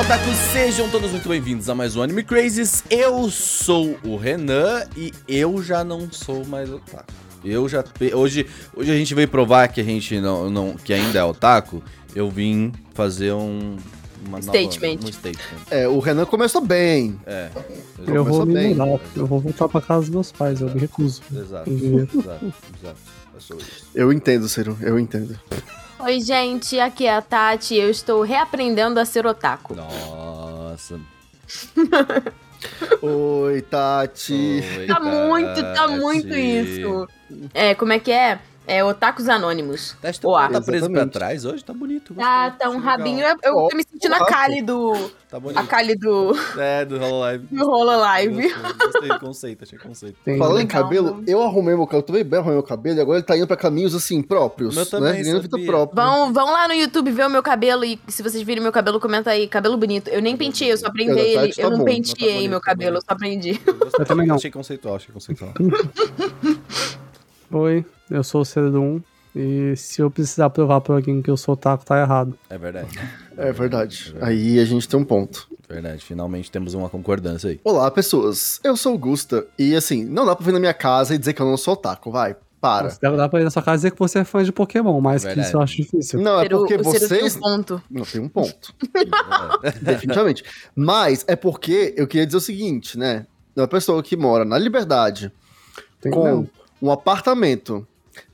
[0.00, 0.36] Olá, otakus!
[0.50, 2.82] Sejam todos muito bem-vindos a mais um Anime Crazes.
[2.88, 7.12] Eu sou o Renan e eu já não sou mais otaku.
[7.44, 7.84] Eu já
[8.14, 11.82] hoje, hoje a gente veio provar que a gente não, não que ainda é otaku.
[12.14, 13.76] Eu vim fazer um
[14.26, 14.94] uma statement.
[14.94, 15.58] Nova, um statement.
[15.70, 17.20] É, o Renan começou bem.
[17.26, 17.50] É.
[18.06, 18.70] Eu vou me bem.
[18.70, 21.20] mudar, eu vou voltar pra casa dos meus pais, eu me recuso.
[21.30, 21.70] Exato.
[21.70, 23.64] exato, exato.
[23.94, 25.38] Eu entendo, Ciro, eu entendo.
[26.02, 29.74] Oi, gente, aqui é a Tati eu estou reaprendendo a ser otaku.
[29.74, 30.98] Nossa.
[33.02, 34.32] Oi, Tati.
[34.78, 35.06] Oi, tá Tati.
[35.06, 37.08] muito, tá muito isso.
[37.52, 38.38] É, como é que é?
[38.70, 39.96] É Otakus Anônimos.
[40.00, 40.12] Tá,
[40.48, 41.64] tá preso pra trás hoje?
[41.64, 42.14] Tá bonito.
[42.14, 43.18] Tá, tá um rabinho.
[43.18, 45.10] Eu, eu tô me sentindo a Kali do.
[45.28, 45.58] Tá bonito.
[45.58, 46.32] A Kali do.
[46.56, 47.48] É, do Hololive.
[47.50, 48.54] Do Hololive.
[48.78, 50.16] Gostei do conceito, achei conceito.
[50.24, 50.38] Tem.
[50.38, 53.18] Falando em cabelo, eu arrumei meu cabelo, eu também bem arrumei meu cabelo e agora
[53.18, 54.76] ele tá indo pra caminhos assim próprios.
[54.76, 55.40] Meu também, né?
[55.40, 56.04] Vida própria.
[56.04, 59.00] Vão, vão lá no YouTube ver o meu cabelo e se vocês virem meu cabelo,
[59.00, 59.48] comenta aí.
[59.48, 60.06] Cabelo bonito.
[60.10, 61.52] Eu nem penteei, eu só aprendi ele.
[61.52, 61.84] Tá eu não bom.
[61.86, 63.60] penteei tá meu cabelo, eu só aprendi.
[63.66, 64.36] Eu também não.
[64.36, 65.52] Achei conceitual, achei conceitual.
[67.52, 69.02] Oi, eu sou o CD1
[69.34, 72.38] e se eu precisar provar pra alguém que eu sou taco, tá errado.
[72.48, 73.00] É verdade.
[73.36, 74.14] É verdade.
[74.20, 75.48] Aí a gente tem um ponto.
[75.68, 77.60] Verdade, finalmente temos uma concordância aí.
[77.64, 78.60] Olá, pessoas.
[78.62, 81.32] Eu sou o Gusta e assim, não dá pra vir na minha casa e dizer
[81.32, 82.36] que eu não sou taco, vai.
[82.60, 82.84] Para.
[82.84, 85.00] Nossa, dá pra ir na sua casa e dizer que você é fã de Pokémon,
[85.00, 86.20] mas que isso eu acho difícil.
[86.20, 87.08] Não, é porque o vocês.
[87.08, 87.82] Tem um ponto.
[87.90, 88.74] Não, tem um ponto.
[89.82, 90.44] Definitivamente.
[90.76, 93.26] Mas é porque eu queria dizer o seguinte, né?
[93.56, 95.32] Uma pessoa que mora na Liberdade
[96.00, 96.59] tem com não.
[96.80, 97.86] Um apartamento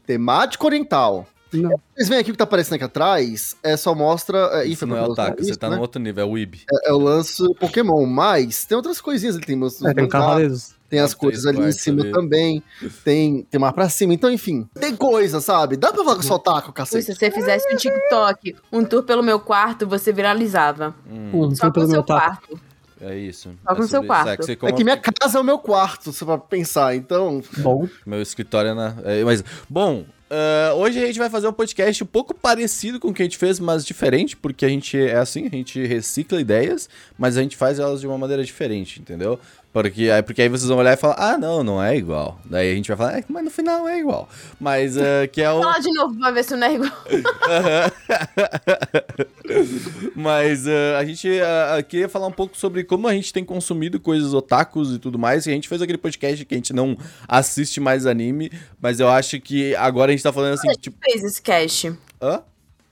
[0.07, 1.27] temático oriental.
[1.53, 1.81] Não.
[1.95, 4.61] Vocês veem aqui o que tá aparecendo aqui atrás, é só mostra.
[4.61, 5.77] É, isso não é o taco, você tá né?
[5.77, 6.63] no outro nível, é o Weeb.
[6.71, 10.75] É, é, o lance Pokémon, mas tem outras coisinhas, ele tem os, é, tem cavaleiros.
[10.89, 12.13] Tem as coisas ali em cima ali.
[12.13, 12.63] também.
[13.05, 14.15] Tem, tem mais pra cima.
[14.15, 15.77] Então, enfim, tem coisa, sabe?
[15.77, 17.07] Dá pra falar com só taco, cacete.
[17.07, 20.95] Se você fizesse um TikTok, um tour pelo meu quarto, você viralizava.
[21.11, 21.53] Hum.
[21.57, 22.61] Só com o seu quarto.
[23.01, 23.51] É isso.
[23.63, 24.51] Só com o seu quarto.
[24.51, 27.43] É que minha casa é o meu quarto, você vai pensar, então.
[27.59, 27.89] Bom.
[28.05, 28.97] Meu escritório é na.
[29.05, 33.09] É, mas, bom, Uh, hoje a gente vai fazer um podcast um pouco parecido com
[33.09, 36.41] o que a gente fez, mas diferente, porque a gente é assim, a gente recicla
[36.41, 39.39] ideias, mas a gente faz elas de uma maneira diferente, entendeu?
[39.77, 42.41] Porque, porque aí vocês vão olhar e falar, ah, não, não é igual.
[42.47, 44.27] Daí a gente vai falar, é, mas no final é igual.
[44.59, 45.61] Mas uh, que é o.
[45.61, 46.93] Fala de novo pra ver se não é igual.
[50.17, 54.01] mas uh, a gente uh, queria falar um pouco sobre como a gente tem consumido
[54.01, 55.45] coisas otakus e tudo mais.
[55.45, 56.97] E a gente fez aquele podcast que a gente não
[57.29, 58.51] assiste mais anime,
[58.81, 60.69] mas eu acho que agora a gente tá falando assim.
[60.69, 60.97] Gente tipo...
[61.05, 61.93] fez esse cast.
[62.23, 62.43] Hã?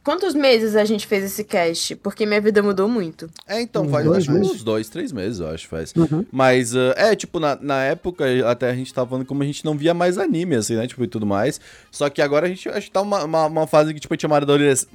[0.05, 1.97] Quantos meses a gente fez esse cast?
[1.97, 3.31] Porque minha vida mudou muito.
[3.49, 5.95] É, então, faz dois uns dois, três meses, eu acho, faz.
[5.97, 6.27] Uhum.
[6.31, 9.65] Mas, uh, é, tipo, na, na época, até a gente tava falando como a gente
[9.65, 10.87] não via mais anime, assim, né?
[10.87, 11.59] Tipo, e tudo mais.
[11.91, 14.17] Só que agora a gente acho que tá uma, uma, uma fase que, tipo, a
[14.17, 14.87] gente amadurece,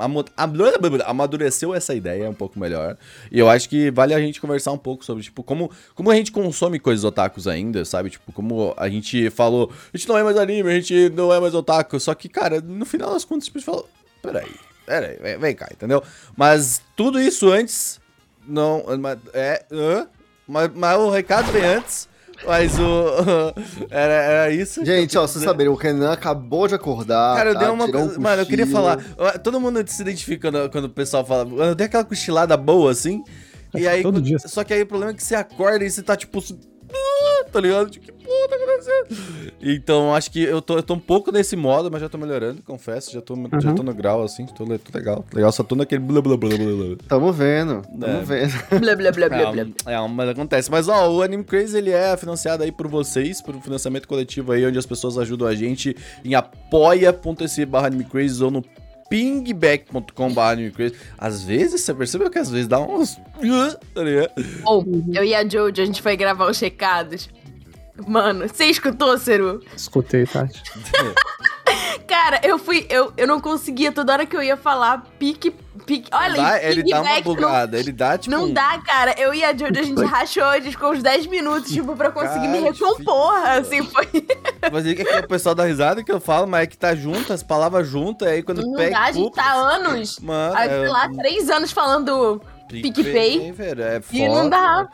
[1.07, 2.95] amadureceu essa ideia um pouco melhor.
[3.31, 6.15] E eu acho que vale a gente conversar um pouco sobre, tipo, como, como a
[6.15, 8.11] gente consome coisas otakus ainda, sabe?
[8.11, 11.39] Tipo, como a gente falou, a gente não é mais anime, a gente não é
[11.39, 11.99] mais otaku.
[11.99, 13.83] Só que, cara, no final das contas, tipo, a gente fala,
[14.21, 16.01] peraí Pera aí, vem, cá, entendeu?
[16.35, 18.01] Mas tudo isso antes.
[18.47, 18.83] Não.
[19.35, 19.63] É.
[19.71, 20.07] Uh,
[20.47, 22.09] mas, mas o recado vem antes.
[22.43, 23.53] Mas o.
[23.91, 24.83] era, era isso.
[24.83, 27.35] Gente, ó, vocês saberem, o Renan acabou de acordar.
[27.35, 27.59] Cara, eu tá?
[27.59, 27.85] dei uma.
[27.85, 28.97] Um mano, eu queria falar.
[29.43, 31.47] Todo mundo se identifica quando, quando o pessoal fala.
[31.65, 33.23] Eu dei aquela cochilada boa assim.
[33.75, 34.01] E aí.
[34.01, 34.39] Todo dia.
[34.39, 36.41] Só que aí o problema é que você acorda e você tá tipo.
[37.51, 37.89] Tá ligado?
[37.89, 39.53] Tipo, que porra tá acontecendo?
[39.61, 42.61] Então, acho que eu tô, eu tô um pouco nesse modo, mas já tô melhorando,
[42.61, 43.11] confesso.
[43.11, 43.49] Já tô, uhum.
[43.59, 45.25] já tô no grau, assim, tô, tô legal.
[45.33, 46.97] Legal, só tô naquele blá blá blá blá blá.
[47.07, 48.21] Tamo vendo, tamo é.
[48.21, 48.53] vendo.
[48.79, 49.63] blá blá blá blá blá.
[49.87, 50.69] É, é, mas acontece.
[50.69, 54.51] Mas, ó, o Anime Crazy, ele é financiado aí por vocês, por um financiamento coletivo
[54.51, 58.63] aí, onde as pessoas ajudam a gente em apoia.se barra Anime Crazy ou no
[59.09, 63.17] pingback.com.br Às vezes, você percebeu que às vezes dá uns.
[63.93, 64.01] Tá
[64.65, 67.29] Ou, oh, eu e a Jojo, a gente foi gravar os recados.
[68.07, 69.63] Mano, você escutou, Ceru?
[69.75, 70.61] Escutei, Tati.
[72.09, 72.87] Cara, eu fui.
[72.89, 75.51] Eu, eu não conseguia toda hora que eu ia falar pique.
[75.85, 78.35] pique olha, dá, ele dá uma bugada, não, ele dá tipo.
[78.35, 79.13] Não dá, cara.
[79.15, 82.09] Eu e a Jojo, a gente rachou, a gente ficou uns 10 minutos, tipo, pra
[82.09, 83.35] conseguir cara, me recompor.
[83.45, 84.07] Assim, foi.
[84.71, 86.95] Mas aí que é o pessoal dá risada que eu falo, mas é que tá
[86.95, 88.89] junto, as palavras juntas, aí quando não pega.
[88.89, 90.19] Dá, a gente tá anos.
[90.19, 90.55] Mano.
[90.57, 93.51] Aí, sei lá, três anos falando PicPay.
[93.51, 94.17] velho, é foda.
[94.17, 94.87] E não dá.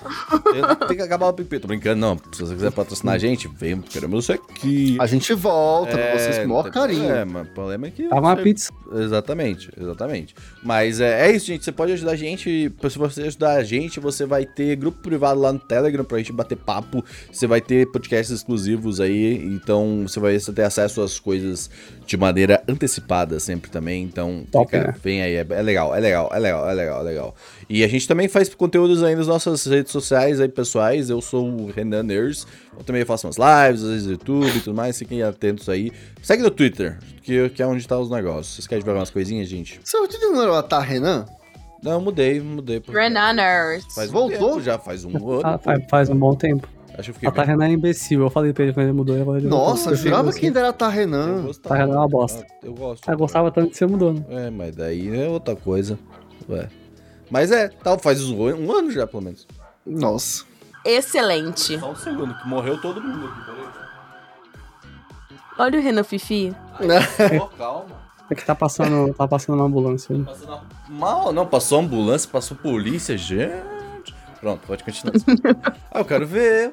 [0.87, 1.59] Tem que acabar o PicPay.
[1.59, 2.17] Tô brincando, não.
[2.31, 4.97] Se você quiser patrocinar a gente, vem, queremos isso aqui.
[4.99, 7.11] A gente volta é, pra vocês com o maior carinho.
[7.11, 8.07] É, mas o problema é que.
[8.07, 8.71] Tá uma pizza.
[8.93, 10.35] Exatamente, exatamente.
[10.63, 11.63] Mas é, é isso, gente.
[11.63, 12.73] Você pode ajudar a gente.
[12.89, 16.31] Se você ajudar a gente, você vai ter grupo privado lá no Telegram pra gente
[16.31, 17.03] bater papo.
[17.31, 19.35] Você vai ter podcasts exclusivos aí.
[19.45, 21.69] Então você vai ter acesso às coisas
[22.05, 24.03] de maneira antecipada sempre também.
[24.03, 24.95] Então, Top, fica, né?
[25.03, 25.35] vem aí.
[25.35, 27.35] É, é, legal, é legal, é legal, é legal, é legal.
[27.67, 31.09] E a gente também faz conteúdos aí nas nossas redes sociais aí, pessoais.
[31.09, 32.45] Eu sou o Renan Ners.
[32.77, 34.97] Eu também faço umas lives, às vezes YouTube e tudo mais.
[34.97, 35.91] Fiquem atentos aí.
[36.21, 38.55] Segue no Twitter, que, que é onde tá os negócios.
[38.55, 39.79] Vocês querem ver umas coisinhas, gente?
[39.83, 41.25] Seu Twitter não era tá Renan?
[41.81, 42.81] Não, mudei, mudei.
[42.87, 43.85] Renaners.
[43.93, 44.53] Faz Voltou?
[44.53, 45.41] Tempo, já faz um ano.
[45.45, 46.67] Ah, faz, faz um bom tempo.
[46.97, 48.21] Acho que a Tarrenan é imbecil.
[48.21, 49.19] Eu falei pra ele quando ele mudou.
[49.19, 51.51] Agora ele Nossa, eu jurava que ainda era Tarrenan.
[51.61, 52.45] Tarrenan é uma bosta.
[52.63, 53.09] Eu gosto.
[53.09, 54.23] Eu gostava tanto que você mudou, né?
[54.29, 55.99] É, mas daí é outra coisa.
[56.49, 56.69] Ué.
[57.29, 59.47] Mas é, tal, faz um ano já, pelo menos.
[59.85, 60.45] Nossa.
[60.83, 61.79] Excelente.
[61.79, 63.65] Só um segundo, que morreu todo mundo aqui, peraí.
[65.57, 66.55] Olha o Renan Fifi.
[67.41, 68.05] oh, calma.
[68.29, 70.23] É que tá passando, tá passando uma ambulância aí.
[70.23, 74.13] Passando Mal, não, passou ambulância, passou polícia, gente.
[74.39, 75.15] Pronto, pode continuar.
[75.91, 76.71] ah, eu quero ver.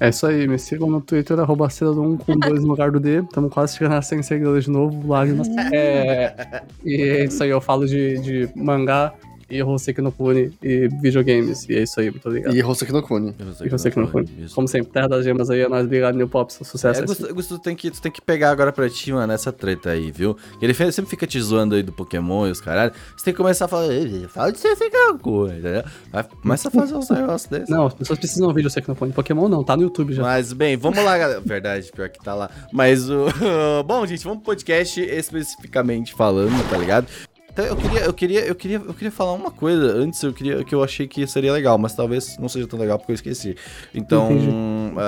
[0.00, 3.20] É isso aí, me sigam no Twitter, arroba um com dois no lugar do D.
[3.20, 5.48] Estamos quase chegando a 100 seguidores de novo, lágrimas.
[5.72, 9.12] É, e é isso aí, eu falo de, de mangá,
[9.50, 11.68] e Hoseki no Kune e videogames.
[11.68, 12.54] E é isso aí, muito obrigado.
[12.54, 13.34] E Hoseki no Kune.
[13.64, 14.28] E Hoseki no Kune.
[14.54, 15.84] Como sempre, Terra das Gemas aí, é nóis.
[15.84, 16.60] Obrigado, New Pops.
[16.62, 17.02] Sucesso.
[17.02, 19.52] É, Gusto, Gusto, tu, tem que, tu tem que pegar agora pra ti, mano, essa
[19.52, 20.36] treta aí, viu?
[20.60, 22.92] Ele sempre fica te zoando aí do Pokémon e os caralho.
[23.16, 23.88] Você tem que começar a falar,
[24.28, 25.84] fala de Hoseki no Kune, entendeu?
[26.42, 27.68] Começa a fazer uns negócios desses.
[27.68, 29.12] Não, as pessoas precisam ouvir o Hoseki no Kune.
[29.12, 30.22] Pokémon não, tá no YouTube já.
[30.22, 31.40] Mas, bem, vamos lá, galera.
[31.40, 32.50] Verdade, pior que tá lá.
[32.72, 33.26] Mas o...
[33.86, 37.06] Bom, gente, vamos pro podcast especificamente falando, tá ligado?
[37.58, 40.62] Então eu queria, eu queria, eu queria, eu queria falar uma coisa antes, eu queria
[40.62, 43.56] que eu achei que seria legal, mas talvez não seja tão legal porque eu esqueci.
[43.92, 44.30] Então,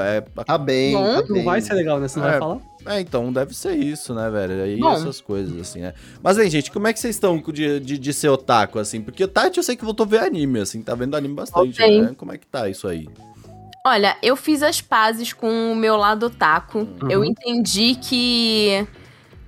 [0.05, 2.09] é, tá bem, tá Não vai ser legal, né?
[2.09, 2.59] Você não é, vai falar?
[2.87, 4.65] É, então deve ser isso, né, velho?
[4.65, 4.93] Aí Bom.
[4.95, 5.95] essas coisas, assim, né?
[6.21, 9.01] Mas aí, gente, como é que vocês estão de, de, de ser otaku, assim?
[9.01, 11.81] Porque o Tati eu sei que voltou a ver anime, assim, tá vendo anime bastante,
[11.81, 12.03] okay.
[12.03, 12.15] né?
[12.17, 13.09] Como é que tá isso aí?
[13.87, 16.81] Olha, eu fiz as pazes com o meu lado otaku.
[16.81, 17.11] Uhum.
[17.11, 18.85] Eu entendi que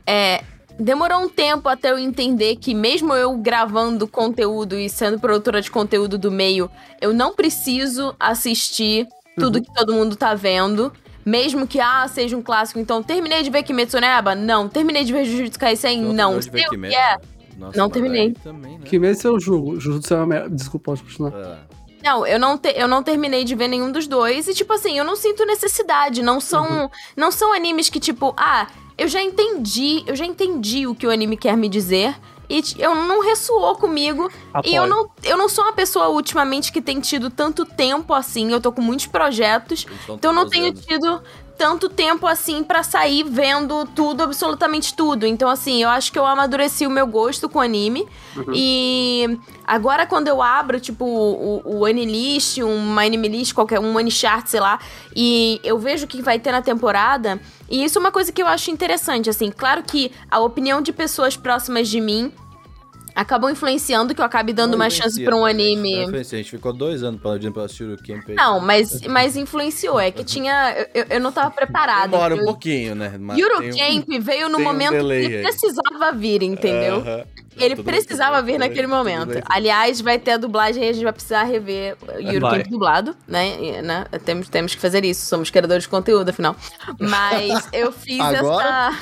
[0.06, 0.44] é,
[0.78, 5.70] Demorou um tempo até eu entender que, mesmo eu gravando conteúdo e sendo produtora de
[5.70, 6.70] conteúdo do meio,
[7.00, 9.06] eu não preciso assistir
[9.38, 9.62] tudo uhum.
[9.62, 10.92] que todo mundo tá vendo.
[11.24, 12.80] Mesmo que, ah, seja um clássico.
[12.80, 14.34] Então, terminei de ver Kimetsu no Yaiba?
[14.34, 14.68] Não.
[14.68, 16.02] Terminei de ver Jujutsu Kaisen?
[16.02, 16.34] Não.
[16.34, 16.42] não.
[16.42, 17.16] Sei o que é.
[17.56, 18.32] Nossa, não terminei.
[18.42, 18.84] Também, né?
[18.84, 19.78] Kimetsu eu julgo.
[19.78, 20.50] Jujutsu é uma...
[20.50, 21.32] Desculpa, pode continuar.
[21.32, 21.58] É.
[22.02, 24.48] Não, eu não, te, eu não terminei de ver nenhum dos dois.
[24.48, 26.22] E, tipo assim, eu não sinto necessidade.
[26.22, 26.88] Não são, uhum.
[27.16, 28.66] não são animes que, tipo, ah,
[28.96, 32.14] eu já entendi, eu já entendi o que o anime quer me dizer.
[32.48, 34.30] E eu não ressoou comigo.
[34.52, 34.72] Apoio.
[34.72, 38.52] E eu não, eu não sou uma pessoa ultimamente que tem tido tanto tempo assim.
[38.52, 39.86] Eu tô com muitos projetos.
[40.08, 41.22] Então eu não tenho tido
[41.62, 45.24] tanto tempo assim para sair vendo tudo, absolutamente tudo.
[45.24, 48.04] Então, assim, eu acho que eu amadureci o meu gosto com anime.
[48.36, 48.52] Uhum.
[48.52, 54.48] E agora, quando eu abro, tipo, o, o Anilist, uma Anime List, qualquer, um Anichart,
[54.48, 54.80] sei lá,
[55.14, 57.40] e eu vejo o que vai ter na temporada.
[57.70, 59.48] E isso é uma coisa que eu acho interessante, assim.
[59.48, 62.32] Claro que a opinião de pessoas próximas de mim
[63.14, 66.06] acabam influenciando que eu acabe dando não uma chance pra um anime.
[66.06, 68.28] Não a gente ficou dois anos pedindo pra assistir o Camp.
[68.30, 70.00] Não, mas, mas influenciou.
[70.00, 70.86] É que tinha.
[70.94, 72.10] Eu, eu não tava preparado.
[72.10, 73.16] Demora um pouquinho, né?
[73.18, 76.98] Mas Eurocamp um, veio no momento um que precisava vir, entendeu?
[76.98, 77.26] Uh -huh.
[77.56, 79.42] Ele precisava vir naquele momento.
[79.44, 83.56] Aliás, vai ter a dublagem e a gente vai precisar rever o Eurocamp dublado, né?
[83.60, 84.06] E, né?
[84.24, 85.26] Temos, temos que fazer isso.
[85.26, 86.56] Somos criadores de conteúdo, afinal.
[86.98, 88.98] Mas eu fiz essa.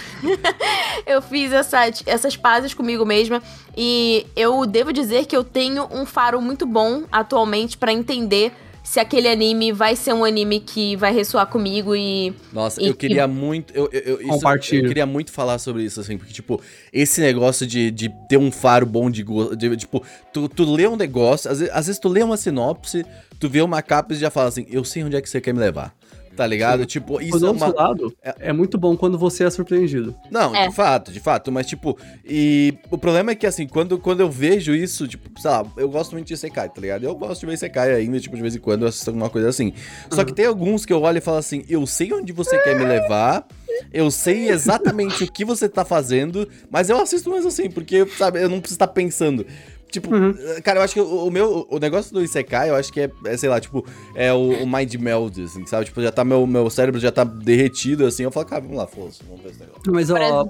[1.07, 3.41] eu fiz essa, essas pazes comigo mesma.
[3.77, 4.00] E
[4.37, 8.52] eu devo dizer que eu tenho um faro muito bom atualmente para entender
[8.83, 12.35] se aquele anime vai ser um anime que vai ressoar comigo e.
[12.52, 13.35] Nossa, e eu queria que...
[13.35, 13.73] muito.
[13.75, 16.61] Eu, eu, eu, isso, eu queria muito falar sobre isso, assim, porque, tipo,
[16.92, 19.57] esse negócio de, de ter um faro bom de gosto.
[19.76, 20.02] Tipo,
[20.33, 23.04] tu, tu lê um negócio, às vezes, às vezes tu lê uma sinopse,
[23.38, 25.52] tu vê uma capa e já fala assim, eu sei onde é que você quer
[25.52, 25.95] me levar
[26.37, 26.80] tá ligado?
[26.80, 26.87] Sim.
[26.87, 27.75] Tipo, isso Por é uma...
[27.75, 28.34] lado, é...
[28.49, 28.52] é...
[28.52, 30.14] muito bom quando você é surpreendido.
[30.30, 30.68] Não, é.
[30.68, 34.30] de fato, de fato, mas tipo, e o problema é que assim, quando, quando eu
[34.30, 37.04] vejo isso, tipo, sei lá, eu gosto muito de Sekai, tá ligado?
[37.04, 39.49] Eu gosto de ver Sekai ainda, tipo, de vez em quando eu assisto alguma coisa
[39.49, 39.72] assim.
[40.10, 40.26] Só uhum.
[40.26, 42.84] que tem alguns que eu olho e falo assim, eu sei onde você quer me
[42.84, 43.46] levar,
[43.92, 48.42] eu sei exatamente o que você tá fazendo, mas eu assisto mesmo assim, porque, sabe,
[48.42, 49.46] eu não preciso estar pensando.
[49.90, 50.35] Tipo, uhum.
[50.62, 51.66] cara, eu acho que o, o, meu.
[51.68, 54.66] O negócio do Isekai, eu acho que é, é sei lá, tipo, é o, o,
[54.66, 55.87] mind meld, assim, sabe?
[55.87, 56.25] Tipo, já tá.
[56.25, 58.23] Meu, meu cérebro já tá derretido, assim.
[58.23, 59.82] Eu falo, cara, vamos lá, foda-se, vamos ver esse negócio.
[59.92, 60.47] Mas, ó.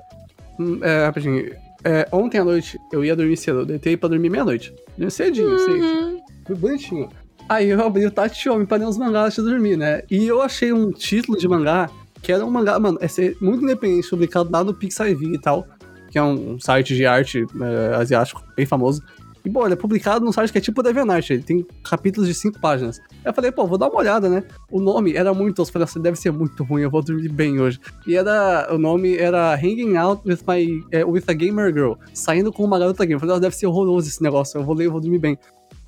[0.58, 1.50] Hum, é, rapidinho.
[1.82, 4.74] É, ontem à noite eu ia dormir cedo, eu deitei pra dormir meia-noite.
[5.08, 5.58] Cedinho, uhum.
[5.58, 6.22] sei.
[6.46, 7.08] Foi bonitinho.
[7.48, 10.02] Aí eu abri o Tachiomi pra ler uns mangás antes de dormir, né?
[10.10, 11.90] E eu achei um título de mangá
[12.22, 15.66] que era um mangá, mano, é ser muito independente, publicado lá no Pixar e tal,
[16.10, 19.02] que é um site de arte é, asiático bem famoso.
[19.44, 22.34] E, bom, ele é publicado num site que é tipo DeviantArt, ele tem capítulos de
[22.34, 22.98] cinco páginas.
[22.98, 24.44] Aí eu falei, pô, vou dar uma olhada, né?
[24.70, 27.58] O nome era muito, eu falei assim, deve ser muito ruim, eu vou dormir bem
[27.58, 27.80] hoje.
[28.06, 32.52] E era, o nome era Hanging Out with my, é, with a Gamer Girl, saindo
[32.52, 33.16] com uma garota gamer.
[33.16, 35.38] Eu falei, oh, deve ser horroroso esse negócio, eu vou ler, eu vou dormir bem.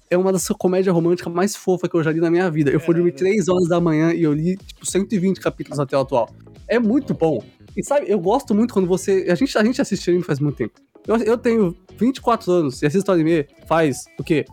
[0.08, 2.70] É uma das comédias românticas mais fofas que eu já li na minha vida.
[2.70, 6.00] Eu fui dormir 3 horas da manhã e eu li, tipo, 120 capítulos até o
[6.00, 6.28] atual.
[6.68, 7.42] É muito bom.
[7.74, 9.26] E sabe, eu gosto muito quando você.
[9.30, 10.74] A gente, a gente assiste anime faz muito tempo.
[11.06, 14.44] Eu, eu tenho 24 anos e assisto anime faz o quê?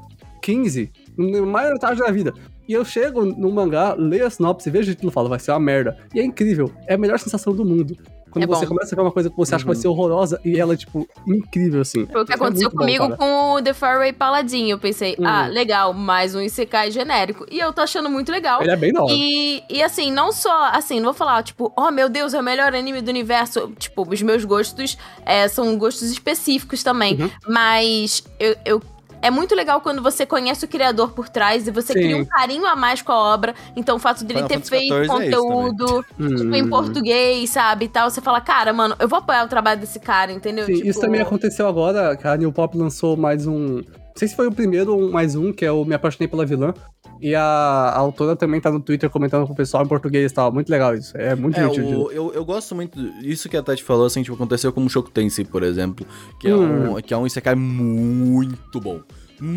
[0.42, 0.92] 15?
[1.18, 2.34] Na maior metade da vida.
[2.68, 5.52] E eu chego no mangá, leio a sinopse, vejo o título e falo, vai ser
[5.52, 5.98] uma merda.
[6.14, 6.72] E é incrível.
[6.86, 7.98] É a melhor sensação do mundo.
[8.32, 8.70] Quando É você bom.
[8.76, 11.08] começa a ver uma coisa que você acha que vai ser horrorosa e ela, tipo,
[11.28, 12.06] incrível, assim.
[12.06, 13.18] Foi o que É aconteceu bom, comigo cara.
[13.18, 14.70] com o The Fairway Paladin.
[14.70, 15.26] Eu pensei, Hum.
[15.26, 17.46] ah, legal, mais um Isekai genérico.
[17.52, 18.62] E eu tô achando muito legal.
[18.62, 19.12] Ele é bem hora.
[19.14, 22.44] E, e assim, não só, assim, não vou falar, tipo, oh meu Deus, é o
[22.44, 23.72] melhor anime do universo.
[23.78, 27.16] Tipo, os meus gostos é, são gostos específicos também.
[27.22, 27.30] Uhum.
[27.48, 28.82] Mas eu, eu-
[29.22, 32.00] É muito legal quando você conhece o criador por trás e você Sim.
[32.00, 33.54] cria um carinho a mais com a obra.
[33.76, 37.86] Então, o fato dele Final ter feito é conteúdo, tipo, em português, sabe?
[37.86, 40.66] E tal, você fala, cara, mano, eu vou apoiar o trabalho desse cara, entendeu?
[40.66, 43.78] Sim, Tipo, isso também aconteceu agora, que a New Pop lançou mais um.
[43.78, 43.84] Não
[44.16, 46.74] sei se foi o primeiro ou mais um, que é o Me Apaixonei pela Vilã.
[47.22, 50.36] E a, a autora também tá no Twitter comentando com o pessoal em português e
[50.36, 50.52] tal.
[50.52, 51.18] Muito legal isso.
[51.18, 52.04] É muito É, divertido.
[52.06, 52.98] o- eu, eu gosto muito.
[53.22, 56.06] Isso que a Tati falou, assim, tipo, aconteceu com o Shoku Tensei, por exemplo.
[56.40, 56.96] Que é, Hum.
[56.98, 59.02] um, que é um Isekai muito bom.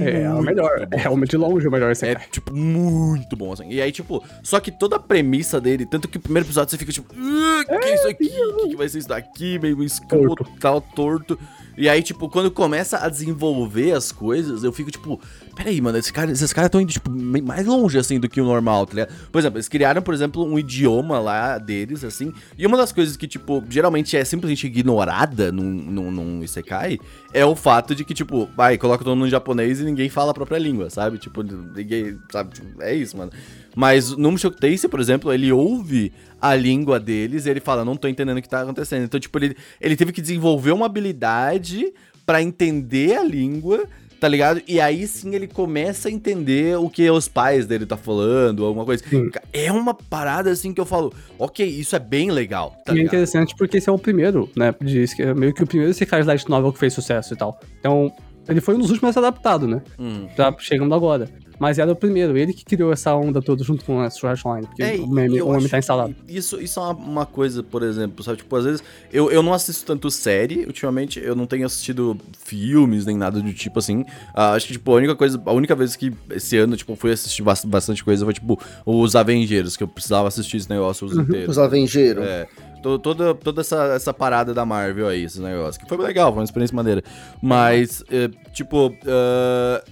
[0.00, 0.87] É, é o melhor.
[0.87, 0.97] bom.
[0.97, 3.69] É o de longe o melhor esse É, tipo, muito bom, assim.
[3.69, 6.78] E aí, tipo, só que toda a premissa dele, tanto que o primeiro episódio você
[6.78, 8.25] fica tipo, "Ah, que é isso aqui?
[8.28, 9.59] O que, que vai ser isso daqui?
[9.59, 11.37] Meio escroto, tal, torto.
[11.76, 15.21] E aí, tipo, quando começa a desenvolver as coisas, eu fico tipo,
[15.57, 18.95] peraí, mano, esses caras estão indo, tipo, mais longe, assim, do que o normal, tá
[18.95, 19.14] ligado?
[19.31, 23.17] Por exemplo, eles criaram, por exemplo, um idioma lá deles, assim, e uma das coisas
[23.17, 26.99] que, tipo, geralmente é simplesmente ignorada num, num, num Isekai
[27.32, 30.30] é o fato de que, tipo, vai, coloca todo mundo em japonês e ninguém fala
[30.32, 31.18] a própria língua, sabe?
[31.18, 32.54] Tipo, ninguém, sabe?
[32.54, 33.32] Tipo, é isso, mano.
[33.74, 37.96] Mas no Mushoku Tensei, por exemplo, ele ouve a língua deles e ele fala, não
[37.96, 39.04] tô entendendo o que tá acontecendo.
[39.04, 41.92] Então, tipo, ele, ele teve que desenvolver uma habilidade
[42.26, 43.84] pra entender a língua,
[44.23, 44.62] tá ligado?
[44.69, 48.85] E aí sim ele começa a entender o que os pais dele tá falando, alguma
[48.85, 49.02] coisa.
[49.05, 49.29] Sim.
[49.52, 53.02] É uma parada assim que eu falo, ok, isso é bem legal, tá e é
[53.02, 54.73] interessante porque esse é o primeiro, né?
[54.81, 57.59] Diz que é meio que o primeiro Sekai Light Novel que fez sucesso e tal.
[57.81, 58.12] Então,
[58.49, 59.83] ele foi um dos últimos a ser adaptado, né?
[59.99, 60.29] Hum.
[60.37, 61.29] Tá chegando agora.
[61.62, 64.66] Mas era o primeiro, ele que criou essa onda toda junto com a Art Online,
[64.66, 66.12] porque É, o meme, o meme tá instalado.
[66.26, 68.38] que Isso, isso é uma, uma coisa, por exemplo, sabe?
[68.38, 73.07] Tipo, às vezes eu, eu não assisto tanto série, ultimamente eu não tenho assistido filmes
[73.07, 74.04] nem nada do tipo assim.
[74.35, 76.97] Ah, acho que, tipo, a única coisa, a única vez que esse ano, tipo, eu
[76.97, 81.07] fui assistir bast- bastante coisa foi, tipo, os Avengers, que eu precisava assistir esse negócio
[81.07, 81.50] os inteiros.
[81.50, 82.25] Os Avengeiros.
[82.25, 82.49] É,
[82.82, 85.80] toda, toda essa, essa parada da Marvel aí, esse negócio.
[85.80, 87.02] Que foi legal, foi uma experiência maneira.
[87.40, 88.94] Mas, é, tipo,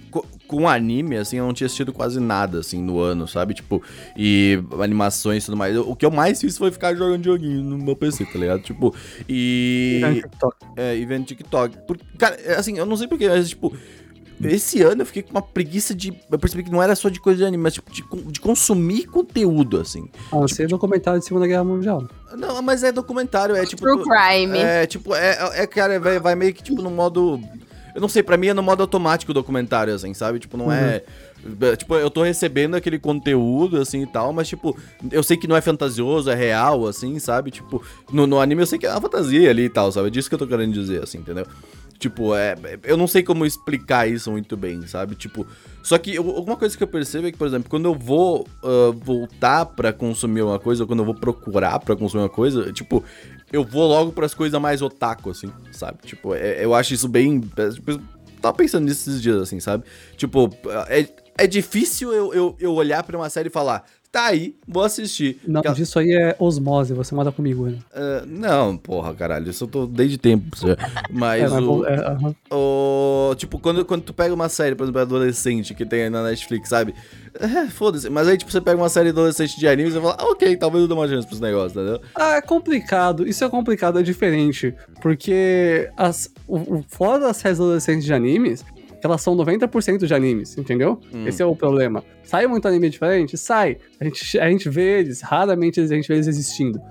[0.09, 3.53] co- com anime, assim, eu não tinha assistido quase nada, assim, no ano, sabe?
[3.53, 3.81] Tipo,
[4.17, 5.77] e animações e tudo mais.
[5.77, 8.61] O que eu mais fiz foi ficar jogando joguinho no meu PC, tá ligado?
[8.61, 8.93] Tipo,
[9.29, 10.01] e.
[10.75, 11.77] É, e vendo TikTok.
[11.87, 13.73] Por, cara, é, assim, eu não sei porquê, mas, tipo.
[14.43, 16.13] Esse ano eu fiquei com uma preguiça de.
[16.31, 19.05] Eu percebi que não era só de coisa de anime, mas tipo, de, de consumir
[19.05, 20.09] conteúdo, assim.
[20.31, 22.07] A não ser documentário de Segunda Guerra Mundial.
[22.37, 23.81] Não, mas é documentário, é tipo.
[23.83, 24.57] True crime.
[24.57, 27.39] É, tipo, é, é cara, vai, vai meio que tipo no modo.
[27.93, 30.39] Eu não sei, pra mim é no modo automático o documentário, assim, sabe?
[30.39, 31.03] Tipo, não é.
[31.61, 34.77] é, Tipo, eu tô recebendo aquele conteúdo, assim e tal, mas, tipo,
[35.11, 37.51] eu sei que não é fantasioso, é real, assim, sabe?
[37.51, 40.07] Tipo, no, no anime eu sei que é uma fantasia ali e tal, sabe?
[40.07, 41.45] É disso que eu tô querendo dizer, assim, entendeu?
[42.01, 42.55] Tipo, é.
[42.83, 45.13] Eu não sei como explicar isso muito bem, sabe?
[45.13, 45.45] Tipo.
[45.83, 48.47] Só que eu- alguma coisa que eu percebo é que, por exemplo, quando eu vou
[48.63, 52.73] ah, voltar pra consumir uma coisa, ou quando eu vou procurar pra consumir uma coisa,
[52.73, 53.03] tipo,
[53.53, 55.99] eu vou logo pras coisas mais otaku, assim, sabe?
[56.03, 57.39] Tipo, é- eu acho isso bem.
[57.55, 58.01] é, tipo,
[58.41, 59.83] tava pensando nisso esses dias, assim, sabe?
[60.17, 60.49] Tipo,
[60.89, 64.83] é, é difícil eu, eu, eu olhar pra uma série e falar, tá aí, vou
[64.83, 65.39] assistir.
[65.47, 67.77] Não, Aquela- disso aí é osmose, você mora comigo, né?
[67.93, 70.57] ah, não, porra, caralho, isso eu tô desde tempo.
[70.57, 70.75] já.
[71.09, 72.35] Mas, É, mas o, é, aham.
[72.51, 76.23] o- Tipo, quando, quando tu pega uma série, por exemplo, adolescente que tem aí na
[76.23, 76.93] Netflix, sabe?
[77.39, 78.09] É, foda-se.
[78.09, 80.57] Mas aí, tipo, você pega uma série adolescente de anime e você fala, ah, ok,
[80.57, 82.01] talvez eu dê uma chance pros negócios, entendeu?
[82.13, 83.25] Ah, é complicado.
[83.25, 84.75] Isso é complicado, é diferente.
[85.01, 88.65] Porque as, o, o fora das séries adolescentes de animes,
[89.05, 90.99] elas são 90% de animes, entendeu?
[91.13, 91.27] Hum.
[91.27, 92.03] Esse é o problema.
[92.23, 93.37] Sai muito anime diferente?
[93.37, 93.77] Sai.
[93.99, 96.81] A gente, a gente vê eles, raramente a gente vê eles existindo.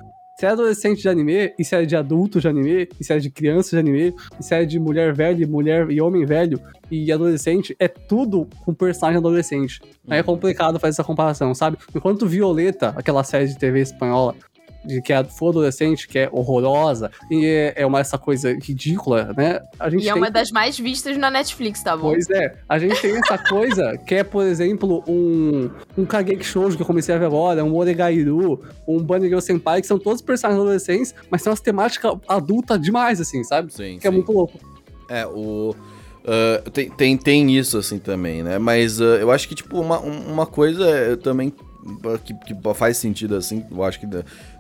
[0.41, 3.19] Se é adolescente de anime, e se é de adulto de anime, e se é
[3.19, 6.59] de criança de anime, e se é de mulher velha, e mulher e homem velho,
[6.91, 9.83] e adolescente, é tudo com personagem adolescente.
[10.09, 11.77] Aí é complicado fazer essa comparação, sabe?
[11.95, 14.35] Enquanto Violeta, aquela série de TV espanhola,
[14.85, 19.33] de que a for adolescente, que é horrorosa, e é, é uma essa coisa ridícula,
[19.37, 19.61] né?
[19.79, 22.11] A gente e é uma das mais vistas na Netflix, tá bom?
[22.11, 22.57] Pois é.
[22.69, 26.87] A gente tem essa coisa que é, por exemplo, um, um Kageki Shoujo que eu
[26.87, 31.15] comecei a ver agora, um Oregairu, um Bunny Girl Senpai, que são todos personagens adolescentes,
[31.31, 33.73] mas tem umas temáticas adulta demais, assim, sabe?
[33.73, 34.09] Sim, que é sim.
[34.09, 34.59] é muito louco.
[35.09, 35.75] É, o...
[36.21, 38.59] Uh, tem, tem, tem isso, assim, também, né?
[38.59, 41.53] Mas uh, eu acho que, tipo, uma, uma coisa eu também
[42.25, 44.07] que, que, faz sentido, assim, eu acho que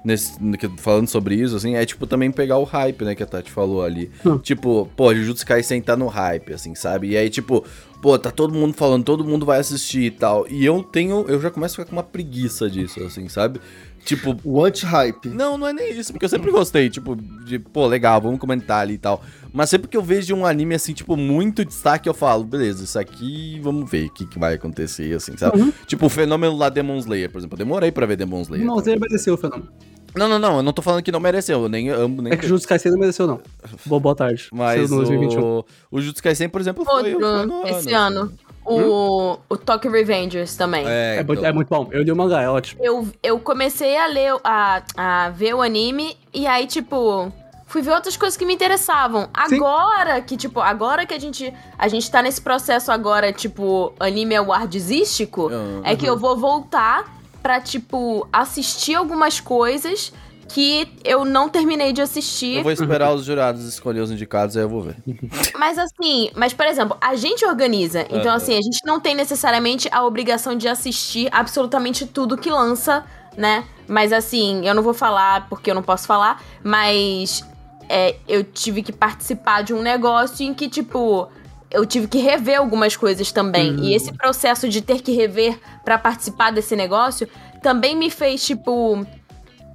[0.04, 0.38] nesse,
[0.78, 3.83] falando sobre isso, assim, é tipo também pegar o hype, né, que a Tati falou
[3.83, 4.11] ali.
[4.25, 4.38] Hum.
[4.38, 7.11] Tipo, pô, Jujutsu Kaisen tá no hype, assim, sabe?
[7.11, 7.64] E aí, tipo,
[8.00, 10.47] pô, tá todo mundo falando, todo mundo vai assistir e tal.
[10.49, 13.61] E eu tenho, eu já começo a ficar com uma preguiça disso, assim, sabe?
[14.04, 14.37] Tipo.
[14.45, 15.28] O anti-hype.
[15.28, 18.80] Não, não é nem isso, porque eu sempre gostei, tipo, de, pô, legal, vamos comentar
[18.80, 19.23] ali e tal.
[19.52, 22.99] Mas sempre que eu vejo um anime assim, tipo, muito destaque, eu falo, beleza, isso
[22.99, 25.61] aqui, vamos ver o que, que vai acontecer, assim, sabe?
[25.61, 25.73] Uhum.
[25.87, 27.54] Tipo, o fenômeno lá Demon Slayer, por exemplo.
[27.54, 28.64] Eu demorei pra ver Demon Slayer.
[28.64, 29.71] Demon Slayer mereceu o fenômeno.
[30.14, 32.33] Não, não, não, eu não tô falando que não mereceu, eu nem amo, nem...
[32.33, 33.40] É que o Jutsu Kaisen não mereceu, não.
[33.87, 34.49] Boa, boa tarde.
[34.52, 35.64] Mas o...
[35.90, 38.21] o Jutsu Kaisen, por exemplo, foi, Outro, foi no esse ano.
[38.23, 38.33] ano.
[38.64, 39.38] O, hum?
[39.49, 40.87] o Tokyo Revengers também.
[40.87, 41.45] É, é, então.
[41.45, 41.88] é, muito bom.
[41.90, 42.85] Eu li o mangá, é ótimo.
[42.85, 47.33] Eu, eu comecei a ler, a, a ver o anime, e aí, tipo,
[47.67, 49.29] fui ver outras coisas que me interessavam.
[49.33, 50.23] Agora Sim.
[50.23, 51.52] que, tipo, agora que a gente.
[51.79, 55.81] A gente tá nesse processo agora, tipo, anime awardístico, uhum.
[55.85, 60.12] é que eu vou voltar pra, tipo, assistir algumas coisas
[60.52, 62.57] que eu não terminei de assistir.
[62.57, 64.97] Eu vou esperar os jurados escolher os indicados, aí eu vou ver.
[65.57, 68.07] Mas assim, mas por exemplo, a gente organiza.
[68.11, 73.04] Então, assim, a gente não tem necessariamente a obrigação de assistir absolutamente tudo que lança,
[73.37, 73.64] né?
[73.87, 77.45] Mas assim, eu não vou falar porque eu não posso falar, mas
[77.88, 81.28] é, eu tive que participar de um negócio em que, tipo,
[81.71, 83.73] eu tive que rever algumas coisas também.
[83.73, 83.85] Uhum.
[83.85, 87.28] E esse processo de ter que rever para participar desse negócio
[87.62, 89.07] também me fez, tipo,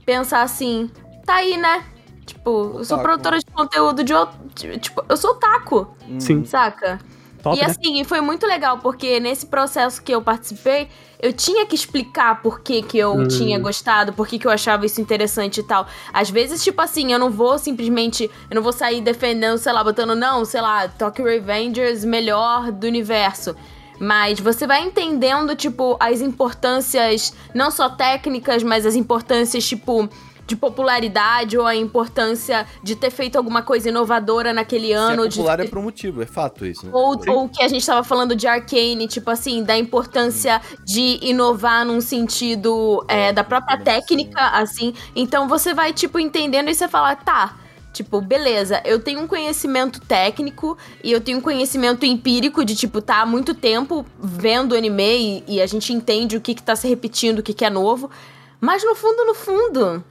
[0.05, 0.89] pensar assim,
[1.25, 1.83] tá aí, né?
[2.25, 4.37] Tipo, eu sou produtora de conteúdo de outro.
[4.79, 5.95] Tipo, eu sou taco.
[6.19, 6.43] Sim.
[6.45, 6.99] Saca?
[7.45, 7.67] Top, e né?
[7.67, 12.61] assim, foi muito legal, porque nesse processo que eu participei, eu tinha que explicar por
[12.61, 13.27] que, que eu hum.
[13.27, 15.85] tinha gostado, por que, que eu achava isso interessante e tal.
[16.11, 18.29] Às vezes, tipo assim, eu não vou simplesmente.
[18.49, 22.87] Eu não vou sair defendendo, sei lá, botando, não, sei lá, Tokyo Revengers melhor do
[22.87, 23.55] universo.
[23.99, 30.09] Mas você vai entendendo, tipo, as importâncias, não só técnicas, mas as importâncias, tipo,
[30.47, 35.23] de popularidade ou a importância de ter feito alguma coisa inovadora naquele ano.
[35.23, 35.63] Se é popular de...
[35.63, 36.85] é por motivo, é fato isso.
[36.85, 36.91] Né?
[36.93, 41.85] Ou, ou que a gente tava falando de Arcane, tipo assim, da importância de inovar
[41.85, 44.93] num sentido é, da própria técnica, assim.
[45.15, 47.64] Então você vai, tipo, entendendo e você fala, tá
[47.95, 53.01] Tipo, beleza, eu tenho um conhecimento técnico e eu tenho um conhecimento empírico de, tipo,
[53.01, 56.75] tá há muito tempo vendo anime e, e a gente entende o que, que tá
[56.75, 58.11] se repetindo, o que, que é novo.
[58.59, 60.03] Mas no fundo, no fundo,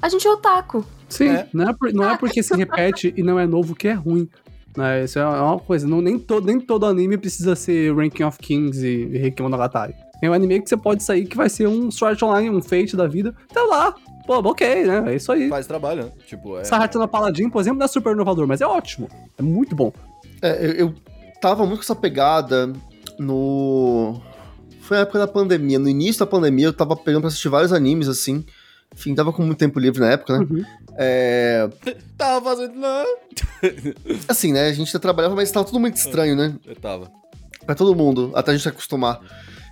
[0.00, 0.84] a gente é otaku.
[1.08, 1.48] Sim, é.
[1.52, 4.28] Não, é por, não é porque se repete e não é novo que é ruim.
[4.76, 5.02] Né?
[5.02, 5.84] Isso é uma coisa.
[5.84, 9.94] Não, nem, todo, nem todo anime precisa ser Ranking of Kings e, e Reikimonogatari.
[10.22, 12.96] É um anime que você pode sair que vai ser um Sword Online, um Fate
[12.96, 13.34] da vida.
[13.52, 13.94] Tá lá,
[14.26, 15.12] Pô, ok, né?
[15.12, 15.48] É isso aí.
[15.48, 16.12] Faz trabalho, né?
[16.26, 16.64] Tipo, é...
[16.64, 19.08] Sahatana Paladin, por exemplo, não é super inovador, mas é ótimo.
[19.38, 19.92] É muito bom.
[20.42, 20.94] É, eu, eu
[21.40, 22.72] tava muito com essa pegada
[23.18, 24.20] no...
[24.80, 25.78] Foi a época da pandemia.
[25.78, 28.44] No início da pandemia, eu tava pegando pra assistir vários animes, assim.
[28.94, 30.46] Enfim, tava com muito tempo livre na época, né?
[30.48, 30.64] Uhum.
[30.96, 31.68] É...
[32.18, 32.80] tava fazendo...
[34.28, 34.68] Assim, né?
[34.68, 36.54] A gente trabalhava, mas tava tudo muito estranho, né?
[36.66, 37.10] Eu tava.
[37.64, 39.20] Pra todo mundo, até a gente se acostumar.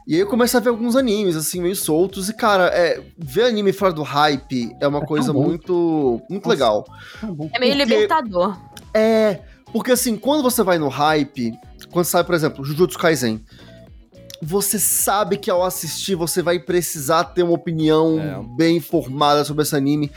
[0.06, 2.28] E aí eu começo a ver alguns animes, assim, meio soltos.
[2.28, 6.48] E, cara, é, ver anime fora do hype é uma é coisa muito, muito Nossa,
[6.50, 6.84] legal.
[7.22, 8.56] É meio porque, libertador.
[8.92, 9.40] É,
[9.72, 11.52] porque assim, quando você vai no hype,
[11.90, 13.42] quando sai, por exemplo, Jujutsu Kaisen,
[14.42, 18.56] você sabe que ao assistir você vai precisar ter uma opinião é.
[18.56, 20.10] bem formada sobre esse anime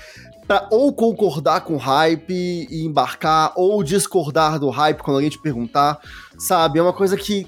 [0.47, 5.39] para ou concordar com o hype e embarcar, ou discordar do hype quando alguém te
[5.39, 5.99] perguntar,
[6.37, 6.79] sabe?
[6.79, 7.45] É uma coisa que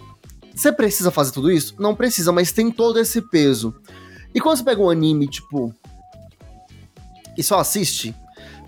[0.60, 1.76] você precisa fazer tudo isso?
[1.80, 3.74] Não precisa, mas tem todo esse peso.
[4.34, 5.74] E quando você pega um anime, tipo.
[7.38, 8.14] E só assiste.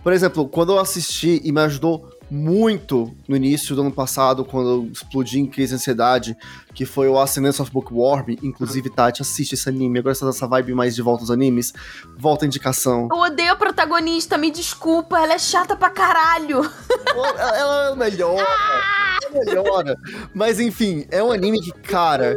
[0.01, 4.69] Por exemplo, quando eu assisti e me ajudou muito no início do ano passado, quando
[4.69, 6.38] eu explodi em crise de ansiedade,
[6.73, 8.38] que foi o Ascendance of Bookworm.
[8.41, 9.99] Inclusive, Tati, assiste esse anime.
[9.99, 11.73] Agora você tá nessa vibe mais de volta aos animes.
[12.17, 13.10] Volta a indicação.
[13.12, 16.62] Eu odeio a protagonista, me desculpa, ela é chata pra caralho.
[17.06, 18.39] Ela, ela é melhor.
[18.39, 19.96] Ela melhora.
[20.34, 22.36] Mas enfim, é um anime que, cara,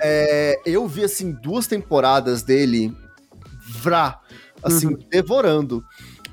[0.00, 2.94] é, eu vi assim duas temporadas dele
[3.80, 4.20] vrá,
[4.62, 4.98] assim, uhum.
[5.10, 5.84] devorando.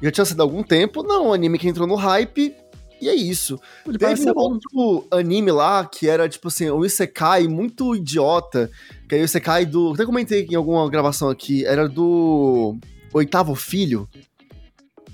[0.02, 2.56] Já tinha sido há algum tempo, não, um anime que entrou no hype,
[3.02, 3.60] e é isso.
[3.88, 8.70] Ele Teve um outro anime lá que era, tipo assim, um Isekai muito idiota.
[9.10, 9.94] Que é o Isekai do.
[9.94, 11.66] Até comentei em alguma gravação aqui.
[11.66, 12.78] Era do
[13.12, 14.08] Oitavo Filho.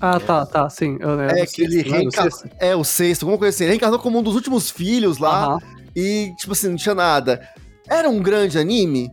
[0.00, 0.96] Ah, tá, tá, sim.
[1.00, 2.38] Eu, É, que ele reencarnou.
[2.58, 3.64] É, o sexto, alguma coisa assim.
[3.64, 5.58] Ele reencarnou como um dos últimos filhos lá.
[5.96, 7.40] E, tipo assim, não tinha nada.
[7.88, 9.10] Era um grande anime?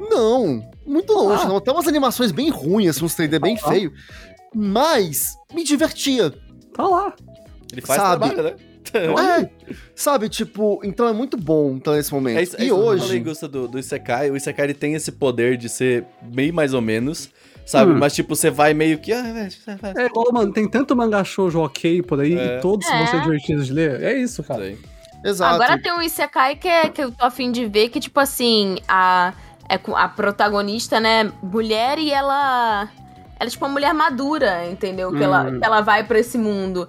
[0.00, 0.68] Não.
[0.86, 1.48] Muito longe, Ah.
[1.48, 1.56] não.
[1.58, 3.68] Até umas animações bem ruins, assim, uns 3D bem Ah.
[3.68, 3.92] feio.
[4.54, 6.32] Mas me divertia.
[6.72, 7.14] Tá lá.
[7.72, 8.26] Ele faz Sabe?
[8.30, 8.56] trabalho, né?
[8.94, 9.50] É,
[9.96, 12.38] sabe, tipo, então é muito bom então, nesse momento.
[12.38, 13.06] É isso, é e isso que eu hoje.
[13.06, 14.30] falei, Gusta, do, do Isekai.
[14.30, 17.28] O Isekai ele tem esse poder de ser meio mais ou menos,
[17.64, 17.92] sabe?
[17.92, 17.98] Hum.
[17.98, 19.12] Mas, tipo, você vai meio que.
[19.12, 22.58] Ah, é, É igual, mano, tem tanto mangá shoujo ok por aí É.
[22.58, 22.98] e todos É.
[22.98, 24.02] vão ser divertidos de ler.
[24.02, 24.62] É isso, cara.
[24.62, 24.78] sei.
[25.24, 25.54] Exato.
[25.54, 28.76] Agora tem um Isekai que, é, que eu tô afim de ver, que, tipo assim,
[28.86, 29.32] a,
[29.68, 32.88] é com a protagonista, né, mulher e ela.
[33.40, 35.10] Ela é tipo uma mulher madura, entendeu?
[35.12, 35.58] Que, ela, Hum.
[35.58, 36.86] que ela vai pra esse mundo.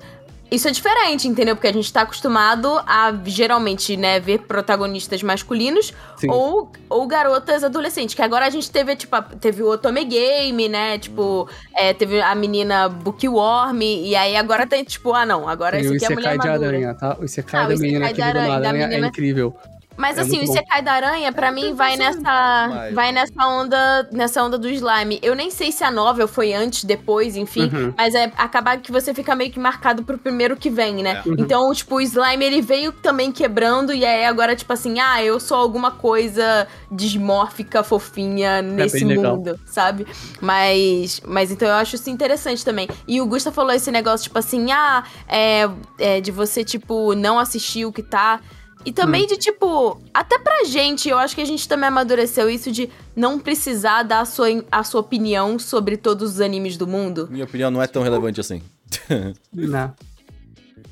[0.52, 1.56] Isso é diferente, entendeu?
[1.56, 6.30] Porque a gente tá acostumado a, geralmente, né, ver protagonistas masculinos Sim.
[6.30, 8.14] ou, ou garotas adolescentes.
[8.16, 11.00] Que agora a gente teve, tipo, a- teve o Otome Game, né?
[11.00, 13.82] Tipo, é, teve a menina Bookworm.
[13.82, 16.38] E aí agora tem, tipo, ah, não, agora Tem esse o aqui é a mulher
[16.38, 16.68] de madura.
[16.68, 17.18] aranha, tá?
[17.20, 19.56] O Isekai Ah, o da menina da aranha, da é menina- incrível.
[19.98, 20.44] Mas É assim, o.
[20.44, 22.22] Isekai da Aranha, pra mim, vai nessa.
[22.22, 22.94] mais.
[22.94, 24.10] Vai nessa onda.
[24.12, 25.20] Nessa onda do slime.
[25.22, 27.70] Eu nem sei se a novel foi antes, depois, enfim.
[27.74, 27.94] Uhum.
[27.98, 31.22] Mas é acabar que você fica meio que marcado pro primeiro que vem, né?
[31.26, 31.30] É.
[31.30, 31.36] Uhum.
[31.40, 33.94] Então, tipo, o slime ele veio também quebrando.
[33.94, 39.38] E aí agora, tipo assim, ah, eu sou alguma coisa dismórfica, fofinha nesse bem legal.
[39.38, 40.06] mundo, sabe?
[40.42, 41.22] Mas.
[41.26, 42.88] Mas então eu acho isso interessante também.
[43.08, 47.40] E o Gusta falou esse negócio, tipo assim, ah, é, é de você, tipo, não
[47.40, 48.40] assistir o que tá.
[48.86, 49.28] E também Hum.
[49.28, 53.40] de, tipo, até pra gente, eu acho que a gente também amadureceu isso de não
[53.40, 57.28] precisar dar a sua, a sua opinião sobre todos os animes do mundo.
[57.32, 58.62] Minha opinião não é tão relevante assim.
[59.52, 59.92] Né?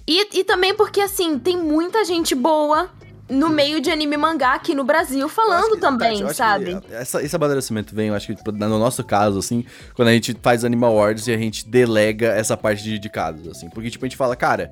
[0.08, 2.90] E, e também porque, assim, tem muita gente boa
[3.30, 6.78] no meio de anime mangá aqui no Brasil falando que- também, Tati, sabe?
[6.92, 9.64] essa- esse amadurecimento vem, eu acho que tipo, no nosso caso, assim,
[9.96, 13.48] quando a gente faz Animal Awards e a gente delega essa parte de, de casos,
[13.48, 13.70] assim.
[13.70, 14.72] Porque, tipo, a gente fala, cara,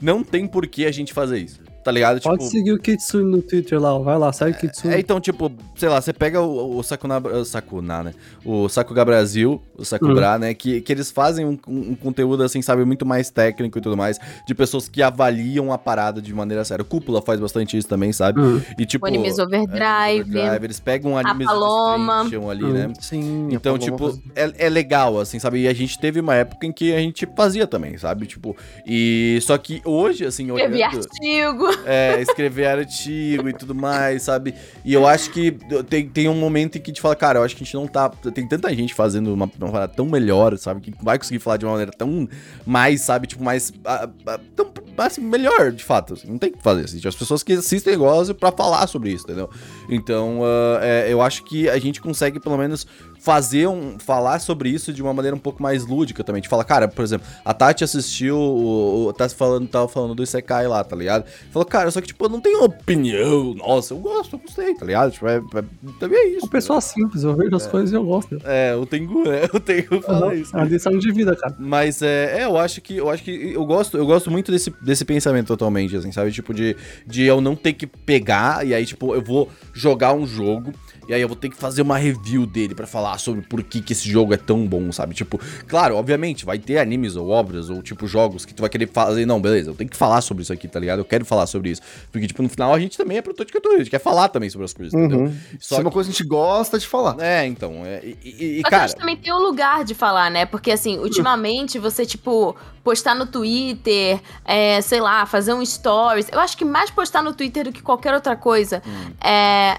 [0.00, 1.60] não tem por que a gente fazer isso.
[1.82, 2.20] Tá ligado?
[2.20, 3.98] Pode tipo, seguir o Kitsune no Twitter lá, ó.
[4.00, 4.94] vai lá, segue o Kitsune.
[4.94, 8.14] É, então, tipo, sei lá, você pega o, o Sakuna, o Sakuna, né?
[8.44, 10.54] O Sakuga Brasil, o Sakubra, né?
[10.54, 14.18] Que, que eles fazem um, um- conteúdo, assim, sabe, muito mais técnico e tudo mais,
[14.46, 16.82] de pessoas que avaliam a parada de maneira séria.
[16.82, 18.40] O Cúpula faz bastante isso também, sabe?
[18.40, 18.60] Hum.
[18.78, 19.04] E, tipo...
[19.04, 20.20] O Animes Overdrive.
[20.30, 22.26] Overdrive, eles pegam animes Paloma.
[22.30, 22.72] que ali, Hum.
[22.72, 22.92] né?
[23.00, 23.48] Sim.
[23.50, 25.62] Então, a tipo, Paloma é, é legal, assim, sabe?
[25.62, 28.26] E a gente teve uma época em que a gente fazia também, sabe?
[28.26, 29.38] Tipo, e...
[29.42, 30.80] Só que hoje, assim, olhando...
[30.80, 31.71] artigo.
[31.84, 34.54] É, escrever artigo e tudo mais, sabe?
[34.84, 35.56] E eu acho que
[35.88, 37.74] tem, tem um momento em que a gente fala, cara, eu acho que a gente
[37.74, 38.08] não tá.
[38.08, 40.80] Tem tanta gente fazendo uma, uma parada tão melhor, sabe?
[40.80, 42.28] Que vai conseguir falar de uma maneira tão
[42.64, 43.26] mais, sabe?
[43.26, 43.72] Tipo, mais.
[43.84, 46.14] ah, ah, tão assim, melhor, de fato.
[46.14, 46.84] assim, não tem o que fazer.
[46.84, 49.48] Assim, as pessoas que assistem gostam pra falar sobre isso, entendeu?
[49.88, 52.86] Então, ah, é, eu acho que a gente consegue, pelo menos,
[53.22, 53.98] fazer um.
[54.00, 56.42] falar sobre isso de uma maneira um pouco mais lúdica também.
[56.42, 58.36] De falar, cara, por exemplo, a Tati assistiu.
[58.36, 61.24] O, o, tá falando, tava falando do Isekai lá, tá ligado?
[61.52, 63.54] Falou, cara, só que, tipo, eu não tenho opinião.
[63.54, 65.12] Nossa, eu gosto, eu gostei, tá ligado?
[65.12, 65.64] Tipo, é, é,
[66.00, 66.46] também é isso.
[66.46, 68.38] Uma pessoa simples, eu vejo as coisas e eu gosto.
[68.44, 69.42] É, o Tengu, né?
[69.54, 70.56] O Tengu fala isso.
[70.56, 71.54] É uma lição de vida, cara.
[71.58, 74.70] Mas é, é, eu acho que eu acho que eu gosto, eu gosto muito desse,
[74.82, 76.30] desse pensamento atualmente, assim, sabe?
[76.30, 76.76] Tipo, de,
[77.06, 80.72] de eu não ter que pegar e aí, tipo, eu vou jogar um jogo.
[81.08, 83.80] E aí eu vou ter que fazer uma review dele pra falar sobre por que,
[83.82, 85.14] que esse jogo é tão bom, sabe?
[85.14, 88.88] Tipo, claro, obviamente, vai ter animes ou obras ou tipo jogos que tu vai querer
[88.88, 91.00] fazer, não, beleza, eu tenho que falar sobre isso aqui, tá ligado?
[91.00, 91.82] Eu quero falar sobre isso.
[92.10, 94.28] Porque, tipo, no final a gente também é produtor de conteúdo, a gente quer falar
[94.28, 95.18] também sobre as coisas, entendeu?
[95.20, 95.36] Uhum.
[95.58, 97.16] Isso é uma coisa que a gente gosta de falar.
[97.20, 98.88] É, então, é, e, e- e, Só que a cara...
[98.88, 100.46] gente também tem um lugar de falar, né?
[100.46, 106.26] Porque, assim, ultimamente você, tipo, postar no Twitter, é, sei lá, fazer um stories.
[106.32, 108.82] Eu acho que mais postar no Twitter do que qualquer outra coisa.
[109.22, 109.78] É.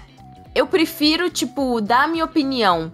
[0.54, 2.92] Eu prefiro, tipo, dar a minha opinião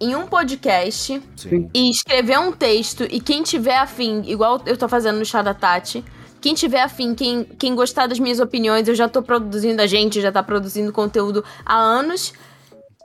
[0.00, 1.68] em um podcast Sim.
[1.74, 5.52] e escrever um texto e quem tiver afim, igual eu tô fazendo no chá da
[5.52, 6.02] Tati,
[6.40, 10.20] quem tiver afim, quem, quem gostar das minhas opiniões, eu já tô produzindo, a gente
[10.20, 12.32] já tá produzindo conteúdo há anos.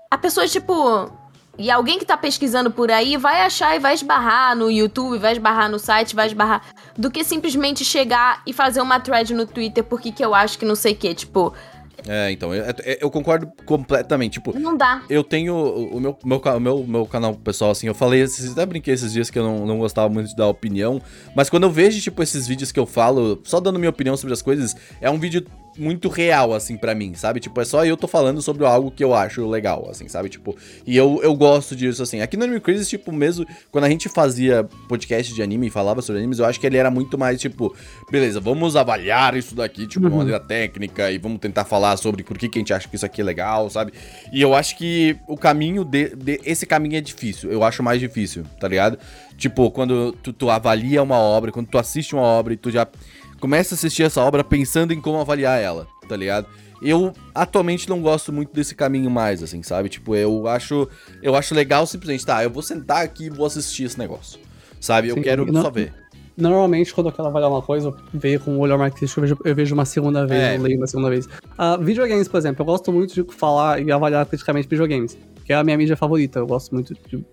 [0.09, 1.11] A pessoa, tipo.
[1.57, 5.31] E alguém que tá pesquisando por aí vai achar e vai esbarrar no YouTube, vai
[5.31, 6.61] esbarrar no site, vai esbarrar.
[6.97, 10.65] Do que simplesmente chegar e fazer uma thread no Twitter porque que eu acho que
[10.65, 11.13] não sei o quê.
[11.13, 11.53] Tipo,
[12.07, 12.65] É, então, eu,
[13.01, 14.33] eu concordo completamente.
[14.33, 15.03] Tipo, não dá.
[15.09, 18.93] eu tenho o meu, meu, meu, meu canal pessoal, assim, eu falei, esses, até brinquei
[18.93, 21.01] esses dias que eu não, não gostava muito de dar opinião,
[21.35, 24.33] mas quando eu vejo, tipo, esses vídeos que eu falo, só dando minha opinião sobre
[24.33, 25.45] as coisas, é um vídeo
[25.77, 27.39] muito real, assim, para mim, sabe?
[27.39, 30.29] Tipo, é só eu tô falando sobre algo que eu acho legal, assim, sabe?
[30.29, 32.21] Tipo, e eu, eu gosto disso, assim.
[32.21, 36.01] Aqui no Anime Crazy, tipo, mesmo quando a gente fazia podcast de anime e falava
[36.01, 37.75] sobre animes, eu acho que ele era muito mais, tipo,
[38.11, 42.23] beleza, vamos avaliar isso daqui, tipo, de uma maneira técnica e vamos tentar falar sobre
[42.23, 43.93] por que, que a gente acha que isso aqui é legal, sabe?
[44.31, 47.99] E eu acho que o caminho de, de esse caminho é difícil, eu acho mais
[47.99, 48.97] difícil, tá ligado?
[49.37, 52.87] Tipo, quando tu, tu avalia uma obra, quando tu assiste uma obra e tu já
[53.39, 56.47] começa a assistir essa obra pensando em como avaliar ela, tá ligado?
[56.81, 59.89] Eu atualmente não gosto muito desse caminho mais, assim, sabe?
[59.89, 60.87] Tipo, eu acho,
[61.21, 64.39] eu acho legal simplesmente, tá, eu vou sentar aqui e vou assistir esse negócio.
[64.79, 65.07] Sabe?
[65.09, 65.93] Eu Sim, quero não- só ver.
[66.37, 69.23] Normalmente, quando eu quero avaliar uma coisa, eu vejo com um olhar mais crítico, eu
[69.23, 70.57] vejo, eu vejo uma segunda vez, É.
[70.57, 71.29] eu leio uma segunda vez.
[71.57, 75.55] Ah, videogames, por exemplo, eu gosto muito de falar e avaliar criticamente videogames, que é
[75.55, 77.23] a minha mídia favorita, eu gosto muito de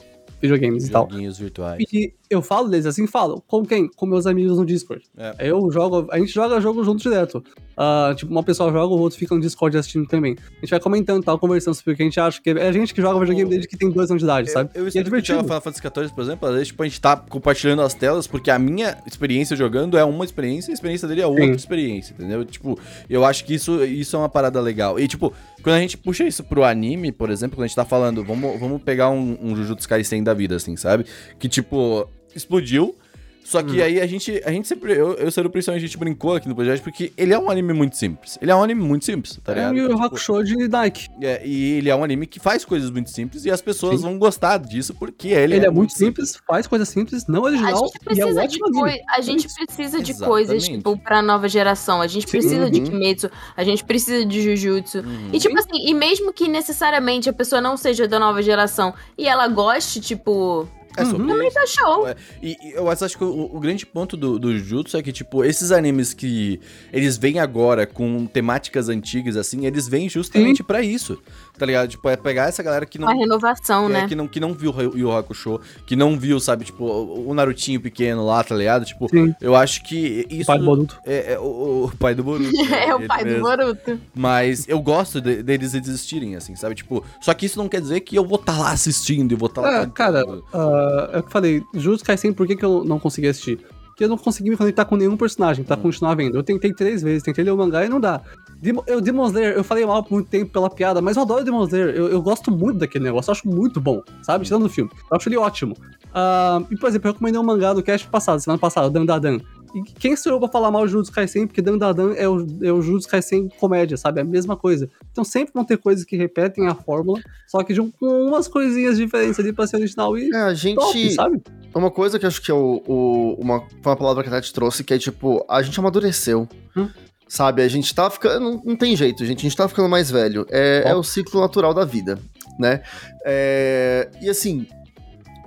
[0.42, 1.08] videogames e tal.
[1.08, 1.82] Virtuais.
[1.92, 3.40] E eu falo deles assim, falo.
[3.46, 3.88] Com quem?
[3.88, 5.04] Com meus amigos no Discord.
[5.16, 5.36] É.
[5.38, 7.42] Eu jogo, a gente joga jogo junto direto.
[7.84, 10.36] Ah, tipo, uma pessoa joga, o outro fica no Discord assistindo também.
[10.38, 12.70] A gente vai comentando, tal, conversando sobre o que a gente acha, que é a
[12.70, 14.70] gente que joga videogame desde que tem dois anos de idade, sabe?
[14.72, 15.40] Eu, eu e é divertido.
[15.40, 18.52] Final Fantasy XIV, por exemplo, às vezes tipo, a gente tá compartilhando as telas, porque
[18.52, 21.50] a minha experiência jogando é uma experiência e a experiência dele é outra Sim.
[21.54, 22.44] experiência, entendeu?
[22.44, 22.78] Tipo,
[23.10, 25.00] eu acho que isso, isso é uma parada legal.
[25.00, 27.84] E, tipo, quando a gente puxa isso pro anime, por exemplo, quando a gente tá
[27.84, 31.04] falando, vamos, vamos pegar um, um Jujutsu Kaisen da vida, assim, sabe?
[31.36, 32.94] Que, tipo, explodiu.
[33.44, 33.84] Só que Hum.
[33.84, 36.48] aí a gente, a gente sempre, eu, eu sei do principalmente a gente brincou aqui
[36.48, 38.38] no podcast, porque ele é um anime muito simples.
[38.40, 39.72] Ele é um anime muito simples, tá É ligado?
[39.74, 41.08] o Yu Tipo, Hakusho de Nike.
[41.20, 44.06] é, e ele é um anime que faz coisas muito simples e as pessoas Sim.
[44.06, 47.76] vão gostar disso porque ele, Ele, é, muito simples, faz coisas simples, não A original,
[47.76, 48.80] gente e é um precisa de, ótimo anime.
[48.80, 52.00] coi a gente precisa de coisas, tipo, pra nova geração.
[52.00, 52.30] A gente Sim.
[52.30, 52.86] precisa de Uhum.
[52.86, 54.98] Kimetsu, a gente precisa de Jujutsu.
[55.00, 55.30] Uhum.
[55.32, 59.26] E, tipo assim, e mesmo que necessariamente a pessoa não seja da nova geração e
[59.28, 61.42] ela goste, tipo, É sobre Uhum.
[61.42, 61.54] isso.
[61.54, 62.06] tá show.
[62.08, 65.12] É, E, e eu acho que o, o grande ponto do, do Jutsu é que,
[65.12, 66.60] tipo, esses animes que
[66.92, 71.18] eles vêm agora com temáticas antigas, assim, eles vêm justamente pra isso,
[71.62, 71.88] tá ligado?
[71.90, 73.06] Tipo, é pegar essa galera que não...
[73.06, 74.08] Uma renovação, é, né?
[74.08, 77.34] que não, que não viu o Yu Hakusho, que não viu, sabe, tipo, o o
[77.34, 78.84] Narutinho pequeno lá, tá ligado?
[78.84, 79.32] Tipo, Sim.
[79.40, 80.46] eu acho que isso...
[80.48, 80.98] Pai do Boruto.
[81.06, 82.50] É, é o, o pai do Boruto.
[82.50, 82.86] né?
[82.88, 83.44] É o pai do mesmo.
[83.44, 84.00] Boruto.
[84.12, 86.74] Mas eu gosto de- deles existirem, assim, sabe?
[86.74, 89.46] Tipo, só que isso não quer dizer que eu vou estar lá assistindo e vou
[89.46, 89.82] estar lá.
[89.82, 90.44] É, cara, cantando.
[90.52, 93.60] ah, é o que eu falei, Jujutsu Kaisen, por que, que eu não consegui assistir?
[94.04, 96.36] Eu não consegui me conectar com nenhum personagem pra continuar vendo.
[96.36, 98.20] Eu tentei três vezes, tentei ler o mangá e não dá.
[98.60, 101.44] Demo- Eu, Demon Slayer, eu falei mal por muito tempo pela piada, mas eu adoro
[101.44, 101.88] Demon Slayer.
[101.94, 104.44] Eu, eu gosto muito daquele negócio, eu acho muito bom, sabe?
[104.44, 104.90] Tirando o filme.
[105.10, 105.76] Eu acho ele ótimo.
[106.14, 109.38] Ah, e, por exemplo, eu recomendei um mangá do cast passado, semana passada, Dan Dan.
[109.74, 111.46] E quem sou eu pra falar mal de Jujutsu Kaisen?
[111.46, 114.20] Porque Dan Dan é o, é o Jujutsu Kaisen comédia, sabe?
[114.20, 114.88] É a mesma coisa.
[115.10, 118.48] Então sempre vão ter coisas que repetem a fórmula, só que de um- com umas
[118.48, 120.76] coisinhas diferentes ali pra ser original e É, a gente.
[120.76, 121.42] top, sabe?
[121.74, 124.32] Uma coisa que eu acho que é o, o- uma, foi uma palavra que a
[124.32, 126.46] Tati trouxe, que é tipo, a gente amadureceu.
[126.76, 126.88] Hum.
[127.28, 127.62] Sabe?
[127.62, 128.40] A gente tá ficando.
[128.44, 129.38] Não, não tem jeito, gente.
[129.38, 130.46] A gente tá ficando mais velho.
[130.50, 132.18] É, é o ciclo natural da vida,
[132.58, 132.82] né?
[133.24, 134.66] É, e assim,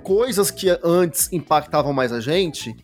[0.02, 2.74] coisas que antes impactavam mais a gente,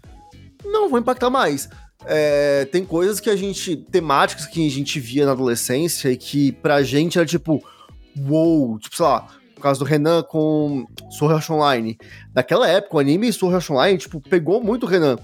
[0.64, 1.68] não vão impactar mais.
[2.04, 3.76] É, tem coisas que a gente.
[3.76, 7.62] temáticas que a gente via na adolescência e que pra gente era tipo.
[8.28, 8.78] Uou!
[8.78, 11.96] Tipo, sei lá, por causa do Renan com Sword Art Online.
[12.34, 15.16] Naquela época, o anime Sword Art Online, tipo, pegou muito o Renan.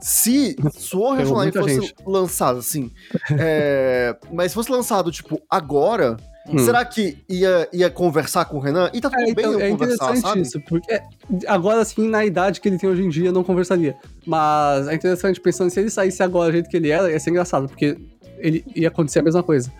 [0.00, 1.94] Se Sword Art Online fosse gente.
[2.06, 2.90] lançado, assim,
[3.38, 6.16] é, mas fosse lançado, tipo, agora,
[6.54, 6.58] Hum.
[6.58, 8.90] será que ia, ia conversar com o Renan?
[8.92, 10.40] E tá tudo É, bem então, eu é conversar, interessante sabe?
[10.42, 11.00] isso, porque
[11.46, 13.96] agora sim, na idade que ele tem hoje em dia, eu não conversaria.
[14.26, 17.30] Mas é interessante pensando se ele saísse agora do jeito que ele era, ia ser
[17.30, 17.96] engraçado, porque
[18.38, 19.72] ele ia acontecer a mesma coisa,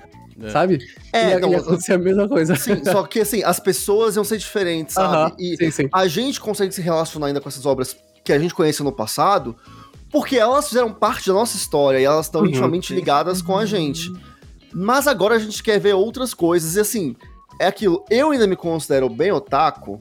[0.43, 0.51] É.
[0.51, 0.79] sabe?
[1.13, 2.55] É, ia, não, ia acontecer a mesma coisa.
[2.57, 5.15] Sim, só que assim, as pessoas iam ser diferentes, sabe?
[5.15, 5.89] Aham, E sim, sim.
[5.93, 9.57] a gente consegue se relacionar ainda com essas obras que a gente conheceu no passado,
[10.13, 12.95] porque elas fizeram parte da nossa história e elas estão Uhum, intimamente sim.
[12.95, 14.11] ligadas com a gente.
[14.73, 17.17] Mas agora a gente quer ver outras coisas, e assim,
[17.59, 18.05] é aquilo.
[18.11, 20.01] Eu ainda me considero bem otaku,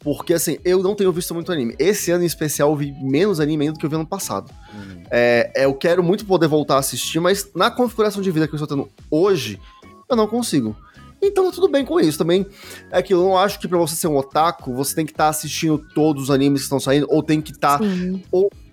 [0.00, 1.74] porque assim, eu não tenho visto muito anime.
[1.78, 4.52] Esse ano em especial eu vi menos anime ainda do que eu vi ano passado.
[4.72, 5.02] Hum.
[5.10, 8.62] É, eu quero muito poder voltar a assistir, mas na configuração de vida que eu
[8.62, 9.60] estou tendo hoje,
[10.08, 10.76] eu não consigo.
[11.20, 12.46] Então tá tudo bem com isso também.
[12.90, 15.28] É que eu não acho que pra você ser um otaku, você tem que estar
[15.28, 18.22] assistindo todos os animes que estão saindo, ou tem que estar Sim.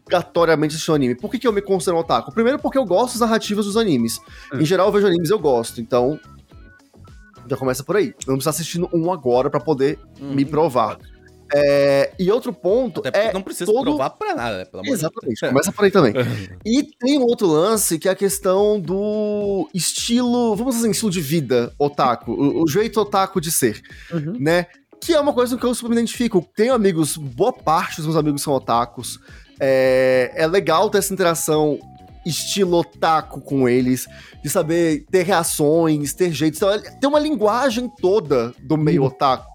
[0.03, 1.15] Obrigatoriamente assistindo anime.
[1.15, 2.31] Por que, que eu me considero um otaku?
[2.33, 4.19] Primeiro porque eu gosto das narrativas dos animes.
[4.53, 4.59] Hum.
[4.59, 6.19] Em geral, eu vejo animes eu gosto, então.
[7.49, 8.07] Já começa por aí.
[8.07, 10.97] Eu não preciso assistindo um agora pra poder me provar.
[11.55, 14.65] É, e outro ponto é não precisa todo- provar pra nada, né?
[14.65, 16.13] Pelo de Exatamente, começa por aí também.
[16.65, 21.11] E tem um outro lance que é a questão do estilo, vamos dizer assim, estilo
[21.11, 24.37] de vida otaku, o, o jeito otaku de ser, Uhum.
[24.39, 24.65] né?
[24.99, 26.47] Que é uma coisa que eu super me identifico.
[26.55, 29.19] Tenho amigos, boa parte dos meus amigos são otakus.
[29.59, 31.79] É, é legal ter essa interação
[32.25, 34.07] estilo otaku com eles,
[34.41, 36.61] de saber ter reações, ter jeitos.
[36.61, 39.07] Então, tem uma linguagem toda do meio Uhum.
[39.07, 39.51] otaku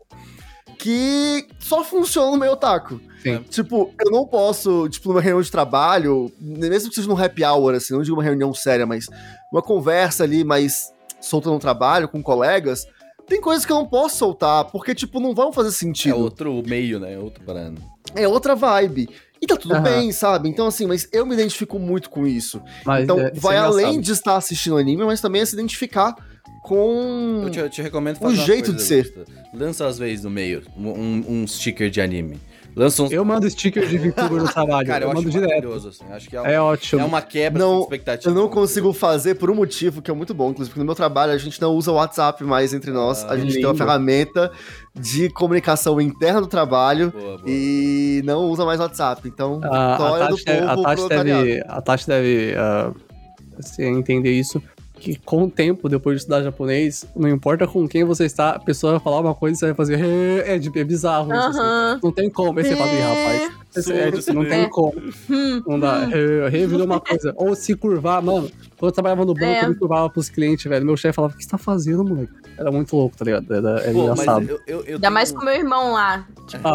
[0.78, 3.00] que só funciona no meio otaku.
[3.22, 3.42] Sim.
[3.50, 7.74] Tipo, eu não posso, tipo, numa reunião de trabalho, mesmo que seja num happy hour,
[7.74, 9.06] assim, não digo uma reunião séria, mas
[9.50, 12.86] uma conversa ali mais solta no trabalho, com colegas,
[13.26, 16.16] tem coisas que eu não posso soltar, porque, tipo, não vão fazer É sentido.
[16.16, 17.18] outro meio, né?
[17.18, 17.82] Outro parando.
[18.14, 19.08] É outra vibe.
[19.40, 19.82] E tá tudo Aham.
[19.84, 20.48] bem, sabe?
[20.48, 22.60] Então, assim, mas eu me identifico muito com isso.
[22.84, 26.14] Mas, então, é, vai além de estar assistindo anime, mas também é se identificar
[26.62, 27.42] com.
[27.44, 29.14] Eu te, eu te recomendo fazer uma jeito coisa, de ser.
[29.54, 32.38] Lança às vezes no meio um- um sticker de anime.
[32.78, 33.10] Lança uns.
[33.10, 34.86] Eu mando sticker de VTuber no trabalho.
[34.86, 35.72] Cara, eu, eu, acho mando direto.
[35.88, 36.04] assim.
[36.12, 37.02] Acho que é, É uma, ótimo.
[37.02, 38.30] é uma quebra Não, de expectativa.
[38.30, 40.94] Eu não consigo fazer por um motivo que é muito bom, inclusive porque no meu
[40.94, 43.72] trabalho a gente não usa o WhatsApp mais entre nós, Ah, a gente tem uma
[43.72, 43.84] lindo.
[43.84, 44.52] ferramenta
[44.94, 47.42] de comunicação interna do trabalho Boa, boa.
[47.46, 49.26] e não usa mais WhatsApp.
[49.28, 52.92] Então, A, vitória a do Tati deve, a povo Tati deve, a Tati deve ah,
[53.58, 54.62] assim, entender isso.
[55.00, 58.58] Que com o tempo, depois de estudar japonês, não importa com quem você está, a
[58.58, 60.00] pessoa vai falar uma coisa e você vai fazer.
[60.00, 61.40] "É, É, de- é bizarro isso.
[61.48, 61.58] assim.
[61.60, 62.00] Aham.
[62.02, 62.58] Não tem como.
[62.58, 63.52] Aí você fala, "Ih, rapaz.
[63.76, 64.68] Esse, é, Surdo, não tem é.
[64.68, 64.94] como.
[65.30, 65.62] Hum.
[65.66, 66.04] Não dá.
[66.06, 67.32] Re- Revirou uma coisa.
[67.36, 68.50] Ou se curvar, mano.
[68.76, 69.64] Quando eu trabalhava no banco, É.
[69.64, 70.84] eu me curvava pros clientes, velho.
[70.86, 72.32] Meu chefe falava, o que você tá fazendo, moleque?
[72.56, 73.52] Era muito louco, tá ligado?
[73.54, 74.42] Era, era Pô, engraçado.
[74.48, 76.26] eu, eu, eu Ainda tenho- mais com meu irmão lá.
[76.46, 76.66] Tipo.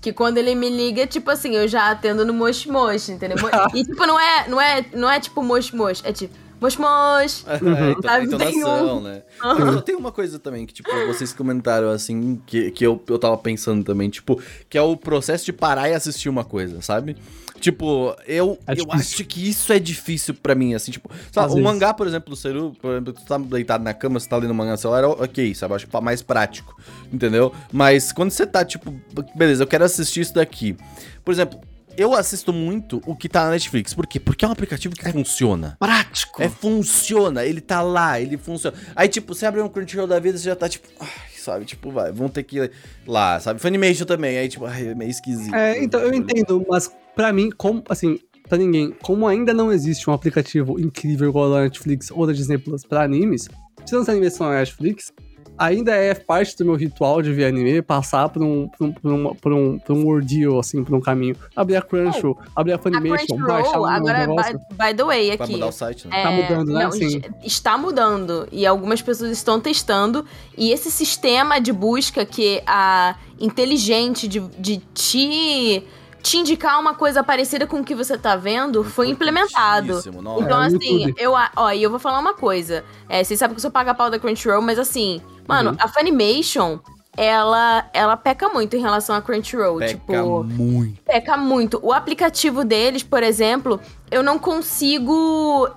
[0.00, 3.36] Que quando ele me liga, tipo assim, eu já atendo no mosh mosh, entendeu?
[3.74, 7.44] E tipo, não é, não é, não é tipo mosh mosh, é tipo mosh mosh.
[7.46, 9.22] É, então, entonação, tem né?
[9.42, 13.18] Mas eu tenho uma coisa também que, tipo, vocês comentaram assim, que, que eu, eu
[13.18, 17.16] tava pensando também, tipo, que é o processo de parar e assistir uma coisa, sabe?
[17.60, 21.62] Tipo, eu, É eu acho que isso é difícil pra mim, assim, tipo, sabe, o
[21.62, 24.54] mangá, por exemplo, do Seru, por exemplo, tu tá deitado na cama, você tá lendo
[24.54, 25.72] mangá no celular, ok, sabe?
[25.72, 26.76] Eu acho que é mais prático,
[27.12, 27.52] entendeu?
[27.72, 28.94] Mas quando você tá, tipo,
[29.34, 30.76] beleza, eu quero assistir isso daqui.
[31.24, 31.58] Por exemplo,
[31.96, 33.94] eu assisto muito o que tá na Netflix.
[33.94, 34.20] Por quê?
[34.20, 35.76] Porque é um aplicativo que funciona.
[35.78, 36.42] Prático.
[36.42, 38.76] É, funciona, ele tá lá, ele funciona.
[38.94, 41.90] Aí, tipo, você abre um Crunchyroll da vida, você já tá, tipo, ai, sabe, tipo,
[41.90, 42.70] vai, vão ter que ir
[43.06, 43.60] lá, sabe?
[43.60, 45.54] Funimation também, aí, tipo, ai, é meio esquisito.
[45.54, 50.08] É, então eu entendo, mas pra mim, como, assim, pra ninguém, como ainda não existe
[50.08, 53.48] um aplicativo incrível igual da Netflix ou da Disney Plus pra animes,
[53.84, 55.12] tirando essa animação na Netflix,
[55.58, 59.12] ainda é parte do meu ritual de ver anime passar por um, por um, por
[59.12, 61.36] um, por um, por um ordeal, assim, por um caminho.
[61.54, 64.58] Abrir a Crunchyroll, abrir a A Funimation, baixar Crunchyroll, um agora, negócio.
[64.70, 65.52] by, by the way, Vai aqui.
[65.52, 66.20] mudar o site, né?
[66.20, 66.84] É, Tá mudando, né?
[66.84, 67.06] não, Sim.
[67.06, 68.48] est- Está mudando.
[68.52, 70.24] E algumas pessoas estão testando.
[70.56, 75.82] E esse sistema de busca que a inteligente de, de te,
[76.26, 79.94] te indicar uma coisa parecida com o que você tá vendo foi implementado.
[79.94, 80.42] Nossa.
[80.42, 82.84] Então, É, assim, eu, ó, e eu vou falar uma coisa.
[83.08, 85.76] É, vocês sabem que eu sou paga pau da Crunchyroll, mas assim, mano, Uhum.
[85.78, 86.80] a Funimation,
[87.16, 89.78] ela, ela peca muito em relação a Crunchyroll.
[89.78, 91.00] Peca tipo, muito.
[91.04, 91.78] peca muito.
[91.80, 95.70] O aplicativo deles, por exemplo, eu não consigo.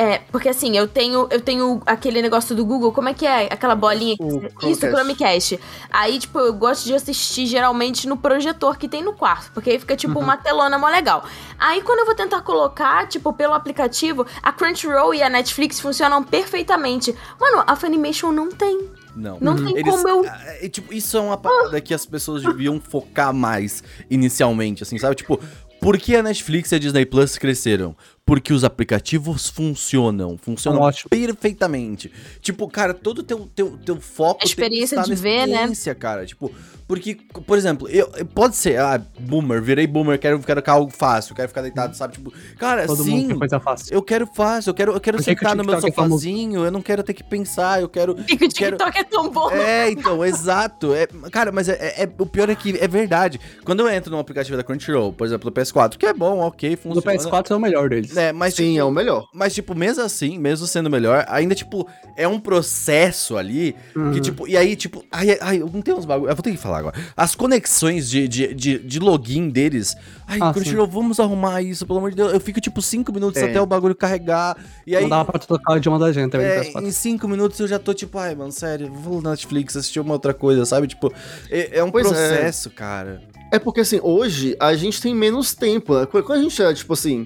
[0.00, 3.46] É, porque assim, eu tenho, eu tenho aquele negócio do Google, como é que é?
[3.52, 4.16] Aquela bolinha.
[4.16, 5.58] que- O Isso, Chromecast.
[5.90, 9.78] Aí, tipo, eu gosto de assistir geralmente no projetor que tem no quarto, porque aí
[9.80, 11.24] fica tipo uma telona mó legal.
[11.58, 16.22] Aí, quando eu vou tentar colocar, tipo, pelo aplicativo, a Crunchyroll e a Netflix funcionam
[16.22, 17.12] perfeitamente.
[17.40, 18.88] Mano, a Funimation não tem.
[19.16, 19.36] Não.
[19.40, 22.78] Não tem como eu- ah, é, tipo, isso é uma parada que as pessoas deviam
[22.80, 25.16] focar mais inicialmente, assim, sabe?
[25.16, 25.40] Tipo,
[25.80, 27.96] por que a Netflix e a Disney Plus cresceram?
[28.28, 31.08] Porque os aplicativos funcionam, funcionam Ótimo.
[31.08, 32.12] perfeitamente.
[32.42, 35.54] Tipo, cara, todo teu teu, teu foco A experiência tem que de ver, né?
[35.54, 36.26] experiência, cara.
[36.26, 36.52] Tipo,
[36.86, 41.48] porque, por exemplo, eu, pode ser, ah, boomer, virei boomer, quero, quero algo fácil, quero
[41.48, 42.14] ficar deitado, sabe?
[42.14, 43.94] Tipo, cara, Todo sim, mundo quer coisa fácil.
[43.94, 45.80] eu quero fácil, eu quero, eu quero Por que que o sentar no meu é
[45.82, 48.14] sofazinho, eu não quero ter que pensar, eu quero.
[48.14, 49.50] Porque o quero- TikTok é tão bom.
[49.50, 50.94] É, então, exato.
[50.94, 53.38] É, cara, mas é, é- é- o pior é que é verdade.
[53.64, 56.72] Quando eu entro num aplicativo da Crunchyroll, por exemplo, do PS4, que é bom, ok,
[56.74, 57.02] O funciona.
[57.18, 58.16] PS4 é o melhor deles.
[58.18, 59.26] É, mas Sim, tipo, é o melhor.
[59.32, 64.12] mas, tipo, mesmo assim, mesmo sendo melhor, ainda, tipo, é um processo ali Uhum.
[64.12, 66.30] que, tipo, e aí, tipo, ai, ai, eu não tenho uns bagulho.
[66.30, 66.96] Eu vou ter que falar agora.
[67.16, 69.96] As conexões de, de, de, de login deles.
[70.26, 72.32] Ai, Ah, Crunchyroll, vamos arrumar isso, pelo amor de Deus.
[72.32, 73.46] Eu fico, tipo, cinco minutos É.
[73.50, 74.56] até o bagulho carregar.
[74.86, 75.02] E aí.
[75.02, 76.82] Não dava pra trocar o idioma da gente também no É, PS4.
[76.86, 80.12] em cinco minutos eu já tô tipo, ai, mano, sério, vou na Netflix assistir uma
[80.14, 80.86] outra coisa, sabe?
[80.88, 81.12] Tipo,
[81.50, 82.10] é, é um Pois é.
[82.10, 83.22] processo, cara.
[83.50, 85.94] É porque, assim, hoje a gente tem menos tempo.
[85.98, 86.04] Né?
[86.06, 87.24] Quando a gente era, tipo assim,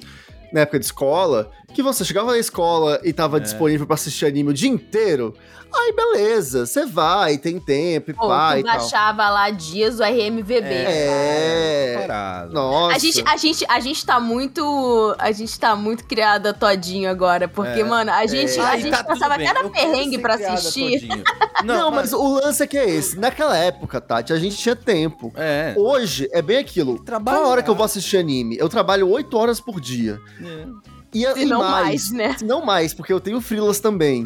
[0.52, 4.50] na época de escola, que você chegava na escola e tava disponível pra assistir anime
[4.50, 5.34] o dia inteiro,
[5.74, 8.76] aí beleza, você vai, tem tempo e Pô, pá tu e tal.
[8.78, 10.66] baixava lá dias o RMVB.
[10.68, 11.96] É.
[12.06, 12.52] Parado.
[12.52, 12.96] Nossa.
[12.96, 15.14] A gente, a, gente, a gente tá muito.
[15.18, 17.48] A gente tá muito criada todinho agora.
[17.48, 17.84] Porque, É.
[17.84, 21.00] mano, a gente, a Ai, gente tá passava cada eu perrengue pra assistir.
[21.00, 21.24] todinho.
[21.64, 23.18] Não, mas o lance é que é esse.
[23.18, 25.32] Naquela época, Tati, a gente tinha tempo.
[25.36, 25.74] É.
[25.76, 26.98] Hoje é bem aquilo.
[27.02, 28.56] Trabalho, Qual a hora que eu vou assistir anime?
[28.58, 30.20] Eu trabalho 8 horas por dia.
[30.44, 30.91] É.
[31.14, 32.36] E, Se e não mais, mais, né?
[32.38, 34.24] Se não mais, porque eu tenho frilas também.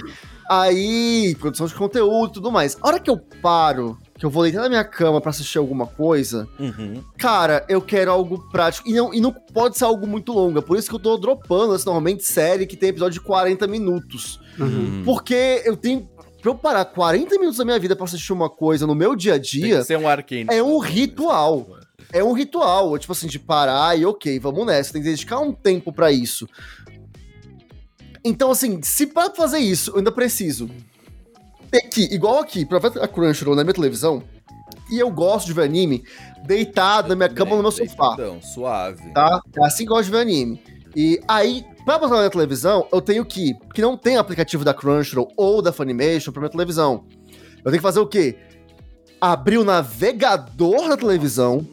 [0.48, 2.76] Aí, produção de conteúdo e tudo mais.
[2.80, 5.86] A hora que eu paro, que eu vou deitar na minha cama pra assistir alguma
[5.86, 7.02] coisa, Uhum.
[7.18, 8.88] cara, eu quero algo prático.
[8.88, 10.58] E não, e não pode ser algo muito longo.
[10.58, 13.66] É por isso que eu tô dropando, assim, normalmente, série que tem episódio de 40
[13.66, 14.38] minutos.
[14.58, 14.66] Uhum.
[14.66, 15.02] Uhum.
[15.04, 16.08] Porque eu tenho.
[16.40, 19.32] Pra eu parar 40 minutos da minha vida pra assistir uma coisa no meu dia
[19.32, 20.46] a Tem que dia, ser um arcane.
[20.48, 21.66] é um ritual.
[22.12, 25.52] É um ritual, tipo assim, de parar e ok, vamos nessa, tem que dedicar um
[25.52, 26.48] tempo pra isso.
[28.24, 30.68] Então, assim, se para fazer isso, eu ainda preciso
[31.70, 34.22] ter que, igual aqui, pra ver a Crunchyroll na minha televisão,
[34.90, 36.04] e eu gosto de ver anime
[36.44, 39.12] deitado na minha cama no meu sofá, Deitadão, suave.
[39.12, 39.40] tá?
[39.56, 40.62] É assim que eu gosto de ver anime.
[40.94, 44.72] E aí, pra botar na minha televisão, eu tenho que, que não tem aplicativo da
[44.72, 47.04] Crunchyroll ou da Funimation pra minha televisão.
[47.58, 48.38] Eu tenho que fazer o quê?
[49.20, 51.66] Abrir o navegador da televisão.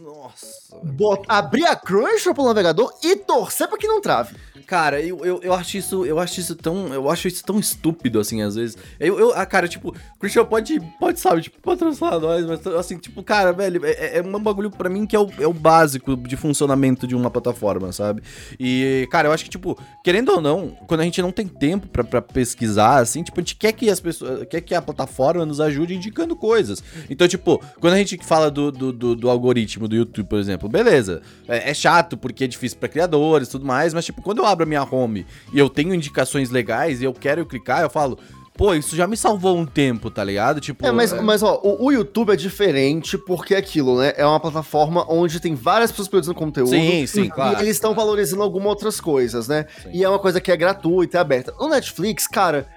[0.84, 4.36] Bot- abrir a Crunchyroll pelo navegador e torcer pra que não trave.
[4.66, 8.20] Cara, eu, eu, eu acho isso, eu acho isso tão, eu acho isso tão estúpido,
[8.20, 8.78] assim, às vezes.
[9.00, 13.22] Eu, eu ah, cara, tipo, Christian pode, pode, sabe, tipo, patrocinar nós, mas, assim, tipo,
[13.24, 16.36] cara, velho, é, é um bagulho pra mim que é o, é o básico de
[16.36, 18.24] funcionamento de uma plataforma, sabe?
[18.60, 21.88] E, cara, eu acho que, tipo, querendo ou não, quando a gente não tem tempo
[21.88, 25.46] pra, pra pesquisar, assim, tipo, a gente quer que as pessoas, quer que a plataforma
[25.46, 26.84] nos ajude indicando coisas.
[27.10, 30.70] Então, tipo, quando a gente fala do, do, do, do algoritmo do YouTube, por exemplo,
[30.70, 34.40] beleza, é, é chato porque é difícil pra criadores e tudo mais, mas, tipo, quando
[34.40, 37.90] eu abro a minha home e eu tenho indicações legais e eu quero clicar, eu
[37.90, 38.18] falo,
[38.56, 40.62] pô, isso já me salvou um tempo, tá ligado?
[40.62, 44.14] Tipo, É, mas, é- mas ó, o, o YouTube é diferente porque é aquilo, né?
[44.16, 46.70] É uma plataforma onde tem várias pessoas produzindo conteúdo.
[46.70, 47.60] Sim, sim, E claro.
[47.60, 49.66] eles estão valorizando algumas outras coisas, né?
[49.82, 49.90] Sim.
[49.94, 51.54] E é uma coisa que é gratuita, é aberta.
[51.60, 52.68] No Netflix, cara,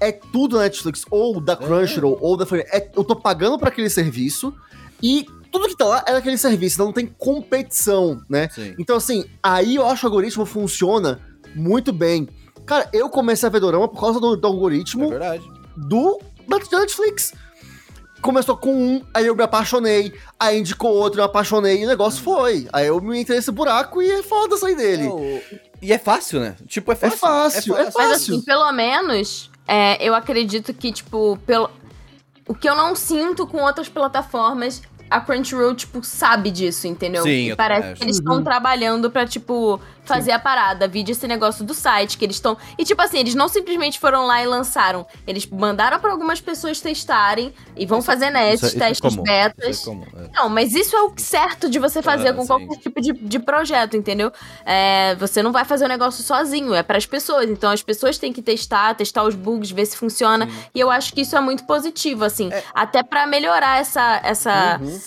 [0.00, 2.46] é tudo Netflix, ou da Crunchyroll, ou da.
[2.72, 4.54] É, eu tô pagando pra aquele serviço
[5.02, 5.26] e
[5.60, 8.48] tudo que tá lá é daquele serviço, então não tem competição, né?
[8.54, 8.74] Sim.
[8.78, 11.20] Então, assim, aí eu acho que o algoritmo funciona
[11.54, 12.28] muito bem.
[12.66, 15.44] Cara, eu comecei a ver Dorama por causa do, do É algoritmo verdade.
[15.76, 17.32] do da da Netflix.
[18.20, 21.88] Começou com um, aí eu me apaixonei, aí indicou outro, eu me apaixonei, e o
[21.88, 22.66] negócio foi.
[22.72, 25.04] Aí eu me entrei nesse buraco e é foda sair dele.
[25.06, 25.42] É, o-
[25.82, 26.56] E é fácil, né?
[26.66, 27.18] Tipo, é fácil.
[27.18, 28.36] fácil, é Mas fácil.
[28.36, 31.68] assim, pelo menos, é, eu acredito que, tipo, pelo...
[32.48, 34.80] o que eu não sinto com outras plataformas,
[35.16, 37.22] a Crunchyroll, tipo, sabe disso, entendeu?
[37.22, 40.86] Sim, E parece que eles estão trabalhando pra, tipo, fazer a parada.
[40.88, 42.56] Vide esse negócio do site que eles estão.
[42.78, 45.06] E, tipo assim, eles não simplesmente foram lá e lançaram.
[45.26, 49.14] Eles mandaram pra algumas pessoas testarem e vão fazer nests, Isso é- isso é testes
[49.14, 49.76] comum, betas.
[49.80, 50.28] Isso é é.
[50.34, 52.46] Não, mas isso é o certo de você fazer com sim.
[52.48, 54.30] qualquer tipo de, de projeto, entendeu?
[54.64, 57.48] É, você não vai fazer o negócio sozinho, é para as pessoas.
[57.48, 60.48] Então as pessoas têm que testar, testar os bugs, ver se funciona.
[60.74, 62.50] E eu acho que isso é muito positivo, assim.
[62.74, 65.00] Até pra melhorar essa, essa, Uhum.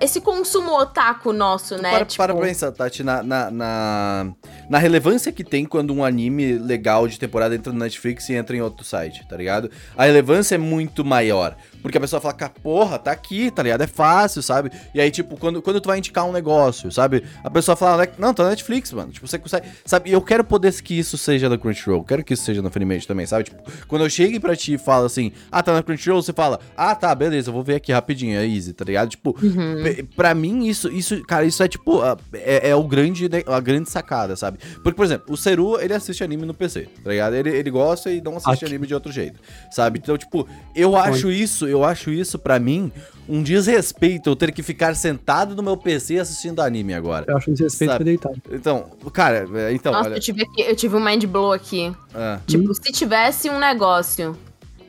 [0.00, 1.90] Esse consumo otaku nosso, né?
[1.90, 4.32] Para, Tipo, para pra pensar, Tati, na, na, na,
[4.68, 8.56] na relevância que tem quando um anime legal de temporada entra no Netflix e entra
[8.56, 9.70] em outro site, tá ligado?
[9.96, 11.56] A relevância é muito maior.
[11.88, 13.80] Porque a pessoa fala, "Ca- porra, tá aqui, tá ligado?
[13.82, 14.70] É fácil, sabe?
[14.94, 17.24] E aí, tipo, quando, quando tu vai indicar um negócio, sabe?
[17.42, 19.10] A pessoa fala, não, tá na Netflix, mano.
[19.10, 19.66] Tipo, você consegue.
[19.86, 20.10] Sabe?
[20.10, 22.04] E eu quero poder que isso seja da Crunchyroll.
[22.04, 23.44] Quero que isso seja na Funimation também, sabe?
[23.44, 26.60] Tipo, quando eu chego pra ti e falo assim, ah, tá na Crunchyroll, você fala,
[26.76, 29.08] ah, tá, beleza, eu vou ver aqui rapidinho, é easy, tá ligado?
[29.08, 32.00] Tipo, pe- pra mim, isso, isso, cara, isso é tipo,
[32.34, 34.58] é, é o grande, ne- a grande sacada, sabe?
[34.82, 37.34] Porque, por exemplo, o Seru, ele assiste anime no PC, tá ligado?
[37.34, 38.66] Ele, ele gosta e não assiste Aqui.
[38.66, 39.98] anime de outro jeito, sabe?
[40.02, 42.90] Então, tipo, eu acho isso, eu acho isso pra mim
[43.28, 47.26] um desrespeito eu ter que ficar sentado no meu PC assistindo anime agora.
[47.28, 48.04] Eu acho um desrespeito Sabe?
[48.04, 48.42] pra deitado.
[48.50, 50.16] Então, cara, é, então, Nossa, olha.
[50.16, 51.94] eu tive, aqui- eu tive um mind blow aqui.
[52.14, 54.36] ah, Tipo, se tivesse um negócio.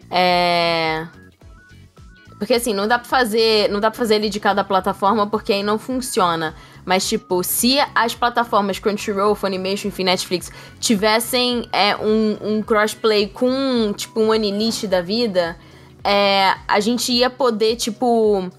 [0.09, 1.05] É.
[2.37, 3.69] Porque assim, não dá pra fazer.
[3.69, 6.55] Não dá pra fazer ele de cada plataforma porque aí não funciona.
[6.85, 13.93] Mas, tipo, se as plataformas Crunchyroll, Funimation, enfim, Netflix tivessem é, um, um crossplay com,
[13.95, 15.55] tipo, um Anilist da vida,
[16.03, 18.49] é, a gente ia poder, tipo,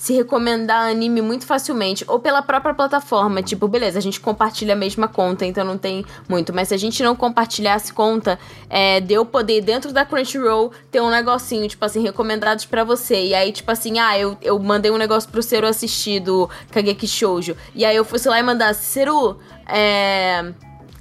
[0.00, 2.06] se recomendar anime muito facilmente.
[2.08, 3.42] Ou pela própria plataforma.
[3.42, 6.54] Tipo, beleza, a gente compartilha a mesma conta, então não tem muito.
[6.54, 8.38] Mas se a gente não compartilhasse conta,
[8.70, 13.26] é, deu poder dentro da Crunchyroll ter um negocinho, tipo assim, recomendados pra você.
[13.26, 17.06] E aí, tipo assim, ah, eu, eu mandei um negócio pro Seru assistir do Kageki
[17.06, 17.54] Shoujo.
[17.74, 19.38] E aí eu fosse lá e mandasse, Seru,
[19.68, 20.50] é.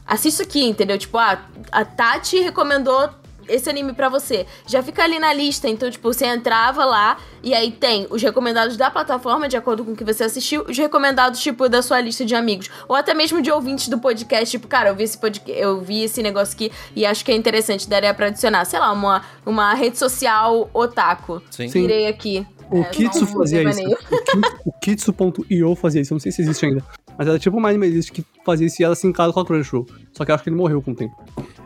[0.05, 0.97] Assista aqui, entendeu?
[0.97, 1.39] Tipo, ah,
[1.71, 3.09] a Tati recomendou
[3.49, 4.45] esse anime pra você.
[4.67, 8.77] Já fica ali na lista, então, tipo, você entrava lá e aí tem os recomendados
[8.77, 12.25] da plataforma, de acordo com o que você assistiu, os recomendados, tipo, da sua lista
[12.25, 12.69] de amigos.
[12.87, 16.03] Ou até mesmo de ouvintes do podcast, tipo, cara, eu vi esse podcast, eu vi
[16.03, 19.73] esse negócio aqui e acho que é interessante, daria pra adicionar, sei lá, uma, uma
[19.73, 21.41] rede social otaku.
[21.51, 21.67] sim.
[21.69, 21.83] Sim.
[21.83, 22.45] Irei aqui.
[22.71, 23.81] O É, Kitsu fazia isso.
[23.81, 23.91] O
[24.23, 26.13] Kitsu- O Kitsu.io fazia isso.
[26.13, 26.83] Eu não sei se existe ainda.
[27.19, 29.85] Mas era tipo uma animalista que fazia isso e ela se encada com a Crunchyroll.
[30.13, 31.13] Só que eu acho que ele morreu com o tempo.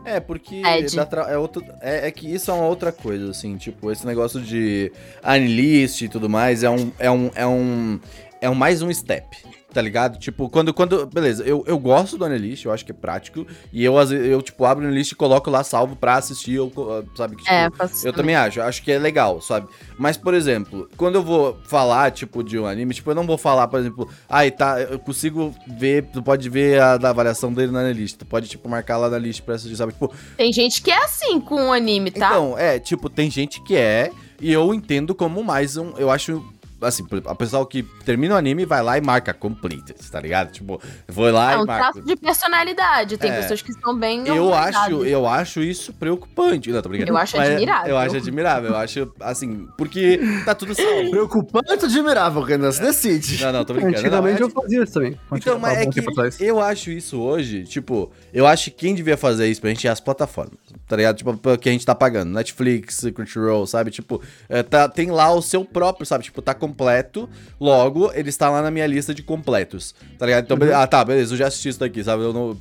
[0.04, 0.64] É, porque
[0.95, 4.04] dá tra- é, outro, é, é que isso é uma outra coisa, assim, tipo, esse
[4.04, 4.91] negócio de
[5.22, 6.91] Anilist e tudo mais é um.
[6.97, 7.30] É um.
[7.36, 7.99] É um.
[8.41, 9.26] É um mais um step.
[9.74, 10.19] Tá ligado?
[10.19, 10.74] Tipo, quando.
[10.74, 13.45] quando beleza, eu, eu gosto do Anilist, eu acho que é prático.
[13.71, 16.71] E eu, eu tipo, abro o Anilist e coloco lá salvo pra assistir, eu,
[17.15, 17.36] sabe?
[17.36, 17.69] Que, tipo, É,
[18.03, 19.67] Eu também acho, acho que é legal, sabe?
[19.97, 23.38] Mas, por exemplo, quando eu vou falar, tipo, de um anime, tipo, eu não vou
[23.38, 27.71] falar, por exemplo, ai, tá, eu consigo ver, tu pode ver a da avaliação dele
[27.71, 29.93] na lista, tu pode, tipo, marcar lá na lista pra assistir, sabe?
[29.93, 32.28] Tipo, Tem gente que é assim com o anime, tá?
[32.28, 36.43] então, é, tipo, tem gente que é, e eu entendo como mais um, eu acho,
[36.84, 40.51] assim, a pessoa que termina o anime vai lá e marca complete, tá ligado?
[40.51, 41.93] Tipo, vou lá é e um marco.
[41.93, 43.17] traço de personalidade.
[43.17, 43.41] Tem É.
[43.41, 46.71] pessoas que são bem Eu acho, eu acho isso preocupante.
[46.71, 47.11] Não, tô brincando.
[47.11, 47.89] Eu acho Mas admirável.
[47.89, 48.69] Eu acho admirável.
[48.71, 51.09] Eu acho, assim, porque tá tudo salvo.
[51.11, 52.71] Preocupante ou admirável, Renan?
[52.71, 53.43] Se decide.
[53.43, 53.97] Não, não, tô brincando.
[53.97, 55.19] Antigamente não, é eu fazia isso também.
[55.34, 56.03] Então, mas é que
[56.43, 59.89] eu acho isso hoje, tipo, eu acho que quem devia fazer isso pra gente é
[59.91, 60.57] as plataformas,
[60.88, 61.17] tá ligado?
[61.17, 63.91] Tipo, que a gente tá pagando, Netflix, Crunchyroll, sabe?
[63.91, 66.23] Tipo, é, tá, tem lá o seu próprio, sabe?
[66.23, 67.29] Tipo, tá completo,
[67.59, 70.43] logo, ele está lá na minha lista de completos, tá ligado?
[70.45, 72.23] Então, beleza, ah, tá, beleza, eu já assisti isso daqui, sabe?
[72.23, 72.57] Eu não...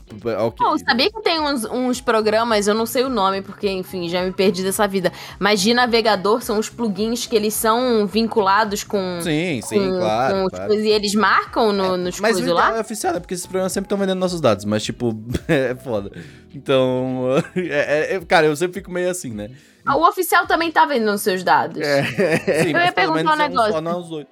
[0.47, 0.67] Ok.
[0.67, 4.23] Pô, sabia que tem uns, uns programas, eu não sei o nome, porque, enfim, já
[4.23, 5.13] me perdi dessa vida.
[5.39, 9.21] Mas de navegador são os plugins que eles são vinculados com.
[9.23, 10.67] Sim, sim, com- claro, com claro.
[10.69, 12.79] coisas, e eles marcam no, nos Mas o coisas ideal lá?
[12.79, 13.21] é oficial, né?
[13.21, 15.19] Porque esses programas sempre estão vendendo nossos dados, mas, tipo,
[15.49, 16.11] é foda.
[16.55, 17.25] Então,
[17.57, 19.51] é- é- cara, eu sempre fico meio assim, né?
[19.85, 21.83] Ah, O oficial também tá vendendo seus dados.
[22.63, 23.73] Sim, Eu ia perguntar menos um é negócio.
[23.73, 24.27] Só, dois.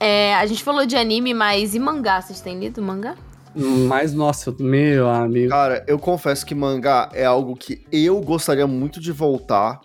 [0.00, 2.20] É, a gente falou de anime, mas e mangá?
[2.20, 3.14] Vocês têm lido mangá?
[3.54, 5.50] Mas, nossa, meu amigo.
[5.50, 9.80] Cara, eu confesso que mangá é algo que eu gostaria muito de voltar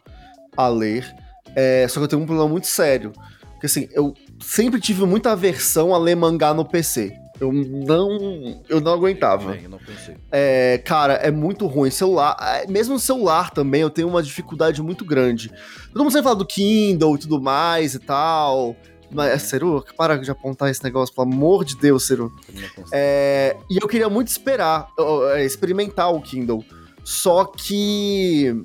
[0.56, 1.06] a ler.
[1.56, 3.12] é, só que eu tenho um problema muito sério.
[3.52, 7.12] Porque assim, eu sempre tive muita aversão a ler mangá no PC.
[7.40, 8.64] Eu não.
[8.68, 9.56] Eu não aguentava.
[9.56, 9.80] Eu não.
[10.32, 11.92] É, cara, é muito ruim.
[11.92, 15.52] Celular, é, mesmo no celular também, eu tenho uma dificuldade muito grande.
[15.94, 18.76] Todo mundo sempre fala do Kindle e tudo mais e tal.
[19.10, 22.32] Mas, Ceru, para de apontar esse negócio, pelo amor de Deus, consigo.
[22.92, 24.90] É, e eu queria muito esperar,
[25.34, 26.64] é, experimentar o Kindle.
[27.04, 28.64] Só que.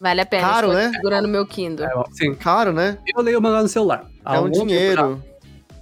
[0.00, 0.48] Vale a pena.
[0.48, 0.90] Caro, né?
[0.92, 1.86] segurando meu Kindle.
[1.86, 2.98] É, sim, Caro, né?
[3.06, 4.08] eu leio mangá no celular.
[4.24, 4.60] Há é um já.
[4.60, 5.22] dinheiro.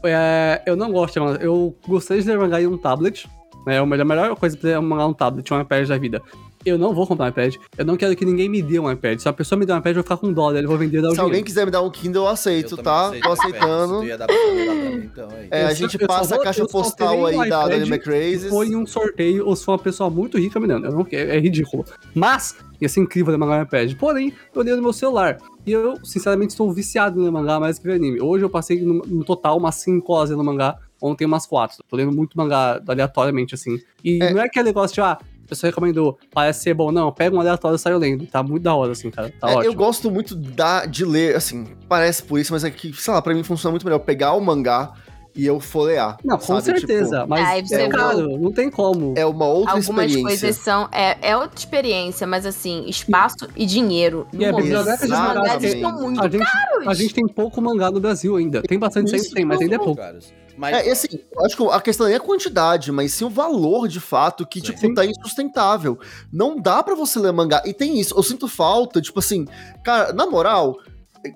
[0.04, 1.42] É, eu não gosto de mangá.
[1.42, 3.28] Eu gostei de ler mangá em um tablet.
[3.66, 6.22] Né, a melhor, a melhor coisa pra ler mangá um tablet, um iPad da vida.
[6.66, 7.54] Eu não vou comprar um iPad.
[7.78, 9.20] Eu não quero que ninguém me dê um iPad.
[9.20, 10.64] Se a pessoa me der um iPad, eu vou ficar com dó dele.
[10.66, 13.06] Eu vou vender o Se alguém quiser me dar um Kindle, eu aceito, também tá?
[13.06, 14.18] aceito, Tô aceitando.
[14.18, 15.28] dar mim, então.
[15.48, 17.62] É, Eu a gente eu só passa vou- a caixa eu postal aí um da
[17.62, 18.00] Anime
[18.48, 20.86] for em um sorteio ou se for uma pessoa muito rica me dando.
[20.86, 21.84] Eu não quero, é ridículo.
[22.12, 23.94] Mas, ia ser incrível ler mangá no iPad.
[23.94, 25.38] Porém, eu leio no meu celular.
[25.64, 28.20] E eu, sinceramente, estou viciado em ler mangá mais que ver anime.
[28.20, 30.76] Hoje eu passei no, no total umas 5 horas lendo mangá.
[31.00, 31.84] Ontem umas 4.
[31.88, 33.78] Tô lendo muito mangá aleatoriamente, assim.
[34.02, 34.32] E É.
[34.32, 36.90] não é aquele negócio de, ah, a pessoa recomendou, parece ser bom.
[36.92, 38.26] Não, pega um aleatório e sai lendo.
[38.26, 39.32] Tá muito da hora, assim, cara.
[39.40, 39.64] Tá É, ótimo.
[39.64, 43.22] eu gosto muito da, de ler, assim, parece por isso, mas é que, sei lá,
[43.22, 44.92] pra mim funciona muito melhor pegar o mangá
[45.34, 46.16] e eu folhear.
[46.24, 46.62] Não, com sabe?
[46.62, 47.16] certeza.
[47.18, 49.12] Tipo, mas é vê- caro, não tem como.
[49.16, 50.22] é uma outra Algumas experiência.
[50.22, 50.88] coisas são.
[50.90, 54.26] É, é outra experiência, mas assim, espaço e dinheiro.
[54.32, 56.88] E é No momento, biblioteca de os mangá estão muito a, gente, caros.
[56.88, 58.62] a gente tem pouco mangá no Brasil ainda.
[58.62, 59.96] Tem bastante sempre, tem, mas ainda é pouco.
[59.96, 60.32] caros.
[60.56, 63.24] Mas, É, e assim, eu acho que a questão nem é a quantidade, mas sim
[63.24, 64.72] o valor de fato, que, Sim.
[64.72, 65.98] tipo, tá insustentável.
[66.32, 67.62] Não dá pra você ler mangá.
[67.66, 69.46] E tem isso, eu sinto falta, tipo assim,
[69.84, 70.76] cara, na moral,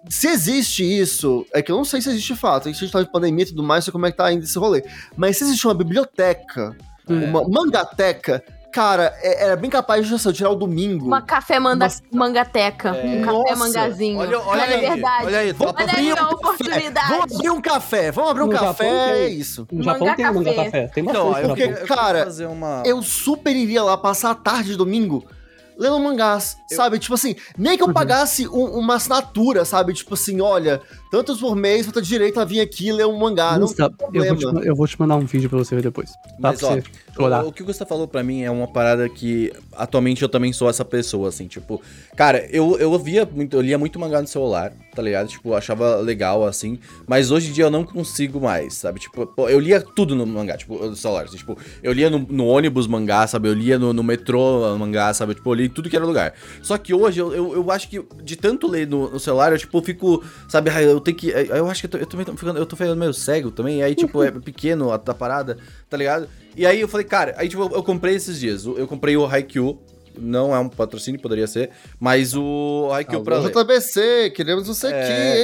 [0.09, 3.03] se existe isso, é que eu não sei se existe de fato, a gente tá
[3.03, 4.85] em pandemia e tudo mais, não sei como é que tá ainda esse rolê.
[5.16, 6.77] Mas se existe uma biblioteca,
[7.09, 7.12] É.
[7.12, 8.43] uma mangateca,
[8.73, 11.07] cara, é- era bem capaz de assim, eu tirar o domingo.
[11.07, 12.03] Uma café manda, Nossa.
[12.12, 12.91] mangateca.
[12.91, 13.05] É.
[13.05, 13.57] Um café Nossa.
[13.57, 14.18] mangazinho.
[14.18, 15.27] olha, olha Olha aí, a verdade.
[15.27, 16.35] olha aí, Vamos topa- Olha aí abrir a um café.
[16.35, 17.09] oportunidade.
[17.09, 18.93] Vamos abrir um café, vamos abrir um No café, tem.
[19.23, 19.66] é isso.
[19.73, 20.64] No Mangá Japão tem mangá café.
[20.64, 20.87] café.
[20.95, 22.83] Tem Então, bastante eu no porque, cara, fazer uma...
[22.87, 25.25] eu super iria lá passar a tarde de domingo
[25.81, 26.99] lendo mangás, Eu- sabe?
[26.99, 27.93] Tipo assim, nem que eu Uhum.
[27.95, 29.95] pagasse um- uma assinatura, sabe?
[29.95, 33.53] Tipo assim, olha, tantos por mês, vou ter direito a vir aqui ler um mangá.
[33.59, 34.66] não Gusta, tem eu, vou te, problema.
[34.68, 36.11] eu vou te mandar um vídeo pra você ver depois.
[36.12, 36.83] Tá Mas, pra ó, você.
[37.18, 40.53] O, o que o Gustavo falou pra mim é uma parada que atualmente eu também
[40.53, 41.81] sou essa pessoa, assim, tipo,
[42.16, 45.28] cara, eu, eu via muito, eu lia muito mangá no celular, tá ligado?
[45.28, 49.01] Tipo, eu achava legal, assim, mas hoje em dia eu não consigo mais, sabe?
[49.01, 52.47] Tipo, eu lia tudo no mangá, tipo, no celular, assim, tipo, eu lia no, no
[52.47, 53.49] ônibus mangá, sabe?
[53.49, 55.34] Eu lia no, no metrô mangá, sabe?
[55.34, 56.34] Tipo, eu li tudo que era lugar.
[56.62, 59.59] Só que hoje eu, eu, eu acho que de tanto ler no, no celular, eu,
[59.59, 60.70] tipo, fico, sabe?
[60.82, 62.97] Eu tenho que, eu acho que eu, tô, eu também tô ficando, eu tô ficando
[62.97, 65.57] meio cego também, e aí, tipo, é pequeno a, a parada,
[65.88, 66.28] tá ligado?
[66.57, 68.64] E aí eu falei, cara, aí tipo, eu, eu comprei esses dias.
[68.66, 69.80] Eu comprei o Haikyuu,
[70.19, 73.53] não é um patrocínio, poderia ser, mas o Haikyuu pra ler.
[73.53, 75.03] JBC, queremos você É,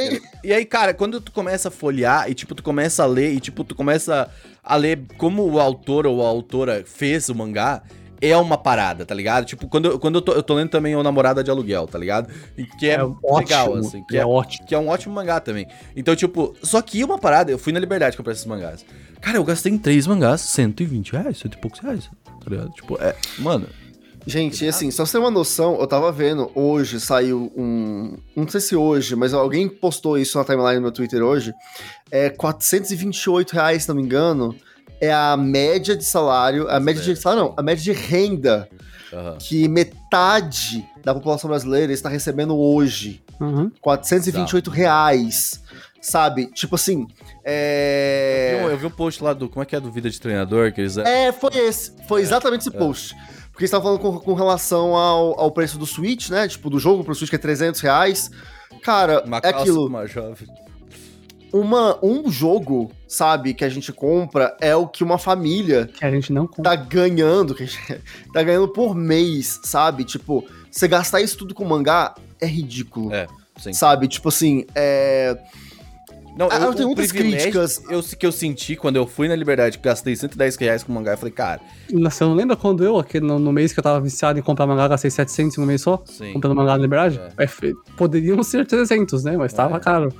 [0.09, 0.21] aqui, hein?
[0.45, 3.41] E aí, cara, quando tu começa a folhear e, tipo, tu começa a ler e,
[3.41, 4.31] tipo, tu começa
[4.62, 7.83] a ler como o autor ou a autora fez o mangá,
[8.21, 9.45] é uma parada, tá ligado?
[9.45, 11.99] Tipo, quando, eu- quando eu, tô, eu tô lendo também O Namorada de Aluguel, tá
[11.99, 12.33] ligado?
[12.57, 14.05] E que é, legal, ótimo, assim.
[14.09, 14.67] Que é, é, ótimo.
[14.67, 15.67] que é um ótimo mangá também.
[15.95, 18.87] Então, tipo, só que uma parada, eu fui na Liberdade comprar esses mangás.
[19.21, 22.71] Cara, eu gastei em três mangás 120 reais, cento e poucos reais, tá ligado?
[22.71, 23.67] Tipo, é, mano,
[24.27, 28.16] Gente, e assim, só pra você ter uma noção, eu tava vendo, hoje saiu um.
[28.35, 31.55] Não sei se hoje, mas alguém postou isso na timeline no meu Twitter hoje.
[32.11, 34.55] É 428 reais, se não me engano.
[35.01, 36.68] É a média de salário.
[36.68, 38.68] A média de salário, não, a média de renda
[39.12, 39.37] aham.
[39.39, 43.22] que metade da população brasileira está recebendo hoje.
[43.41, 43.70] Uhum.
[43.81, 45.61] 428 reais.
[46.01, 46.47] Sabe?
[46.47, 47.01] Tipo assim.
[47.01, 48.68] Eu, vi um- É.
[48.72, 49.49] eu vi o post lá do.
[49.49, 50.72] Como é que é do Vida de Treinador?
[50.72, 50.97] Que eles.
[50.99, 51.93] É, foi esse.
[52.09, 53.14] Foi exatamente esse post.
[53.57, 56.46] Porque estavam falando com, com relação ao, ao preço do Switch, né?
[56.46, 58.30] Tipo, do jogo pro Switch que é 300 reais.
[58.82, 59.86] Cara, Uma é aquilo.
[59.86, 60.46] uma jovem.
[61.50, 66.11] Uma, um jogo, sabe, que a gente compra é o que uma família Que a
[66.11, 66.64] gente não compra.
[66.64, 70.04] tá ganhando, que a gente tá ganhando por mês, sabe?
[70.04, 73.11] Tipo, você gastar isso tudo com mangá é ridículo.
[73.14, 73.26] É,
[73.57, 73.72] sim.
[73.72, 74.07] Sabe?
[74.07, 75.34] Tipo assim, é.
[76.37, 77.80] Não, Ah, eu tenho muitas críticas.
[77.89, 81.12] Eu, que eu senti quando eu fui na Liberdade, que gastei 110 reais com mangá,
[81.12, 81.61] eu falei, cara,
[81.91, 84.66] Você não lembra quando eu, aquele, no, no mês que eu tava viciado em comprar
[84.66, 86.03] mangá, gastei 700 em um mês só?
[86.05, 86.34] sim.
[86.34, 87.20] Comprando mangá na Liberdade?
[87.39, 89.37] É, fe- poderiam ser 300, né?
[89.37, 89.80] Mas tava É.
[89.80, 90.12] caro.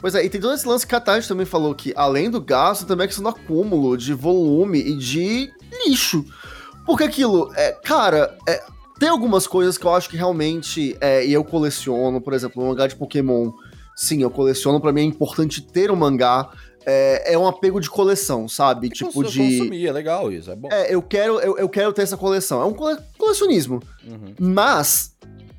[0.00, 2.40] Pois é, e tem todo esse lance que a Tati também falou que, além do
[2.40, 5.48] gasto, também é questão do acúmulo de volume e de
[5.86, 6.24] lixo.
[6.84, 8.60] Porque aquilo, é, cara, é,
[8.98, 12.68] tem algumas coisas que eu acho que realmente, é, e eu coleciono, por exemplo, um
[12.68, 13.52] mangá de Pokémon.
[13.96, 16.50] Sim, eu coleciono, pra mim é importante ter um mangá.
[16.84, 18.88] É, é um apego de coleção, sabe?
[18.88, 19.38] tipo Cons- de.
[19.38, 20.68] Consumir, é legal isso, é bom.
[20.72, 22.60] É, eu quero, eu, eu quero ter essa coleção.
[22.60, 23.80] É um cole- colecionismo.
[24.04, 24.34] Uhum.
[24.40, 25.14] Mas,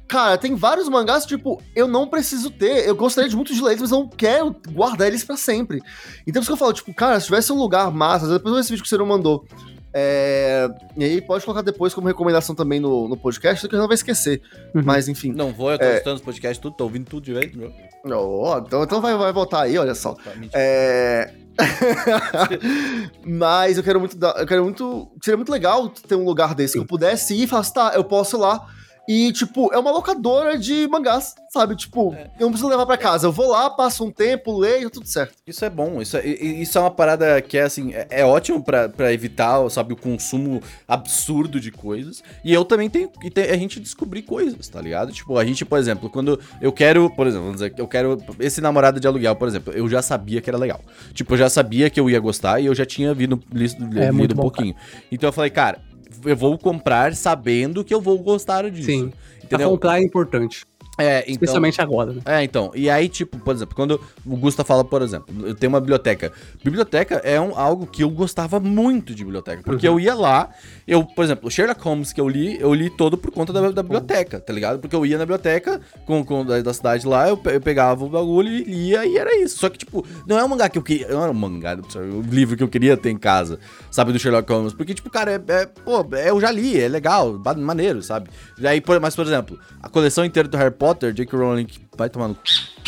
[0.06, 2.86] cara, tem vários mangás, tipo, eu não preciso ter.
[2.86, 5.82] Eu gostaria de muito de ler mas eu não quero guardar eles pra sempre.
[6.28, 8.72] Então, por isso que eu falo, tipo, cara, se tivesse um lugar massa, depois desse
[8.72, 9.46] vídeo que o Ciro mandou.
[9.94, 10.68] É...
[10.98, 13.96] E aí pode colocar depois como recomendação também no, no podcast, que eu não vai
[13.96, 14.42] esquecer.
[14.76, 14.82] Uhum.
[14.84, 15.32] Mas enfim.
[15.32, 15.94] Não vou, eu tô É.
[15.94, 17.72] escutando os podcasts tudo, tô ouvindo tudo direito, meu.
[18.06, 20.14] Ó, então, então vai, vai voltar aí, olha só.
[20.14, 20.32] Tá.
[20.54, 21.34] É.
[23.26, 24.18] Mas eu quero muito.
[24.18, 25.08] dar- Eu quero muito.
[25.24, 27.91] Seria muito legal ter um lugar desse que eu pudesse ir e falar assim, tá,
[27.95, 28.66] eu posso ir lá.
[29.08, 31.76] E, tipo, é uma locadora de mangás, sabe?
[31.76, 32.28] Tipo, É.
[32.39, 33.28] eu não preciso levar pra casa.
[33.28, 35.34] Eu vou lá, passo um tempo, leio, tudo certo.
[35.45, 38.64] Isso é bom, isso é, isso é uma parada que é assim, é, é ótimo
[38.64, 42.24] pra, pra evitar, sabe, o consumo absurdo de coisas.
[42.45, 45.12] E eu também tenho que ter- a gente descobrir coisas, tá ligado?
[45.12, 48.62] Tipo, a gente, por exemplo, quando eu quero, por exemplo, vamos dizer, eu quero esse
[48.62, 50.80] namorado de aluguel, por exemplo, eu já sabia que era legal.
[51.14, 54.06] Tipo, eu já sabia que eu ia gostar e eu já tinha vindo, lido, É
[54.06, 54.76] lido muito um pouquinho.
[55.12, 55.82] Então eu falei, cara,
[56.26, 58.86] eu vou comprar sabendo que eu vou gostar disso.
[58.86, 59.11] Sim.
[59.43, 59.69] Entendeu?
[59.71, 60.65] comprar é importante.
[60.98, 62.22] É, então, Especialmente agora, né?
[62.24, 62.72] é, então.
[62.76, 66.32] E aí, tipo, por exemplo, quando o Gusta fala, por exemplo, eu tenho uma biblioteca.
[66.64, 69.64] Biblioteca é um, algo que eu gostava muito de biblioteca.
[69.64, 70.50] Porque eu ia lá,
[70.88, 73.72] eu, por exemplo, o Sherlock Holmes que eu li, eu li todo por conta da,
[73.72, 74.80] da biblioteca, tá ligado?
[74.80, 78.10] Porque eu ia na biblioteca com, com da, da cidade lá, eu, eu pegava o
[78.10, 79.58] bagulho e lia e era isso.
[79.58, 81.08] Só que, tipo, não é um mangá que eu queria.
[81.08, 83.58] Não era um mangá, o livro que eu queria ter em casa,
[83.89, 84.74] sabe, do Sherlock Holmes.
[84.74, 88.30] Porque, tipo, cara, é, é- pô, é, eu já li, é legal, maneiro, sabe?
[88.60, 91.38] E aí, mas, por exemplo, a coleção inteira do Harry Potter, J.K.
[91.38, 92.38] Rowling vai tomar no.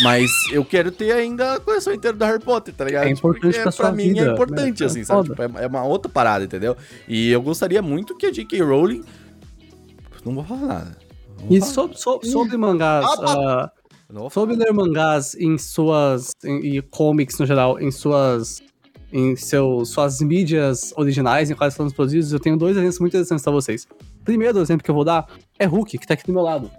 [0.01, 3.05] Mas eu quero ter ainda a coleção inteira do Harry Potter, tá ligado?
[3.07, 4.85] É importante Porque pra sua mim vida, é importante, né?
[4.87, 5.29] assim, É sabe?
[5.29, 6.75] Tipo, é, uma outra parada, entendeu?
[7.07, 8.61] E eu gostaria muito que a J.K.
[8.61, 9.03] Rowling.
[10.25, 10.97] Não vou falar nada.
[11.37, 13.71] Vou E falar so- so- sobre mangás, Ah, falar.
[14.31, 16.31] sobre ler mangás em suas.
[16.43, 18.61] em- e comics no geral, em suas.
[19.13, 23.43] em seus, suas mídias originais, em quais foram produzidos, eu tenho dois exemplos muito interessantes
[23.43, 23.87] pra vocês.
[24.25, 25.25] Primeiro exemplo que eu vou dar
[25.57, 26.69] é Hulk, que tá aqui do meu lado.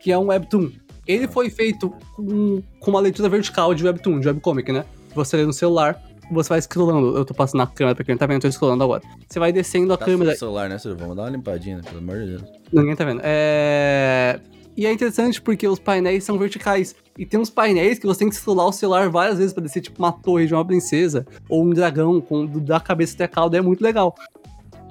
[0.00, 0.70] Que é um webtoon.
[1.06, 4.84] Ele foi feito com, com uma leitura vertical de webtoon, de webcomic, né?
[5.14, 7.16] Você lê no celular, você vai scrollando.
[7.16, 9.02] Eu tô passando na câmera pra quem não tá vendo, eu tô scrollando agora.
[9.26, 10.98] Você vai descendo a Tá câmera no celular, né, Silvio?
[10.98, 11.82] Vamos dar uma limpadinha, né?
[11.82, 12.42] pelo amor de Deus.
[12.72, 13.20] Ninguém tá vendo.
[13.24, 14.38] É...
[14.76, 16.94] E é interessante porque os painéis são verticais.
[17.16, 19.80] E tem uns painéis que você tem que escalar o celular várias vezes pra descer,
[19.80, 21.26] tipo, uma torre de uma princesa.
[21.48, 23.56] Ou um dragão com da cabeça até a cauda.
[23.56, 24.14] É muito legal.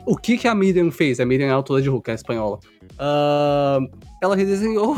[0.05, 1.21] O que que a Miriam fez?
[1.21, 2.59] A Miriam é a autora de Hulk, é a espanhola.
[2.99, 3.79] Ah,
[4.21, 4.95] ela redesenhou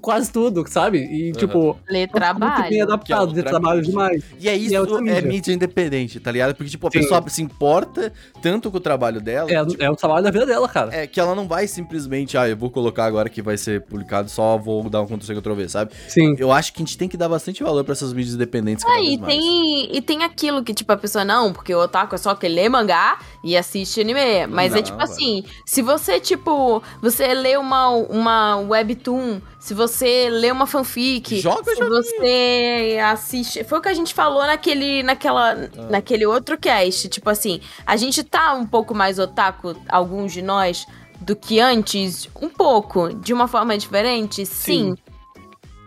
[0.00, 0.98] quase tudo, sabe?
[0.98, 1.76] E, tipo.
[1.88, 2.82] Lê Muito bem trabalho.
[2.82, 3.90] adaptado, Que é de outra trabalho mídia.
[3.90, 4.24] demais.
[4.40, 5.22] E é isso, E é outra é mídia.
[5.22, 6.54] mídia independente, tá ligado?
[6.54, 7.00] Porque, tipo, a Sim.
[7.00, 8.12] pessoa se importa
[8.42, 9.50] tanto com o trabalho dela.
[9.50, 10.94] É, tipo, é o trabalho da vida dela, cara.
[10.94, 14.28] é que ela não vai simplesmente, ah, eu vou colocar agora que vai ser publicado,
[14.30, 15.92] só vou dar um Ctrl-C, Ctrl-V, sabe?
[16.08, 16.34] Sim.
[16.38, 18.96] Eu acho que a gente tem que dar bastante valor pra essas mídias independentes cada
[18.96, 19.34] Ah, vez e mais.
[19.34, 22.48] tem, e tem aquilo que, tipo, a pessoa, não, porque o otaku é só que
[22.48, 24.46] lê mangá e assiste anime.
[24.48, 30.28] Mas Não, é tipo assim, se você, tipo, você lê uma, uma webtoon, se você
[30.30, 33.64] lê uma fanfic, Joga, se você assiste...
[33.64, 35.82] Foi o que a gente falou naquele, naquela, Ah.
[35.90, 37.08] naquele outro cast.
[37.08, 40.86] Tipo assim, a gente tá um pouco mais otaku, alguns de nós,
[41.20, 42.28] do que antes.
[42.40, 44.96] Um pouco, de uma forma diferente, sim.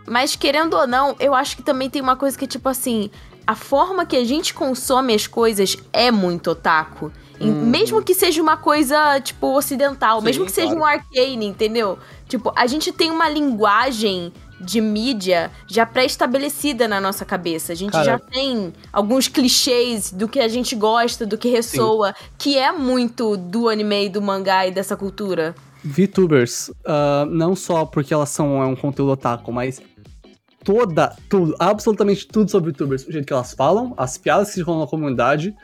[0.06, 3.10] Mas querendo ou não, eu acho que também tem uma coisa que, tipo assim,
[3.46, 7.10] a forma que a gente consome as coisas é muito otaku.
[7.40, 10.80] Em- Mesmo que seja uma coisa, tipo, ocidental, Sim, mesmo que seja claro.
[10.80, 11.98] um arcane, entendeu?
[12.32, 17.74] Tipo, a gente tem uma linguagem de mídia já pré-estabelecida na nossa cabeça.
[17.74, 18.04] A gente Cara.
[18.04, 23.36] já tem alguns clichês do que a gente gosta, do que ressoa, que é muito
[23.36, 25.54] do anime do mangá e dessa cultura.
[25.84, 29.82] VTubers, ah, não só porque elas são é um conteúdo otaku, mas
[30.64, 33.06] toda, tudo, absolutamente tudo sobre VTubers.
[33.06, 35.54] O jeito que elas falam, as piadas que ficam na comunidade,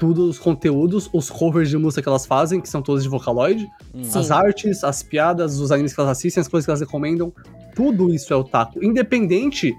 [0.00, 3.68] tudo, os conteúdos, os covers de música que elas fazem, que são todos de Vocaloid,
[4.02, 4.18] Sim.
[4.18, 7.30] as artes, as piadas, os animes que elas assistem, as coisas que elas recomendam,
[7.74, 8.82] tudo isso é otaku.
[8.82, 9.76] Independente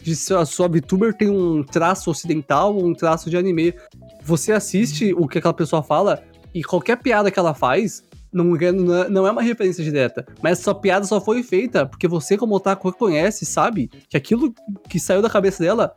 [0.00, 3.74] de se a sua VTuber tem um traço ocidental ou um traço de anime.
[4.22, 6.22] Você assiste o que aquela pessoa fala
[6.54, 10.24] e qualquer piada que ela faz não é, não é- não é uma referência direta.
[10.40, 13.90] Mas essa piada só foi feita porque você, como otaku, reconhece, sabe?
[14.08, 14.54] Que aquilo
[14.88, 15.92] que saiu da cabeça dela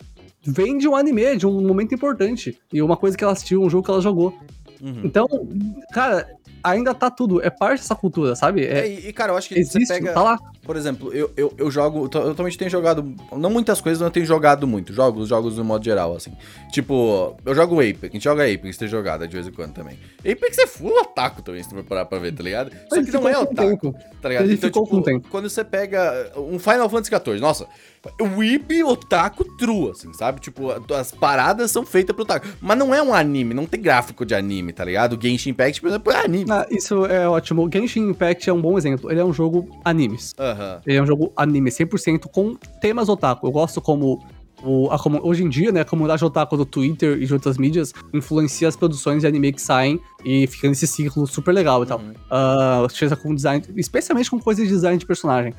[0.47, 2.57] vem de um anime, de um momento importante.
[2.71, 4.33] E uma coisa que ela assistiu, um jogo que ela jogou.
[4.81, 5.01] Uhum.
[5.03, 5.27] Então,
[5.91, 6.27] cara,
[6.63, 7.43] ainda tá tudo.
[7.43, 8.65] É parte dessa cultura, sabe?
[8.65, 10.13] É, É, e, cara, eu acho que existe, você pega.
[10.13, 10.39] tá lá.
[10.67, 12.09] Por exemplo, eu, eu, eu jogo.
[12.13, 13.15] Eu também tenho jogado.
[13.31, 14.93] Não muitas coisas, mas eu tenho jogado muito.
[14.93, 16.33] Jogos, jogos no modo geral, assim.
[16.71, 18.03] Tipo, eu jogo Apex.
[18.03, 19.97] A gente joga Apex, tem jogado de vez em quando também.
[20.19, 22.71] Apex é full otaku também, se tu for parar pra ver, tá ligado?
[22.89, 23.95] Só que não é com o otaku, tempo.
[24.21, 24.45] tá ligado?
[24.45, 25.27] Ele ficou com o tempo.
[25.29, 27.67] quando você pega um Final Fantasy XIV, nossa,
[28.21, 30.39] o Ibi otaku true, assim, sabe?
[30.39, 32.47] Tipo, as paradas são feitas pro otaku.
[32.61, 35.17] Mas não é um anime, não tem gráfico de anime, tá ligado?
[35.21, 36.51] Genshin Impact, por exemplo, é anime.
[36.51, 37.69] Ah, isso é ótimo.
[37.71, 39.11] Genshin Impact é um bom exemplo.
[39.11, 40.33] Ele é um jogo animes.
[40.37, 40.56] Aham.
[40.85, 43.47] Ele é um jogo anime 100% com temas otaku.
[43.47, 44.23] Eu gosto como
[44.63, 47.93] o, a hoje em dia, né, a comunidade otaku do Twitter e de outras mídias
[48.13, 51.99] influencia as produções de anime que saem e fica nesse ciclo super legal e tal.
[51.99, 52.89] Uhum.
[52.89, 55.53] Seja com design, especialmente com coisas de design de personagem.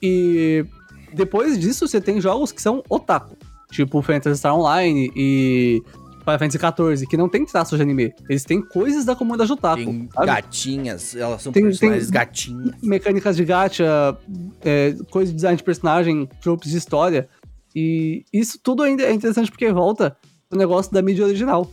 [0.00, 0.64] E
[1.12, 3.36] depois disso você tem jogos que são otaku,
[3.70, 5.82] tipo Phantasy Star Online e
[6.24, 8.12] Final Fantasy XIV, que não tem traços de anime.
[8.28, 9.84] Eles têm coisas da comunidade otaku.
[9.84, 10.26] Tem sabe?
[10.26, 12.74] gatinhas, elas são Tem- personagens tem- gatinhas.
[12.82, 14.16] mecânicas de gacha,
[14.64, 17.28] é, coisa de design de personagem, tropes de história.
[17.76, 20.16] E isso tudo ainda é interessante porque volta
[20.50, 21.70] o negócio da mídia original.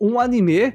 [0.00, 0.72] Um anime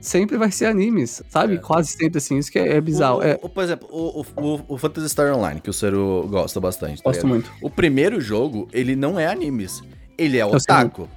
[0.00, 1.54] sempre vai ser animes, sabe?
[1.54, 1.56] É.
[1.58, 3.18] Quase sempre assim, isso que é, é bizarro.
[3.18, 6.60] O- é, o- por exemplo, o, o, o, Phantasy Star Online, que o Cero gosta
[6.60, 7.02] bastante.
[7.02, 7.28] tá gosto ligado?
[7.30, 7.52] muito.
[7.62, 9.82] O primeiro jogo, ele não é animes.
[10.18, 11.08] Ele é otaku.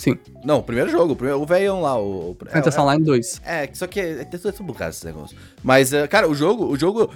[0.00, 0.16] Sim.
[0.42, 1.94] Não, o primeiro jogo, o, primeiro, o velhão lá.
[2.00, 3.42] O, o, é, Fantasy é, Online 2.
[3.44, 5.36] é, só que é, é tudo bugado esse negócio.
[5.62, 7.12] Mas, é, cara, o jogo, o jogo.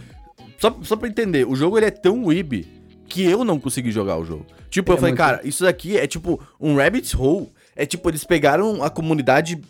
[0.59, 2.67] Só, só pra entender, o jogo ele é tão weeb
[3.09, 4.45] que eu não consegui jogar o jogo.
[4.69, 7.51] Tipo, eu É falei, cara, isso daqui é tipo um rabbit hole.
[7.75, 9.61] É tipo, eles pegaram a comunidade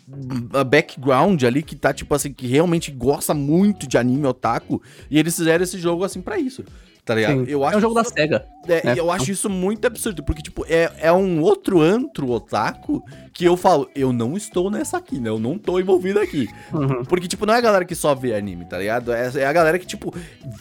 [0.53, 4.81] a background ali que tá, tipo assim, que realmente gosta muito de anime otaku.
[5.09, 6.65] E eles fizeram esse jogo assim pra isso.
[7.05, 7.45] Tá ligado?
[7.45, 7.51] Sim.
[7.51, 8.45] Eu é acho um jogo da isso- SEGA.
[8.67, 8.95] é, né?
[8.97, 13.55] eu acho isso muito absurdo, porque, tipo, é, é um outro antro otaku que eu
[13.55, 15.29] falo, eu não estou nessa aqui, né?
[15.29, 16.49] Eu não tô envolvido aqui.
[16.73, 17.03] Uhum.
[17.05, 19.13] Porque, tipo, não é a galera que só vê anime, tá ligado?
[19.13, 20.11] É, é a galera que, tipo,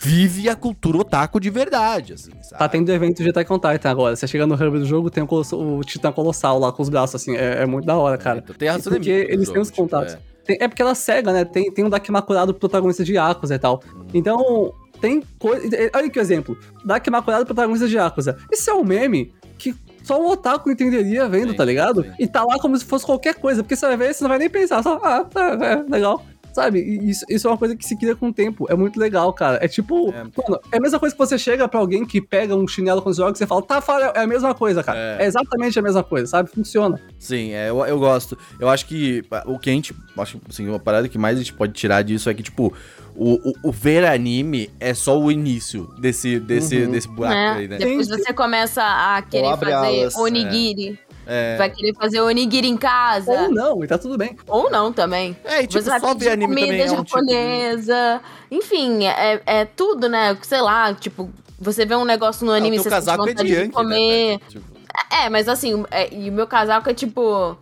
[0.03, 2.59] vive a cultura otaku de verdade, assim, sabe?
[2.59, 4.15] Tá tendo evento de Attack on Titan agora.
[4.15, 6.91] Você chega no hub do jogo, tem o, colosso- o Titã Colossal lá com os
[6.91, 7.35] braços, assim.
[7.37, 8.41] É, é muito da hora, cara.
[8.45, 10.19] Então, tem E porque eles têm os contatos.
[10.45, 11.43] Tem- é porque ela cega, né?
[11.47, 13.81] Tem, tem um Dakimakura do protagonista de Yakuza e tal.
[13.97, 14.05] Hum.
[14.13, 14.75] Então,
[15.05, 15.69] tem coisa.
[15.95, 16.57] Olha que exemplo.
[16.85, 18.39] Dakimakura do protagonista de Yakuza.
[18.51, 22.03] Isso é um meme que só um otaku entenderia vendo, Sim, tá ligado?
[22.03, 22.13] sim.
[22.19, 23.63] E tá lá como se fosse qualquer coisa.
[23.63, 24.83] Porque você vai ver, você não vai nem pensar.
[24.83, 26.25] Só, ah, tá, é, legal.
[26.55, 26.79] Sabe?
[26.81, 28.65] Isso, isso é uma coisa que se cria com o tempo.
[28.71, 29.59] É muito legal, cara.
[29.61, 30.11] É tipo.
[30.11, 30.23] É.
[30.23, 33.11] Mano, é a mesma coisa que você chega pra alguém que pega um chinelo com
[33.11, 34.97] os jogos e você fala, tá, fala, é a mesma coisa, cara.
[34.99, 35.25] É.
[35.25, 35.27] É.
[35.27, 36.49] exatamente a mesma coisa, sabe?
[36.49, 37.01] Funciona.
[37.19, 38.39] Sim, é, eu, eu gosto.
[38.61, 39.95] Eu acho que o que a gente.
[40.17, 42.73] Acho assim, uma parada que mais a gente pode tirar disso é que, tipo,
[43.17, 46.91] o, o, o ver anime é só o início desse, desse, Uhum.
[46.91, 47.51] desse buraco né?
[47.53, 47.79] aí, né?
[47.79, 50.99] Depois você começa a querer fazer alas, onigiri.
[51.27, 53.31] É, Vai querer fazer onigiri em casa.
[53.33, 54.37] Ou não, e tá tudo bem.
[54.47, 55.35] Ou não também.
[55.45, 58.21] é e, tipo, você vai só ver anime comida também é um tipo japonesa.
[58.51, 60.37] Enfim, é, é tudo, né?
[60.43, 63.27] Sei lá, tipo, Você vê um negócio no o anime, teu você sente casaco é
[63.29, 64.33] vontade de de Yankee, comer.
[64.39, 64.41] né?
[64.49, 64.65] Tipo,
[65.11, 67.57] É, mas assim, é- e o meu casaco é tipo.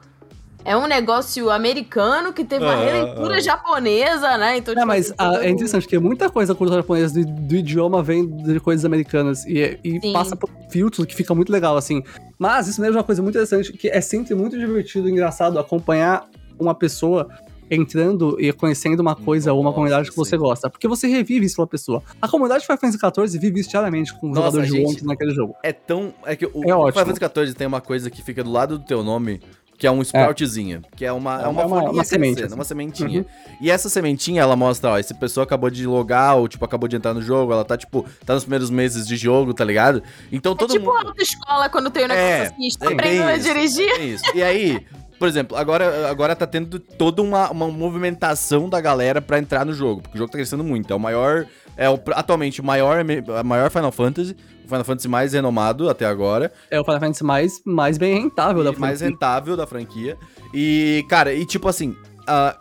[0.64, 3.40] É um negócio americano que teve uma Ah, releitura ah.
[3.40, 4.56] japonesa, né?
[4.58, 7.26] Então, É, tipo, mas assim, todo- é interessante, porque muita coisa da cultura japonesa do,
[7.26, 10.12] do idioma vem de coisas americanas e, e Sim.
[10.12, 12.02] passa por filtros que fica muito legal, assim.
[12.38, 15.58] Mas isso mesmo é uma coisa muito interessante, que é sempre muito divertido e engraçado
[15.58, 16.26] acompanhar
[16.58, 17.28] uma pessoa
[17.70, 20.42] entrando e conhecendo uma coisa ou uma Nossa, comunidade que você sim.
[20.42, 20.68] gosta.
[20.68, 22.02] Porque você revive isso pela pessoa.
[22.20, 24.96] A comunidade Final Fantasy XIV vive isso diariamente com Nossa, jogadores de gente.
[24.96, 25.54] Que naquele jogo.
[25.62, 26.12] É tão.
[26.26, 27.04] É que o É Final ótimo.
[27.06, 29.40] Fantasy XIV tem uma coisa que fica do lado do teu nome,
[29.82, 32.46] que é um sproutzinho, que é uma, é É uma, uma- folhinha uma semente, crescendo,
[32.52, 32.54] assim.
[32.54, 33.26] uma sementinha.
[33.60, 36.94] E essa sementinha, ela mostra, ó, essa pessoa acabou de logar, ou tipo, acabou de
[36.94, 40.00] entrar no jogo, ela tá, tipo, tá nos primeiros meses de jogo, tá ligado?
[40.30, 41.08] Então É todo tipo mundo.
[41.08, 43.88] autoescola quando tem um negócio É, assim, está é aprendendo a dirigir.
[43.90, 44.24] é isso.
[44.36, 44.86] E aí,
[45.22, 49.72] por exemplo, agora, agora tá tendo toda uma, uma movimentação da galera pra entrar no
[49.72, 50.92] jogo, porque o jogo tá crescendo muito.
[50.92, 51.46] É o maior.
[51.76, 53.04] É o, atualmente o maior,
[53.38, 56.50] a maior Final Fantasy, o Final Fantasy mais renomado até agora.
[56.68, 59.14] É o Final Fantasy mais, mais bem rentável da e mais franquia.
[59.14, 60.16] rentável da franquia.
[60.52, 61.94] E, cara, e tipo assim,
[62.26, 62.58] ah,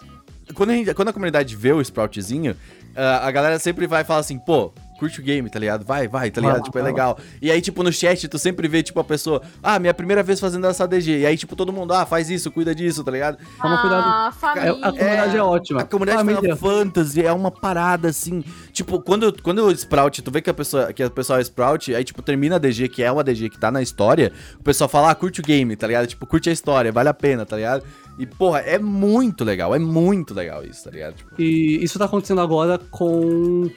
[0.53, 2.55] quando, a gente- quando a comunidade vê o Sproutzinho,
[2.95, 4.71] ah, a galera sempre vai falar assim, pô.
[5.01, 5.83] Curte o game, tá ligado?
[5.83, 6.57] Vai, vai, tá ligado?
[6.57, 6.95] Vai tipo, é vai lá.
[6.95, 7.19] legal.
[7.41, 10.39] E aí, tipo, no chat, tu sempre vê, tipo, a pessoa, ah, minha primeira vez
[10.39, 11.21] fazendo essa DG.
[11.21, 13.39] E aí, tipo, todo mundo, ah, faz isso, cuida disso, tá ligado?
[13.59, 14.03] Toma cuidado.
[14.05, 14.71] Ah, É, família.
[14.73, 15.81] a comunidade é, ótima.
[15.81, 16.55] A comunidade Família.
[16.55, 18.43] Final Fantasy é uma parada assim.
[18.71, 21.95] Tipo, quando, quando o Sprout, tu vê que a pessoa, que a pessoa é Sprout,
[21.95, 24.87] aí, tipo, termina a DG, que é uma DG que tá na história, o pessoal
[24.87, 26.05] fala, ah, curte o game, tá ligado?
[26.05, 27.83] Tipo, curte a história, vale a pena, tá ligado?
[28.19, 31.15] E, porra, é muito legal, é muito legal isso, tá ligado?
[31.15, 33.67] Tipo, E isso tá acontecendo agora com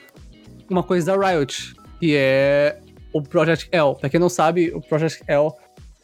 [0.69, 2.79] uma coisa da Riot, que é
[3.13, 3.95] o Project L.
[3.95, 5.51] Pra quem não sabe, o Project L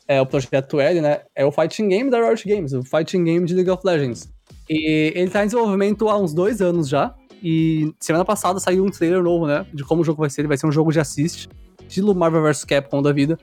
[0.07, 1.21] é o projeto L, né?
[1.35, 4.29] É o fighting game da Riot Games, o fighting game de League of Legends.
[4.69, 7.13] E ele tá em desenvolvimento há uns dois anos já.
[7.43, 9.65] E semana passada saiu um trailer novo, né?
[9.73, 10.41] De como o jogo vai ser.
[10.41, 11.49] Ele vai ser um jogo de assist,
[11.87, 13.37] estilo Marvel vs Capcom da vida.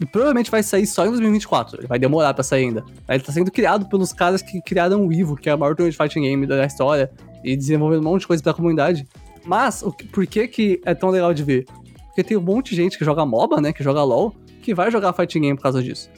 [0.00, 1.80] E provavelmente vai sair só em 2024.
[1.80, 2.84] Ele vai demorar pra sair ainda.
[3.08, 5.90] Ele tá sendo criado pelos caras que criaram o Evo, que é o maior torneio
[5.90, 7.10] de fighting game da história.
[7.42, 9.06] E desenvolvendo um monte de coisa pra comunidade.
[9.44, 11.64] Mas, o por que que é tão legal de ver?
[12.06, 13.72] Porque tem um monte de gente que joga MOBA, né?
[13.72, 16.10] Que joga LoL, que vai jogar fighting game por causa disso.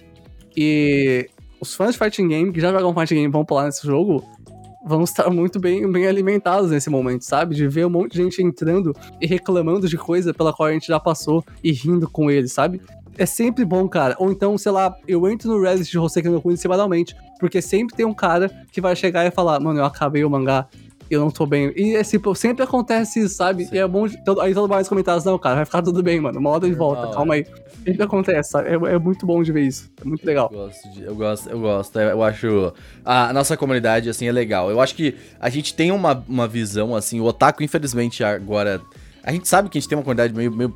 [0.57, 1.29] E
[1.61, 4.25] os fãs de fighting game que já jogam fighting game vão pular nesse jogo
[4.85, 7.55] vão estar muito bem, bem alimentados nesse momento, sabe?
[7.55, 10.89] De ver um monte de gente entrando e reclamando de coisa pela qual a gente
[10.89, 12.81] já passou e rindo com eles, sabe?
[13.17, 14.17] É sempre bom, cara.
[14.19, 17.95] Ou então, sei lá, eu entro no Reddit de Hoseki no Kuni semanalmente, porque sempre
[17.95, 20.67] tem um cara que vai chegar e falar, mano, eu acabei o mangá,
[21.15, 21.73] eu não tô bem.
[21.77, 23.65] E é tipo, sempre acontece isso, sabe?
[23.67, 23.75] Sim.
[23.75, 24.07] E é bom.
[24.25, 26.39] todo- Aí todo mundo nos comentários, não, cara, vai ficar tudo bem, mano.
[26.39, 27.47] Uma hora de volta, calma aí.
[27.85, 28.69] Sempre acontece, sabe?
[28.69, 29.91] É, é muito bom de ver isso.
[30.01, 30.49] É muito legal.
[30.53, 31.99] eu gosto, de- eu gosto, eu gosto.
[31.99, 32.73] é, Eu acho.
[33.05, 34.71] A, nossa comunidade, assim, é legal.
[34.71, 38.81] Eu acho que a gente tem uma, uma visão, assim, o Otaku, infelizmente, agora.
[39.25, 40.75] A gente sabe que a gente tem uma comunidade meio, meio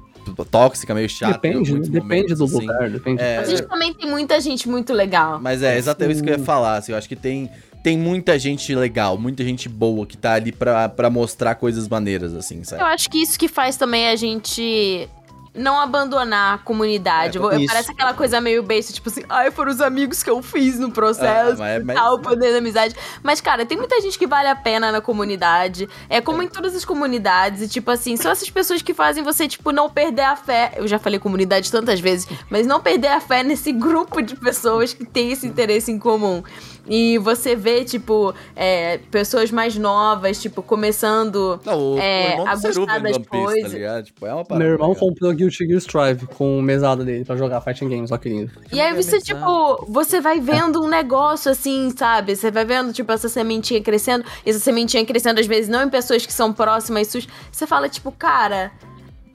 [0.51, 1.35] tóxica, meio chata.
[1.35, 1.81] depende, né?
[1.81, 2.67] depende do momentos, assim.
[2.67, 3.23] lugar, depende.
[3.23, 5.39] É, A gente também tem muita gente muito legal.
[5.41, 7.49] Mas é exatamente isso que eu ia falar, assim, eu acho que tem,
[7.87, 12.35] tem muita gente legal, muita gente boa que tá ali pra, pra mostrar coisas maneiras,
[12.35, 12.83] assim, sabe?
[12.83, 15.09] Eu acho que isso que faz também a gente
[15.55, 17.39] não abandonar a comunidade.
[17.39, 17.41] É.
[17.41, 20.91] Parece aquela coisa meio besta, tipo assim, ai, foram os amigos que eu fiz no
[20.91, 22.95] processo Ah, mas- mas- tal, o poder da amizade.
[23.23, 25.89] Mas, cara, tem muita gente que vale a pena na comunidade.
[26.09, 27.63] É como em todas as comunidades.
[27.63, 30.73] E, tipo assim, são essas pessoas que fazem você, tipo, não perder a fé.
[30.77, 34.93] Eu já falei comunidade tantas vezes, mas não perder a fé nesse grupo de pessoas
[34.93, 36.43] que tem esse interesse em comum.
[36.89, 41.61] E você vê, tipo, é, pessoas mais novas, tipo, começando.
[41.65, 44.07] Não, o, É, o a gostar das tá coisas.
[44.07, 45.09] Tipo, é uma parada Meu irmão legal.
[45.09, 48.53] comprou Guilty Gear Strive com mesada dele pra jogar fighting games, ó que lindo.
[48.73, 52.37] E aí você, tipo, você vai vendo um negócio assim, sabe?
[52.37, 55.91] Você vai vendo, tipo, essa sementinha crescendo, e essa sementinha crescendo, às vezes, não em
[55.91, 57.27] pessoas que são próximas suas.
[57.51, 58.71] Você fala, tipo, cara.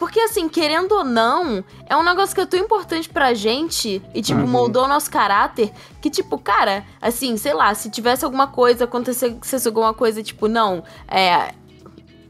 [0.02, 4.20] Porque, assim, querendo ou não, é um negócio que é tão importante pra gente e,
[4.24, 4.48] tipo, Uhum.
[4.48, 5.72] moldou o nosso caráter.
[6.02, 10.84] Que, tipo, cara, assim, sei lá, se tivesse alguma coisa, acontecesse alguma coisa, tipo, não,
[11.08, 11.54] é.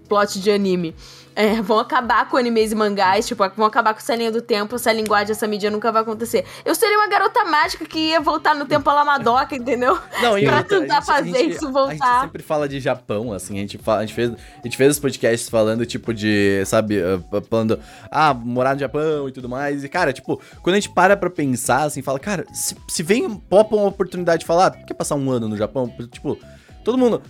[0.10, 0.94] Plot de anime.
[1.36, 4.76] É, vão acabar com animes e mangás, tipo, vão acabar com essa linha do tempo,
[4.76, 6.46] essa linguagem, essa mídia nunca vai acontecer.
[6.66, 9.98] Eu seria uma garota mágica que ia voltar no tempo a Lamadoca, entendeu?
[10.22, 12.22] Não, Pra outra, tentar fazer isso A gente voltar.
[12.22, 15.00] sempre fala de Japão, assim, a gente, fala, a gente, fez, a gente fez os
[15.00, 17.80] podcasts falando, tipo, de, sabe, uh, falando,
[18.10, 19.84] ah, morar no Japão e tudo mais.
[19.84, 23.30] E, cara, tipo, quando a gente para pra pensar, assim, fala, cara, se, se vem,
[23.30, 25.92] popa uma oportunidade de falar, ah, quer passar um ano no Japão?
[26.12, 26.38] Tipo,
[26.84, 27.22] todo mundo.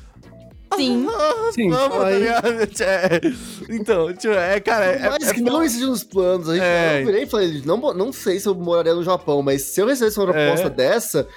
[0.76, 1.07] Sim.
[1.53, 1.69] Sim.
[1.69, 2.47] vamos, tá ligado?
[2.82, 3.22] É,
[3.69, 6.49] então, tipo, é, cara, é, Mas é que não existe nos planos.
[6.49, 7.01] A gente, É.
[7.01, 9.86] Eu virei e falei, não, não sei se eu moraria no Japão, mas se eu
[9.88, 10.69] recebesse uma proposta É.
[10.69, 11.28] dessa,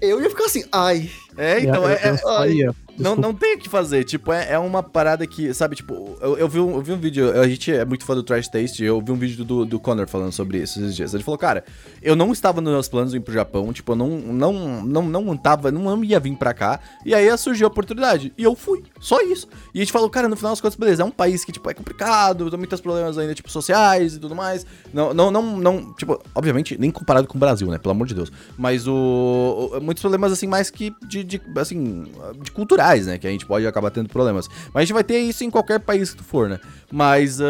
[0.00, 1.10] eu ia ficar assim, ai.
[1.36, 2.74] é, então, é, é, faria.
[2.98, 4.04] Não, não tem o que fazer.
[4.04, 6.98] Tipo, é, é uma parada que, sabe, tipo, eu, eu, vi um, eu vi um
[6.98, 9.78] vídeo, a gente é muito fã do Trash Taste, eu vi um vídeo do, do
[9.78, 11.14] Connor falando sobre isso esses dias.
[11.14, 11.64] Ele falou, cara,
[12.02, 14.52] eu não estava nos meus planos de ir pro Japão, tipo, eu não, não,
[14.84, 18.32] não, não tava, não ia vir pra cá, e aí surgiu a oportunidade.
[18.36, 19.48] E eu fui, só isso.
[19.74, 21.70] E a gente falou, cara, no final das contas, beleza, é um país que, tipo,
[21.70, 24.66] é complicado, tem muitos problemas ainda, tipo, sociais e tudo mais.
[24.92, 28.14] Não, não, não, não tipo, obviamente, nem comparado com o Brasil, né, pelo amor de
[28.14, 28.32] Deus.
[28.56, 32.06] Mas o, o muitos problemas, assim, mais que de, de assim,
[32.42, 34.48] de culturais, né, que a gente pode acabar tendo problemas.
[34.72, 36.58] Mas a gente vai ter isso em qualquer país que tu for, né?
[36.90, 37.38] Mas.
[37.40, 37.44] Uh,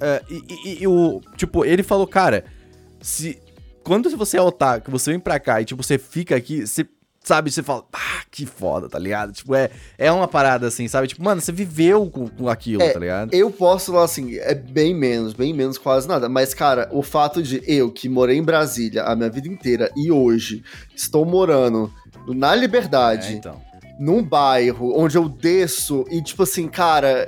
[0.00, 1.20] é, e, e, e, o.
[1.36, 2.44] Tipo, ele falou, cara,
[3.00, 3.38] se.
[3.82, 6.86] Quando você é otaku, você vem pra cá e, tipo, você fica aqui, você.
[7.22, 9.32] Sabe, você fala, ah, que foda, tá ligado?
[9.32, 11.08] Tipo, é, é uma parada assim, sabe?
[11.08, 13.32] Tipo, mano, você viveu com, com aquilo, é, tá ligado?
[13.32, 16.28] Eu posso falar assim, é bem menos, bem menos, quase nada.
[16.28, 20.12] Mas, cara, o fato de eu, que morei em Brasília a minha vida inteira e
[20.12, 20.62] hoje
[20.94, 21.90] estou morando
[22.28, 27.26] na Liberdade, é, então num bairro onde eu desço e, tipo assim, cara.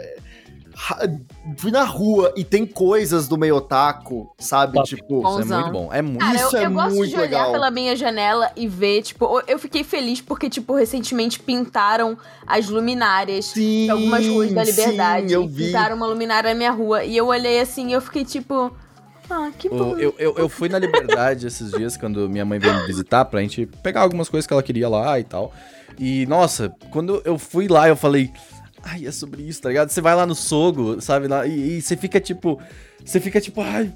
[1.56, 4.74] Fui na rua e tem coisas do meio otaku, sabe?
[4.74, 4.86] Top.
[4.86, 5.40] Tipo, Bonzão.
[5.40, 5.88] isso é muito bom.
[5.90, 7.52] É muito, Cara, isso eu, é eu gosto muito de olhar legal.
[7.52, 13.46] pela minha janela e ver, tipo, eu fiquei feliz porque, tipo, recentemente pintaram as luminárias
[13.46, 15.28] sim, de algumas ruas da Liberdade.
[15.28, 15.68] Sim, eu vi.
[15.68, 17.04] Pintaram uma luminária na minha rua.
[17.04, 18.70] E eu olhei assim e eu fiquei tipo.
[19.30, 19.96] Ah, que bom.
[19.96, 23.40] Eu, eu, eu fui na Liberdade esses dias, quando minha mãe veio me visitar, pra
[23.40, 25.54] gente pegar algumas coisas que ela queria lá e tal.
[25.98, 28.30] E, nossa, quando eu fui lá, eu falei.
[28.82, 29.88] Ai, é sobre isso, tá ligado?
[29.88, 31.26] Você vai lá no Sogo, sabe?
[31.26, 32.60] Lá, e, e você fica tipo.
[33.04, 33.92] Você fica tipo, ai.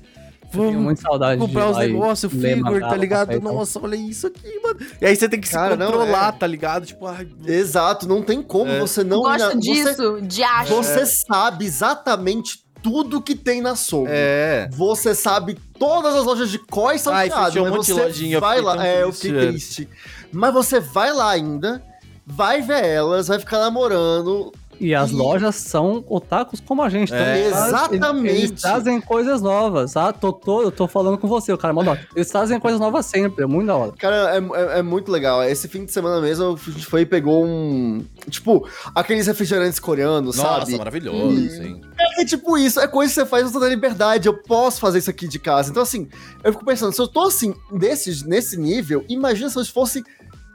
[0.52, 3.40] Vamos muito saudade comprar os negócios, figure, tá ligado?
[3.40, 4.80] Nossa, olha isso aqui, mano.
[5.00, 6.32] E aí você tem que Cara, se controlar, não, é.
[6.32, 6.86] tá ligado?
[6.86, 7.28] Tipo, ai.
[7.46, 8.80] Exato, não tem como é.
[8.80, 9.20] você não.
[9.20, 10.74] Gosto disso, você, de acho.
[10.74, 11.06] Você é.
[11.06, 14.08] sabe exatamente tudo que tem na Sogo.
[14.08, 14.68] É.
[14.72, 18.40] Você sabe todas as lojas de Coi são Ai, fechou um monte de lojinha.
[18.40, 18.84] Vai lá.
[18.84, 19.88] É, eu fiquei triste.
[20.32, 21.82] Mas você vai lá ainda
[22.30, 24.52] vai ver elas, vai ficar namorando.
[24.80, 25.14] E as e...
[25.14, 27.48] lojas são otakus como a gente, então é.
[27.48, 28.28] Exatamente.
[28.28, 30.10] Eles, eles, trazem coisas novas, tá?
[30.10, 31.96] Tô, tô, eu tô falando com você, o cara mandou.
[32.16, 33.92] Eles trazem coisas novas sempre, é muito da hora.
[33.92, 35.44] Cara, é, é, é, muito legal.
[35.44, 38.02] Esse fim de semana mesmo, a gente foi e pegou um.
[38.30, 40.60] Tipo, aqueles refrigerantes coreanos, Nossa, sabe?
[40.72, 41.48] Nossa, maravilhoso, hum.
[41.50, 41.80] sim.
[42.18, 44.28] É, tipo isso, é coisa que você faz na liberdade.
[44.28, 45.70] Eu posso fazer isso aqui de casa.
[45.70, 46.08] Então, assim,
[46.42, 50.02] eu fico pensando, se eu tô assim, desse, nesse nível, imagina se eu fosse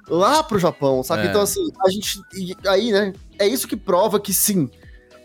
[0.09, 1.23] lá pro Japão, sabe?
[1.23, 1.29] É.
[1.29, 2.21] Então, assim, a gente.
[2.67, 3.13] aí, né?
[3.39, 4.69] É isso que prova que sim.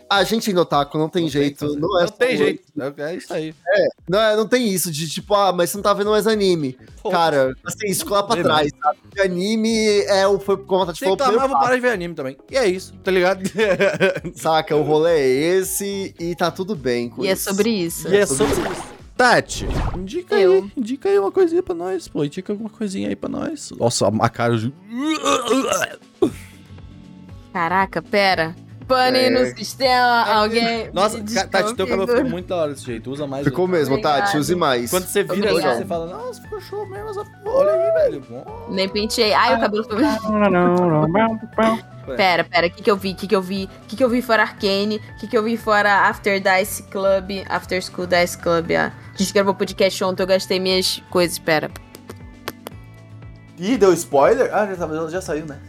[0.09, 1.65] A gente ainda otaku, não tem não jeito.
[1.69, 2.63] Tem não, é não tem jeito.
[2.77, 3.55] É, é isso aí.
[3.65, 6.27] É, não, é, não tem isso de tipo, ah, mas você não tá vendo mais
[6.27, 6.77] anime.
[7.01, 8.99] Pô, Cara, assim, isso ficou lá pra trás, sabe?
[9.21, 10.37] Anime é o.
[10.37, 11.15] Foi como falou.
[11.15, 12.37] Tem que vou parar de ver anime também.
[12.49, 13.41] E é isso, tá ligado?
[14.35, 17.49] Saca, o rolê é esse e tá tudo bem com e é isso.
[17.49, 18.07] é sobre isso.
[18.09, 19.00] E é sobre isso.
[19.21, 20.63] Tati, indica eu.
[20.63, 22.23] aí, indica aí uma coisinha pra nós, pô.
[22.23, 23.71] Indica alguma coisinha aí pra nós.
[23.77, 24.73] Nossa, a cara de...
[27.53, 28.55] Caraca, pera.
[28.87, 29.29] Pane é.
[29.29, 30.89] no sistema, alguém.
[30.91, 33.11] Nossa, Tati, teu cabelo ficou muito da hora desse jeito.
[33.11, 33.43] Usa mais.
[33.43, 34.25] Ficou mesmo, Obrigado.
[34.25, 34.89] Tati, use mais.
[34.89, 38.23] Quando você vira assim, você fala, nossa, ficou show mesmo essa Olha aí, velho.
[38.69, 39.33] Nem pentei.
[39.33, 39.99] Ai, o cabelo ficou.
[42.15, 43.11] Pera, pera, o que, que eu vi?
[43.11, 43.69] O que, que eu vi?
[43.83, 45.01] O que, que eu vi fora Arcane?
[45.15, 47.43] O que, que eu vi fora After Dice Club?
[47.49, 48.91] After School Dice Club, ah.
[49.13, 51.69] A gente gravou podcast ontem, eu gastei minhas coisas, pera.
[53.57, 54.49] Ih, deu spoiler?
[54.53, 55.59] Ah, já, já saiu, né?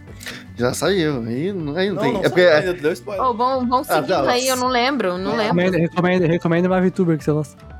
[0.56, 2.12] Já saiu, aí não, aí não, não tem.
[2.12, 2.40] Não é porque.
[2.40, 3.24] Ainda, deu spoiler.
[3.24, 5.52] Oh, vão, vão seguindo ah, aí, eu não lembro, não é.
[5.52, 5.78] lembro.
[5.78, 7.72] Recomendo, recomendo uma VTuber que você gosta.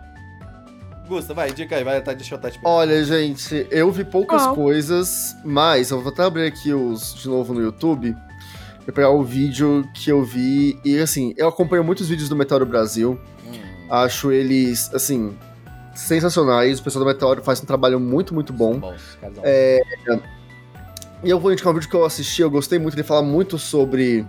[1.06, 2.66] Gusta, vai, dica aí, vai, tá, deixa eu estar tipo.
[2.66, 4.54] Olha, gente, eu vi poucas oh.
[4.54, 8.16] coisas, mas eu vou até abrir aqui os de novo no YouTube
[8.84, 10.78] pra pegar o vídeo que eu vi.
[10.84, 13.18] E assim, eu acompanho muitos vídeos do Meteoro Brasil.
[13.46, 13.52] Hum.
[13.90, 15.36] Acho eles, assim,
[15.94, 16.78] sensacionais.
[16.78, 18.78] O pessoal do Meteoro faz um trabalho muito, muito bom.
[18.78, 19.80] Bons, é,
[21.24, 23.58] e eu vou indicar um vídeo que eu assisti, eu gostei muito, ele fala muito
[23.58, 24.26] sobre.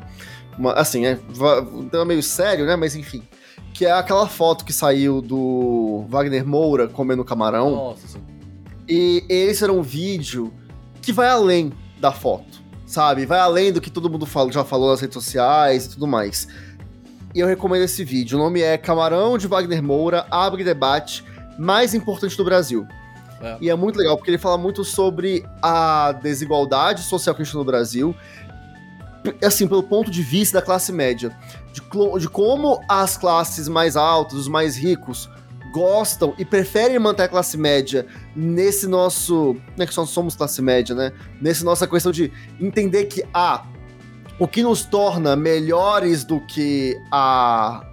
[0.58, 2.76] Uma, assim, é um meio sério, né?
[2.76, 3.24] Mas enfim.
[3.74, 7.72] Que é aquela foto que saiu do Wagner Moura comendo camarão.
[7.72, 8.22] Nossa, sim.
[8.88, 10.54] E esse era um vídeo
[11.02, 13.26] que vai além da foto sabe?
[13.26, 16.48] Vai além do que todo mundo fala, já falou nas redes sociais e tudo mais.
[17.34, 18.38] E eu recomendo esse vídeo.
[18.38, 21.24] O nome é Camarão de Wagner Moura abre debate
[21.58, 22.88] mais importante do Brasil.
[23.42, 23.58] É.
[23.60, 27.52] E é muito legal, porque ele fala muito sobre a desigualdade social que a gente
[27.52, 28.16] tem no Brasil,
[29.44, 31.36] assim, pelo ponto de vista da classe média.
[31.74, 31.82] De,
[32.20, 35.30] de como as classes mais altas, os mais ricos,
[35.74, 38.06] gostam e preferem manter a classe média
[38.36, 39.58] nesse nosso.
[39.76, 41.12] Não é que nós somos classe média, né?
[41.42, 43.66] Nesse nossa questão de entender que, ah,
[44.38, 47.84] o que nos torna melhores do que a,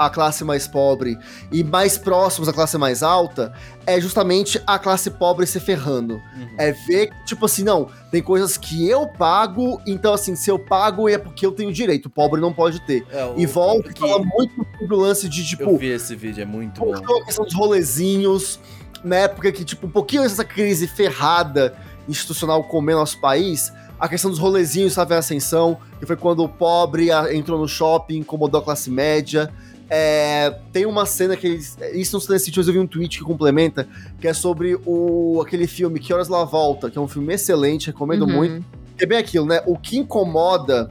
[0.00, 1.18] a classe mais pobre
[1.52, 3.52] e mais próximos à classe mais alta
[3.86, 6.14] é justamente a classe pobre se ferrando.
[6.14, 6.48] Uhum.
[6.56, 11.06] É ver, tipo assim, não, tem coisas que eu pago, então assim, se eu pago
[11.06, 13.06] é porque eu tenho direito, o pobre não pode ter.
[13.12, 15.64] É, e volta e fala muito sobre o lance de, tipo...
[15.64, 16.94] Eu vi esse vídeo, é muito bom.
[16.94, 18.58] A questão dos rolezinhos,
[19.04, 21.76] na época que, tipo, um pouquinho antes dessa crise ferrada
[22.08, 26.48] institucional comer nosso país, a questão dos rolezinhos estava em ascensão, que foi quando o
[26.48, 29.52] pobre entrou no shopping, incomodou a classe média.
[29.92, 33.24] É, tem uma cena que eles, isso no Silent City eu vi um tweet que
[33.24, 33.88] complementa,
[34.20, 37.88] que é sobre o aquele filme Que Horas Lá Volta, que é um filme excelente,
[37.88, 38.32] recomendo uhum.
[38.32, 38.64] muito.
[38.98, 39.62] É bem aquilo, né?
[39.66, 40.88] O que incomoda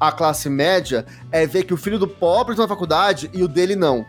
[0.00, 3.46] a classe média é ver que o filho do pobre está na faculdade e o
[3.46, 4.04] dele não.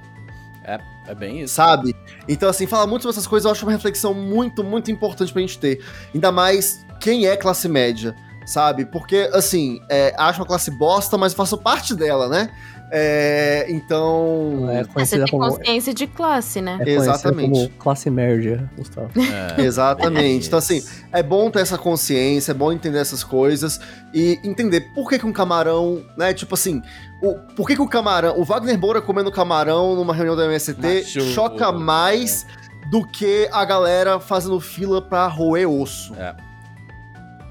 [0.65, 1.53] É, é bem isso.
[1.53, 1.95] Sabe?
[2.27, 5.41] Então, assim, falar muito sobre essas coisas eu acho uma reflexão muito, muito importante pra
[5.41, 5.83] gente ter.
[6.11, 8.15] Ainda mais quem é classe média,
[8.45, 8.85] sabe?
[8.85, 12.49] Porque, assim, é, acho uma classe bosta, mas faço parte dela, né?
[12.95, 14.69] É, então.
[14.69, 15.49] É Você tem como...
[15.49, 16.77] consciência de classe, né?
[16.81, 17.49] É Exatamente.
[17.49, 19.09] Como classe média, Gustavo.
[19.19, 19.61] É.
[19.65, 20.45] Exatamente.
[20.45, 23.79] então, assim, é bom ter essa consciência, é bom entender essas coisas
[24.13, 26.35] e entender por que, que um camarão, né?
[26.35, 26.83] Tipo assim,
[27.19, 28.39] o, por que, que o camarão.
[28.39, 32.45] O Wagner Moura comendo camarão numa reunião da MST Machu, choca mais
[32.91, 36.13] do que a galera fazendo fila pra roer osso.
[36.13, 36.35] É.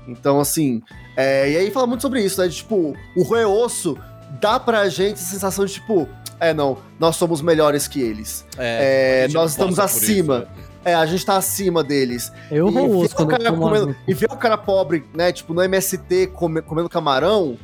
[0.07, 0.81] Então, assim.
[1.17, 2.47] É, e aí fala muito sobre isso, né?
[2.47, 3.99] De, tipo, o roer osso
[4.41, 6.09] dá pra gente a sensação de tipo,
[6.43, 8.45] é, não, nós somos melhores que eles.
[8.59, 10.39] É, é nós estamos acima.
[10.39, 10.49] Isso,
[10.85, 10.91] é.
[10.93, 10.95] é.
[10.95, 12.33] a gente tá acima deles.
[12.51, 15.63] Eu e vou ver o cara comendo, E ver o cara pobre, né, tipo, no
[15.63, 17.57] MST come, comendo camarão,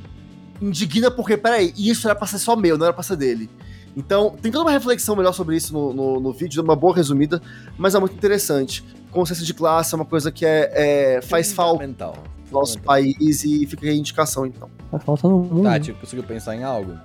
[0.63, 3.51] indigna porque, peraí, isso era pra ser só meu, não era pra ser dele.
[3.97, 7.43] Então, tem toda uma reflexão melhor sobre isso no, no, no vídeo, uma boa resumida,
[7.77, 8.85] mas é muito interessante.
[9.11, 12.15] Consciência de classe é uma coisa que é, é faz falta no
[12.53, 14.71] nosso país e fica aí a indicação, então.
[14.91, 15.65] Tá faltando muito.
[15.65, 16.99] Tati, tipo, conseguiu pensar em algo?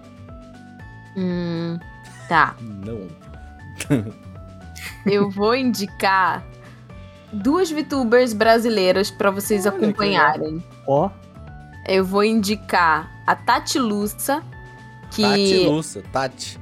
[1.18, 1.78] Hum,
[2.28, 2.56] tá.
[2.62, 3.08] Não.
[5.06, 6.46] Eu vou indicar
[7.32, 10.64] duas VTubers brasileiras para vocês Olha acompanharem.
[10.88, 11.10] Ó.
[11.88, 14.42] Eu vou indicar a Tati Lussa,
[15.12, 15.22] que...
[15.22, 16.60] Tati Lussa, Tati.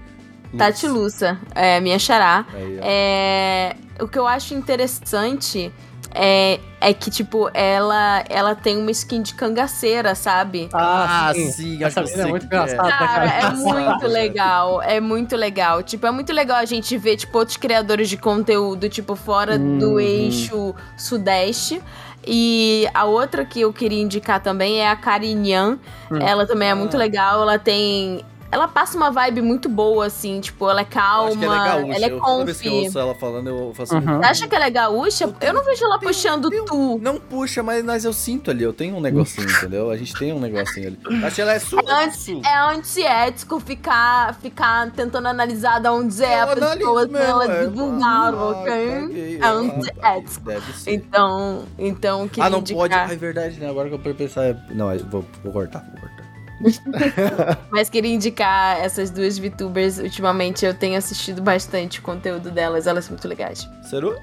[0.58, 2.46] Tati Lussa, é minha xará.
[2.54, 5.72] Aí, é, o que eu acho interessante
[6.14, 10.70] é, é que, tipo, ela, ela tem uma skin de cangaceira, sabe?
[10.74, 11.52] Ah, ah sim.
[11.52, 12.90] sim Essa é muito engraçada.
[12.90, 14.82] Cara, é muito legal.
[14.82, 15.84] É muito legal.
[15.84, 19.78] Tipo, é muito legal a gente ver, tipo, outros criadores de conteúdo, tipo, fora uhum.
[19.78, 21.82] do eixo sudeste.
[22.26, 25.80] E a outra que eu queria indicar também é a Karinyan.
[26.12, 26.18] Hum.
[26.20, 27.00] Ela também é muito ah.
[27.00, 27.42] legal.
[27.42, 31.70] Ela tem ela passa uma vibe muito boa, assim, tipo, ela é calma, ela é,
[31.70, 31.96] gaúcha.
[31.96, 32.22] ela é confi.
[32.22, 34.02] Toda vez que eu ouço ela falando, eu faço uhum.
[34.02, 35.24] Você acha que ela é gaúcha?
[35.24, 37.00] Eu, eu não vejo ela puxando tu.
[37.02, 39.90] Não puxa, mas, mas eu sinto ali, eu tenho um negocinho, entendeu?
[39.90, 41.24] A gente tem um negocinho ali.
[41.24, 41.80] Acho que ela é sul.
[41.88, 47.46] É, anti, é antiético ficar, ficar tentando analisar de onde é a pessoa se ela
[47.46, 49.40] é, divulgar, ok?
[49.42, 50.46] É antiético.
[50.46, 50.94] Deve ser.
[50.94, 52.82] Então, então, que Ah, não indicar...
[52.82, 52.94] pode.
[52.96, 53.70] Ah, é verdade, né?
[53.70, 54.44] Agora que eu pensar.
[54.44, 56.21] É, não, vou, vou cortar, vou cortar.
[57.72, 59.98] Mas queria indicar essas duas VTubers.
[59.98, 63.68] Ultimamente eu tenho assistido bastante o conteúdo delas, elas são muito legais.
[63.84, 64.18] Seru?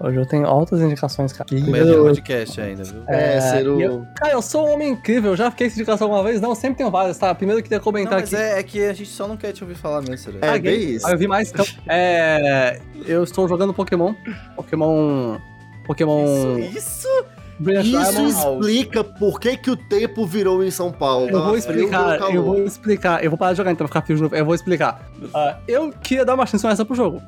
[0.00, 1.48] Hoje eu tenho altas indicações, cara.
[1.52, 2.04] Eu...
[2.04, 3.02] podcast ainda, viu?
[3.08, 3.80] É, Seru.
[3.80, 5.34] Eu, cara, eu sou um homem incrível.
[5.34, 6.40] Já fiquei essa indicação alguma vez?
[6.40, 7.34] Não, sempre tenho várias, tá?
[7.34, 8.42] Primeiro eu queria comentar não, mas aqui.
[8.42, 10.38] É, é que a gente só não quer te ouvir falar mesmo, Seru.
[10.40, 11.06] É, ah, bem isso.
[11.06, 11.66] Ah, eu vi mais, então.
[11.88, 12.80] É.
[13.06, 14.14] Eu estou jogando Pokémon.
[14.54, 15.38] Pokémon.
[15.84, 16.58] Pokémon.
[16.58, 16.78] Isso?
[16.78, 17.37] isso?
[17.60, 21.28] Isso explica por que, que o tempo virou em São Paulo.
[21.28, 23.24] Eu vou explicar, eu vou explicar.
[23.24, 24.36] Eu vou parar de jogar então, ficar frio de novo.
[24.36, 25.10] Eu vou explicar.
[25.20, 27.20] Uh, eu queria dar uma chance honesta pro jogo.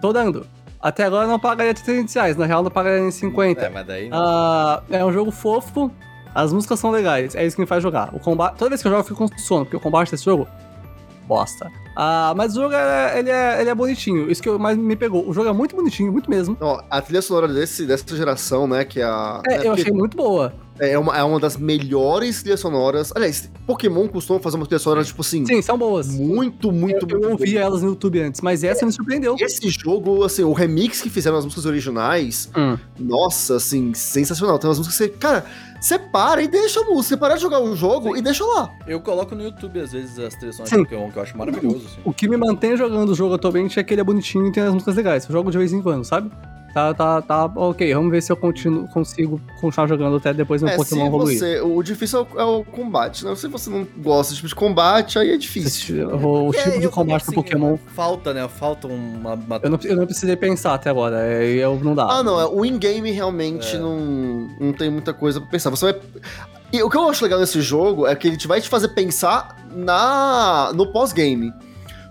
[0.00, 0.46] Tô dando.
[0.80, 3.60] Até agora não pagaria 30 reais, na real não pagaria nem 50.
[3.60, 4.08] É, mas daí.
[4.08, 5.90] Uh, é um jogo fofo,
[6.32, 8.14] as músicas são legais, é isso que me faz jogar.
[8.14, 10.24] O combate, toda vez que eu jogo eu fico com sono, porque o combate desse
[10.24, 10.46] jogo
[11.26, 11.70] bosta.
[12.00, 14.30] Ah, mas o jogo é, ele, é, ele é bonitinho.
[14.30, 15.28] Isso que mais me pegou.
[15.28, 16.56] O jogo é muito bonitinho, muito mesmo.
[16.88, 19.42] A trilha sonora desse, dessa geração, né, que é a...
[19.48, 20.54] É, é eu achei muito boa.
[20.80, 23.12] É uma, é uma das melhores trilhas sonoras.
[23.14, 25.44] Aliás, Pokémon costuma fazer uma trilha sonora, tipo assim.
[25.44, 26.08] Sim, são boas.
[26.08, 27.24] Muito, muito, eu, muito.
[27.24, 29.36] Eu ouvia elas no YouTube antes, mas essa é, me surpreendeu.
[29.38, 32.76] Esse jogo, assim, o remix que fizeram as músicas originais, hum.
[32.98, 34.58] nossa, assim, sensacional.
[34.58, 35.18] Tem umas músicas que você.
[35.18, 35.44] Cara,
[35.80, 37.08] você para e deixa a música.
[37.08, 38.18] Você para de jogar o jogo Sim.
[38.18, 38.70] e deixa lá.
[38.86, 41.86] Eu coloco no YouTube, às vezes, as trilhas sonoras de Pokémon, que eu acho maravilhoso.
[41.86, 42.00] Assim.
[42.04, 44.62] O que me mantém jogando o jogo atualmente é que ele é bonitinho e tem
[44.62, 45.24] as músicas legais.
[45.24, 46.30] Eu jogo de vez em quando, sabe?
[46.78, 47.92] Tá, tá, tá, ok.
[47.92, 51.38] Vamos ver se eu continuo, consigo continuar jogando até depois meu é, Pokémon evoluir.
[51.38, 53.34] Você, o difícil é o, combate, né?
[53.34, 56.08] Se você não gosta tipo de combate, aí é difícil.
[56.08, 57.76] o tipo é, de combate assim, do Pokémon.
[57.94, 58.46] Falta, né?
[58.46, 59.34] Falta uma.
[59.34, 59.60] uma...
[59.60, 61.20] Eu, não, eu não precisei pensar até agora.
[61.20, 62.04] É, eu não dá.
[62.04, 62.40] Ah, não.
[62.40, 63.78] É, o in-game realmente é.
[63.78, 65.70] não, não tem muita coisa pra pensar.
[65.70, 66.00] Você vai.
[66.72, 69.56] E o que eu acho legal nesse jogo é que ele vai te fazer pensar
[69.74, 71.52] na no pós-game.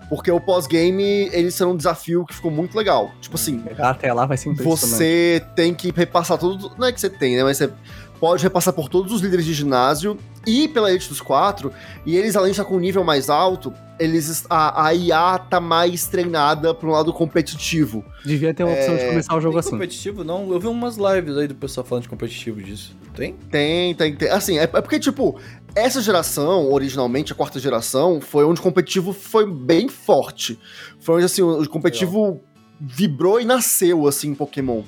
[0.08, 3.12] Porque o pós-game, eles são um desafio que ficou muito legal.
[3.20, 6.72] Tipo assim, Até lá vai ser você tem que repassar tudo.
[6.78, 7.44] Não é que você tem, né?
[7.44, 7.70] Mas você
[8.18, 10.16] pode repassar por todos os líderes de ginásio
[10.46, 11.72] e pela elite dos quatro.
[12.06, 15.60] E eles, além de estar com um nível mais alto, eles a, a IA tá
[15.60, 18.04] mais treinada para um lado competitivo.
[18.24, 19.70] Devia ter uma opção de É, começar o jogo Tem assim.
[19.70, 20.24] competitivo?
[20.24, 22.96] Não, eu vi umas lives aí do pessoal falando de competitivo disso.
[23.14, 23.34] Tem?
[23.50, 24.28] Tem, tem, tem.
[24.30, 25.38] Assim, é, é porque, tipo,
[25.74, 30.58] essa geração, originalmente, a quarta geração, foi onde o competitivo foi bem forte.
[31.00, 32.40] Foi onde, assim, o competitivo
[32.80, 34.82] vibrou e nasceu, assim, em Pokémon.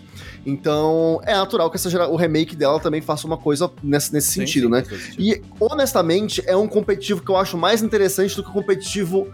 [0.47, 4.41] Então, é natural que essa o remake dela também faça uma coisa nesse, nesse Sim,
[4.41, 4.85] sentido, sim, né?
[5.19, 9.27] E, honestamente, é um competitivo que eu acho mais interessante do que o competitivo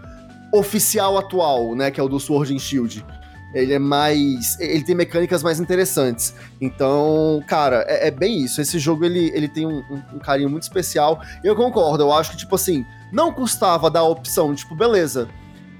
[0.53, 1.91] oficial atual, né?
[1.91, 3.05] Que é o do Sword and Shield.
[3.53, 4.59] Ele é mais.
[4.59, 6.33] Ele tem mecânicas mais interessantes.
[6.59, 8.59] Então, cara, é, é bem isso.
[8.61, 11.21] Esse jogo ele, ele tem um, um- um carinho muito especial.
[11.43, 15.27] E eu concordo, eu acho que, tipo assim, não custava dar a opção, tipo, beleza.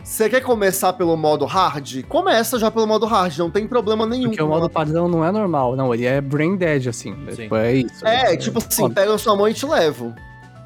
[0.04, 2.04] Você quer começar pelo modo hard?
[2.08, 4.30] Começa já pelo modo hard, não tem problema nenhum.
[4.30, 7.14] Porque o modo padrão não é normal, não, ele é brain dead, assim.
[7.28, 7.42] É, Sim.
[7.44, 8.08] tipo, é isso.
[8.08, 10.16] É, tipo assim, pega a sua mão e te levo.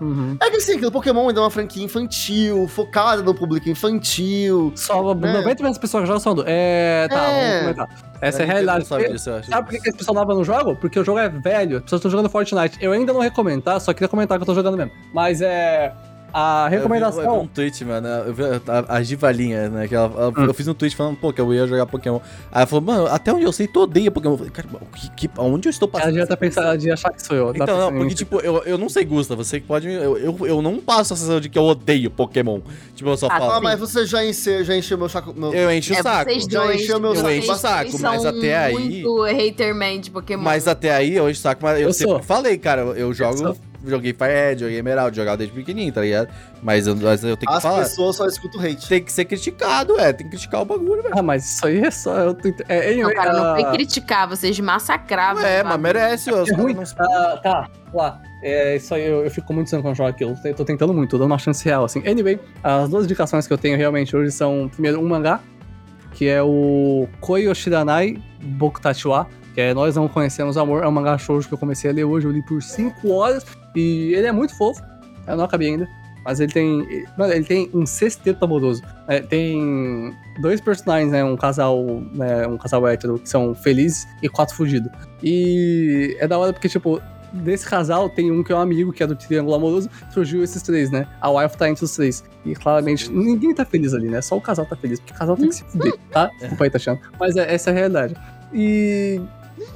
[0.02, 0.36] Uhum.
[0.42, 4.74] É que assim, que o Pokémon ainda é uma franquia infantil, focada no público infantil.
[4.76, 5.32] Só Né?
[5.44, 6.44] 90% das pessoas que jogam são do.
[6.48, 7.62] É, tá, É.
[7.64, 8.12] vamos comentar.
[8.20, 8.86] Essa é a realidade.
[8.86, 9.50] sabe disso, eu acho.
[9.50, 10.76] Sabe por que que as pessoas novas não jogam?
[10.76, 12.78] Porque o jogo é velho, as pessoas estão jogando Fortnite.
[12.82, 13.80] Eu ainda não recomendo, tá?
[13.80, 14.92] Só queria comentar que eu tô jogando mesmo.
[15.14, 15.94] Mas é.
[16.34, 17.42] A Eu vi- Eu vi, recomendação.
[17.42, 18.08] um tweet, mano.
[18.08, 19.88] Eu vi a, a Givalinha, né?
[19.88, 20.46] Que ela, ela- Hum.
[20.46, 22.20] Eu fiz um tweet falando, pô, que eu ia jogar Pokémon.
[22.52, 24.34] Aí ela falou, mano, até onde eu sei, tu odeia Pokémon.
[24.34, 26.10] Eu falei, cara, o que, que, aonde eu estou passando?
[26.10, 27.54] Ela essa estar pensando, devia achar que sou eu.
[27.54, 29.88] Tá Então, não, porque, tipo, eu, eu não sei, Gusta, você que pode.
[29.90, 32.60] Eu, eu, eu não passo a sensação de que eu odeio Pokémon.
[32.96, 33.52] Tipo, eu só Ah, falo.
[33.52, 35.34] Ah, mas você já encheu, já encheu meu saco.
[35.36, 35.54] Meu...
[35.54, 36.32] Eu encho o É, saco.
[36.32, 37.28] vocês Já dois, encheu meu saco.
[37.30, 40.44] Eu encho o dois saco, mas são até aí- muito haterman de Pokémon.
[40.44, 42.24] Mas até aí eu encho o saco, mas eu, Eu sempre sou.
[42.24, 43.38] falei, cara, eu, eu jogo.
[43.38, 43.58] sou.
[43.86, 46.30] Joguei Firehead, joguei Emerald, jogava desde pequenininho, tá ligado?
[46.62, 47.80] Mas eu, mas eu tenho que As falar.
[47.84, 48.88] pessoas só escutam hate.
[48.88, 50.14] Tem que ser criticado, é.
[50.14, 51.16] Tem que criticar o bagulho, velho.
[51.18, 52.16] Ah, mas isso aí é só.
[52.18, 52.50] Eu tô...
[52.68, 55.44] é, Não, anyway, cara, não ah, foi criticar, vocês massacravam.
[55.46, 56.74] É, mas merece, É ruim.
[56.74, 58.22] não- Ah, tá, lá.
[58.44, 60.36] É, isso aí eu, eu fico muito sendo quando eu jogo aquilo.
[60.44, 62.02] Eu tô tentando muito, tô dando uma chance real, assim.
[62.08, 65.40] Anyway, as duas indicações que eu tenho realmente hoje são, primeiro, um mangá,
[66.14, 70.84] que é o Koi Oshiranai Bokutachiwa, que é Nós Não Conhecemos Amor.
[70.84, 73.46] É um mangá shoujo que eu comecei a ler hoje, eu li por 5 horas,
[73.76, 74.82] e ele é muito fofo.
[75.28, 75.88] Eu não acabei ainda.
[76.24, 77.06] Mas ele tem.
[77.18, 78.84] Mano, ele tem um sexteto amoroso.
[79.08, 81.24] É, tem dois personagens, né?
[81.24, 81.84] Um casal,
[82.14, 84.92] né, um casal hétero que são felizes e quatro fugidos.
[85.24, 87.02] E é da hora porque, tipo,
[87.34, 90.62] desse casal tem um que é um amigo, que é do triângulo amoroso, surgiu esses
[90.62, 91.08] três, né?
[91.20, 92.24] A wife tá entre os três.
[92.46, 94.22] E claramente ninguém tá feliz ali, né?
[94.22, 96.30] Só o casal tá feliz, porque o casal tem que se fuder, tá?
[96.40, 97.00] Desculpa aí, Tatiana.
[97.20, 98.16] Mas é, essa é a realidade.
[98.54, 99.20] E.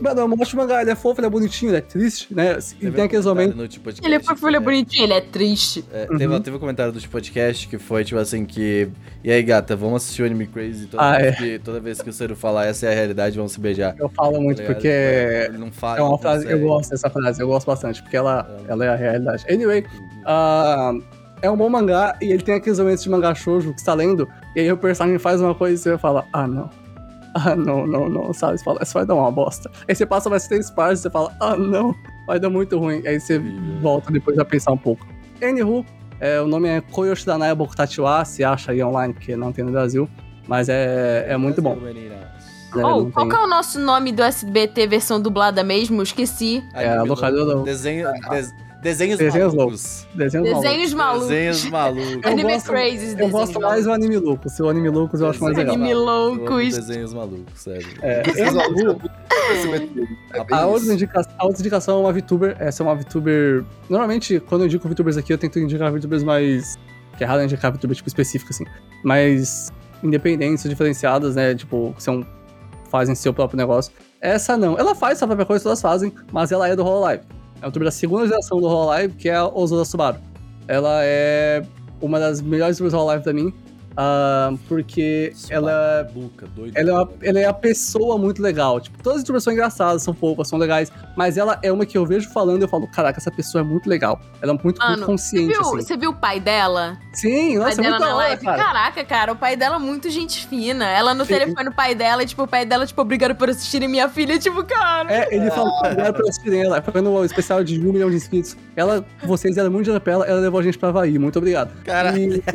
[0.01, 2.57] Mano, eu gosto de mangá, ele é fofo, ele é bonitinho, ele é triste, né?
[2.59, 3.55] E Teve tem um aqueles momentos.
[3.55, 5.85] no tipo podcast Ele é fofo, ele é bonitinho, ele é triste.
[5.93, 6.17] é, Uhum.
[6.17, 8.87] teve, teve um comentário do podcast que foi, tipo assim, que...
[9.23, 11.37] E aí, gata, vamos assistir o Anime Crazy toda, Ah, vez, é.
[11.37, 13.95] que, toda vez que o Ciro falar essa é a realidade, vamos se beijar.
[13.97, 16.49] Eu falo muito tá porque Ele não fala, é uma frase.
[16.49, 18.71] Eu gosto dessa frase, eu gosto bastante, porque ela, É.
[18.71, 19.45] ela é a realidade.
[19.49, 19.85] Anyway,
[20.25, 20.91] Ah,
[21.41, 23.93] é um bom mangá e ele tem aqueles momentos de mangá shoujo que você tá
[23.93, 26.69] lendo, e aí o personagem faz uma coisa e você fala, ah, não.
[27.37, 28.57] Ah, não, não, não, sabe?
[28.57, 29.69] Você fala, isso vai dar uma bosta.
[29.89, 31.93] Aí você passa mais três páginas e você fala, ah, não,
[32.25, 33.05] vai dar muito ruim.
[33.05, 33.37] Aí você
[33.81, 35.05] volta depois a pensar um pouco.
[35.43, 35.85] Anywho,
[36.21, 40.07] é, o nome é Koyoshidanaya Bokutachiwa, se acha aí online, porque não tem no Brasil,
[40.47, 41.77] mas é, é muito bom.
[42.73, 46.01] Oh, Não qual que é o nosso nome do SBT versão dublada mesmo?
[46.03, 46.63] Esqueci.
[46.73, 47.63] É, a locadora- louco.
[47.63, 48.53] Desenho, des-
[48.85, 50.07] desenhos, Desenhos malucos.
[50.15, 50.63] Desenhos malucos.
[50.63, 51.27] Desenhos malucos.
[51.27, 52.11] Desenhos malucos.
[52.23, 54.49] Eu Anime gosto- Crazy, Eu desenhos gosto mais do anime louco.
[54.49, 55.75] Se o anime loucos eu acho mais legal.
[55.75, 56.75] Anime loucos.
[56.77, 57.87] Desenhos malucos, sério.
[58.01, 58.23] É,
[60.33, 60.93] é bem A outra, isso.
[60.93, 61.21] indica...
[61.37, 62.55] a outra indicação é uma VTuber.
[62.59, 63.63] Essa é uma VTuber.
[63.89, 66.77] Normalmente, quando eu indico VTubers aqui, eu tento indicar VTubers mais.
[67.17, 68.65] Que é raro indicar VTuber tipo específico, assim.
[69.03, 69.71] Mais
[70.03, 71.55] independentes, diferenciadas, né?
[71.55, 72.25] Tipo, que são.
[72.89, 73.91] fazem seu próprio negócio.
[74.21, 74.77] Essa não.
[74.77, 77.23] Ela faz sua própria coisa, todas fazem, mas ela é do Hololive.
[77.61, 80.17] É uma VTuber da segunda geração do Hololive, que é a Ozora Subaru.
[80.67, 81.65] Ela é
[82.01, 83.53] uma das melhores do Hololive pra mim.
[83.97, 86.73] Ah, porque ela Luca, doido.
[86.77, 88.79] ela é, uma, ela é a pessoa muito legal.
[88.79, 90.91] Tipo, todas as youtubers são engraçadas, são fofas, são legais.
[91.15, 93.65] Mas ela é uma que eu vejo falando e eu falo, caraca, essa pessoa é
[93.65, 94.19] muito legal.
[94.41, 95.81] Ela é muito, Mano, muito consciente, Viu, assim.
[95.81, 96.97] Você viu o pai dela?
[97.13, 98.43] Sim, O pai nossa, é dela muito da na hora, live?
[98.45, 98.63] cara.
[98.63, 100.85] Caraca, cara, o pai dela é muito gente fina.
[100.85, 101.33] Ela no Sim.
[101.33, 104.37] telefone, o pai dela, e, tipo, o pai dela, tipo, obrigado por assistirem minha filha.
[104.37, 105.11] Tipo, cara.
[105.11, 106.81] É, ele falou, obrigado por assistirem ela.
[106.81, 108.57] Foi no especial de um milhão de inscritos.
[108.75, 111.17] Ela, vocês deram muito dinheiro pra ela, ela levou a gente pra Havaí.
[111.17, 111.71] Muito obrigado.
[111.83, 112.43] Cara, E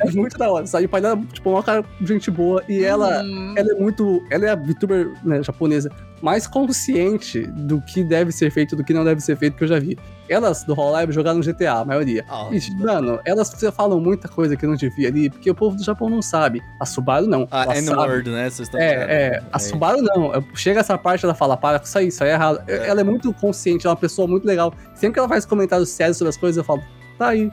[0.00, 0.75] é muito da hora, sabe?
[0.76, 0.84] Sabe?
[0.84, 2.62] E o pai dela, tipo, uma cara gente boa.
[2.68, 3.54] E ela, Hum.
[3.56, 4.22] ela é muito.
[4.30, 5.90] Ela é a VTuber né, japonesa
[6.22, 9.64] mais consciente do que deve ser feito e do que não deve ser feito que
[9.64, 9.98] eu já vi.
[10.28, 12.24] Elas do Hololive jogaram GTA, a maioria.
[12.28, 15.84] Ah, E, mano, elas falam muita coisa que não devia ali, porque o povo do
[15.84, 16.62] Japão não sabe.
[16.80, 17.46] A Subaru não.
[17.50, 17.86] A ela sabe.
[17.90, 18.50] N-word, né?
[18.50, 19.42] Vocês estão É, é.
[19.52, 20.32] A Subaru não.
[20.54, 22.60] Chega essa parte, ela fala, para com isso aí, isso aí é errado.
[22.66, 24.72] Ela é muito consciente, ela é uma pessoa muito legal.
[24.94, 26.82] Sempre que ela faz comentários sérios sobre as coisas, eu falo,
[27.18, 27.52] tá aí,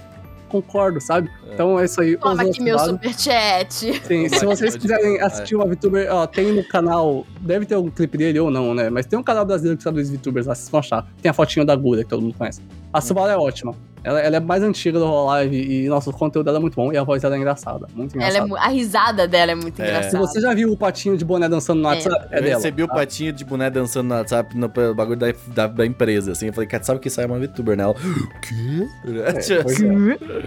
[0.62, 1.30] concordo, sabe?
[1.52, 2.16] Então é isso aí.
[2.18, 4.02] Toma aqui meu superchat.
[4.04, 8.18] Sim, se vocês quiserem assistir uma VTuber, ó, tem no canal, deve ter algum clipe
[8.18, 8.90] dele ou não, né?
[8.90, 11.08] Mas tem um canal brasileiro que traduz VTubers lá, vocês vão achar.
[11.22, 12.62] Tem a fotinha da Gura, que todo mundo conhece.
[12.92, 13.76] A Subaru é ótima.
[14.04, 16.92] Ela, ela é mais antiga do Hololive e, nossa, o conteúdo dela é muito bom
[16.92, 17.88] e a voz dela é engraçada.
[17.96, 18.60] Muito Ela é engraçada.
[18.60, 19.86] a risada dela é muito É.
[19.86, 20.18] Se engraçada.
[20.20, 21.92] você já viu o patinho de boné dançando no É.
[21.94, 22.56] WhatsApp, é, eu dela.
[22.56, 22.94] recebi o tá?
[22.96, 26.48] patinho de boné dançando no WhatsApp no pelo bagulho da, da, da empresa, assim.
[26.48, 27.84] Eu falei, cara, sabe que isso aí é uma VTuber, né?
[27.84, 28.88] Ela, o quê?
[29.06, 29.30] É,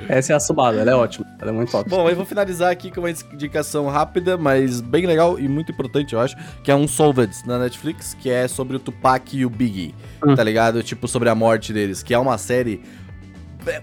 [0.12, 0.18] é.
[0.18, 1.26] Essa é a Subaru, ela é ótima.
[1.40, 1.88] Ela é muito top.
[1.88, 6.14] Bom, eu vou finalizar aqui com uma indicação rápida, mas bem legal e muito importante,
[6.14, 9.50] eu acho, que é um Solved na Netflix, que é sobre o Tupac e o
[9.50, 10.34] Biggie, Hum.
[10.34, 10.82] tá ligado?
[10.82, 12.82] Tipo, sobre a morte deles, que é uma série...
[13.66, 13.82] É,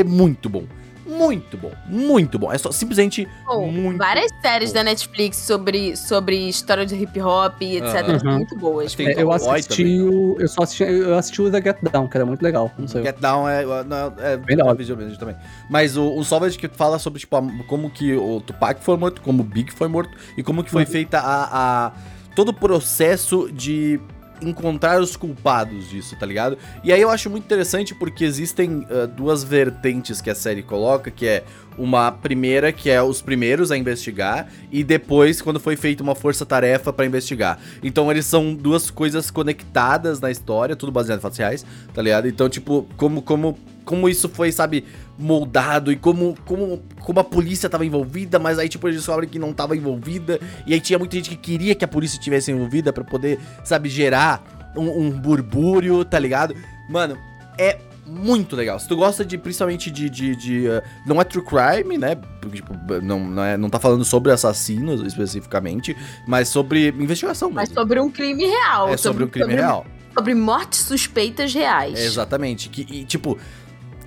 [0.00, 0.64] é muito bom.
[1.06, 1.70] Muito bom.
[1.86, 2.50] Muito bom.
[2.50, 4.76] É só simplesmente Pô, muito várias séries bom.
[4.76, 7.96] da Netflix sobre, sobre história de hip hop e etc.
[8.08, 8.18] Aham.
[8.20, 8.94] são Muito boas.
[8.94, 10.00] Tem É, eu assisti também.
[10.00, 10.36] o.
[10.40, 10.82] Eu só assisti.
[10.82, 12.72] Eu assisti o The Get Down, que era muito legal.
[12.78, 13.02] Não sei.
[13.02, 15.36] Get Down é, não, é Bem vídeo mesmo também.
[15.68, 19.20] Mas o, o Solved que fala sobre tipo, a- como que o Tupac foi morto,
[19.20, 20.90] como o Big foi morto e como que foi Uhum.
[20.90, 21.92] feita a, a-
[22.34, 24.00] todo o processo de
[24.48, 26.58] encontrar os culpados disso, tá ligado?
[26.82, 31.10] E aí eu acho muito interessante porque existem ah, duas vertentes que a série coloca,
[31.10, 31.44] que é
[31.76, 36.92] uma primeira que é os primeiros a investigar e depois quando foi feita uma força-tarefa
[36.92, 37.58] pra investigar.
[37.82, 42.28] Então eles são duas coisas conectadas na história, tudo baseado em fatos reais, tá ligado?
[42.28, 44.84] Então, tipo, como como como isso foi, sabe,
[45.18, 49.38] moldado e como como como a polícia tava envolvida, mas aí tipo eles descobrem que
[49.38, 52.92] não tava envolvida e aí tinha muita gente que queria que a polícia tivesse envolvida
[52.92, 56.54] pra poder, sabe, gerar um, um burbúrio, tá ligado?
[56.88, 57.16] Mano,
[57.58, 58.78] é muito legal.
[58.78, 60.10] Se tu gosta de, principalmente de.
[60.10, 62.16] de, de, uh, não é true crime, né?
[62.40, 65.96] Porque, tipo, não, não, é, não tá falando sobre assassinos especificamente,
[66.26, 67.80] mas sobre investigação Mas mesmo.
[67.80, 68.88] sobre um crime real.
[68.88, 69.86] é sobre um crime sobre, real.
[70.16, 71.98] Sobre mortes suspeitas reais.
[71.98, 72.68] É, exatamente.
[72.68, 73.38] Que, e, tipo,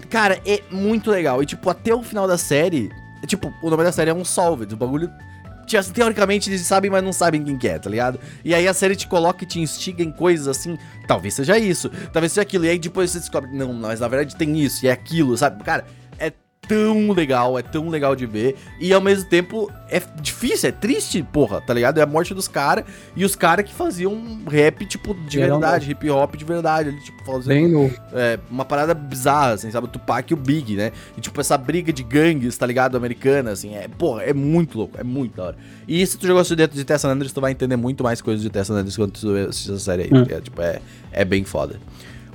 [0.09, 1.41] cara, é muito legal.
[1.41, 2.91] E, tipo, até o final da série.
[3.25, 4.73] Tipo, o nome da série é um Solved.
[4.73, 5.11] O bagulho.
[5.77, 8.19] assim, Teoricamente eles sabem, mas não sabem quem que é, tá ligado?
[8.43, 10.77] E aí a série te coloca e te instiga em coisas assim.
[11.07, 12.65] Talvez seja isso, talvez seja aquilo.
[12.65, 15.63] E aí depois você descobre, não, mas na verdade tem isso e é aquilo, sabe?
[15.63, 15.85] Cara,
[16.67, 18.55] tão legal, é tão legal de ver.
[18.79, 21.97] E ao mesmo tempo é difícil, é triste, porra, tá ligado?
[21.97, 22.83] É a morte dos caras
[23.15, 26.89] e os caras que faziam rap, tipo, de Geral verdade, hip hop de verdade.
[26.89, 27.95] Ali, tipo, fazendo Bem novo.
[28.13, 29.85] é, uma parada bizarra, assim, sabe?
[29.87, 30.91] O Tupac e o Big, né?
[31.17, 32.97] E, tipo, essa briga de gangues, tá ligado?
[32.97, 35.57] Americana, assim, é, porra, é muito louco, é muito da hora.
[35.87, 38.43] E se tu já gostou dentro de Tessa Andres, tu vai entender muito mais coisas
[38.43, 40.19] de Tessa Andres quando tu assistir essa série aí, Hum.
[40.19, 40.79] porque, é, tipo, é,
[41.11, 41.79] é bem foda.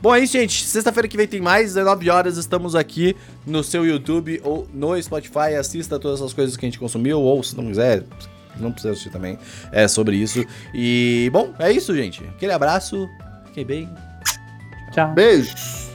[0.03, 0.65] Bom, é isso, gente.
[0.65, 3.15] Sexta-feira que vem tem mais, 19 horas, estamos aqui
[3.47, 5.55] no seu YouTube ou no Spotify.
[5.57, 8.03] Assista todas essas coisas que a gente consumiu, ou se não quiser,
[8.57, 9.39] não precisa assistir também.
[9.71, 10.45] É sobre isso.
[10.75, 12.21] E, bom, é isso, gente.
[12.25, 13.09] Aquele abraço.
[13.47, 13.89] Fiquem bem.
[14.93, 15.15] Tchau.
[15.15, 15.92] Beijos.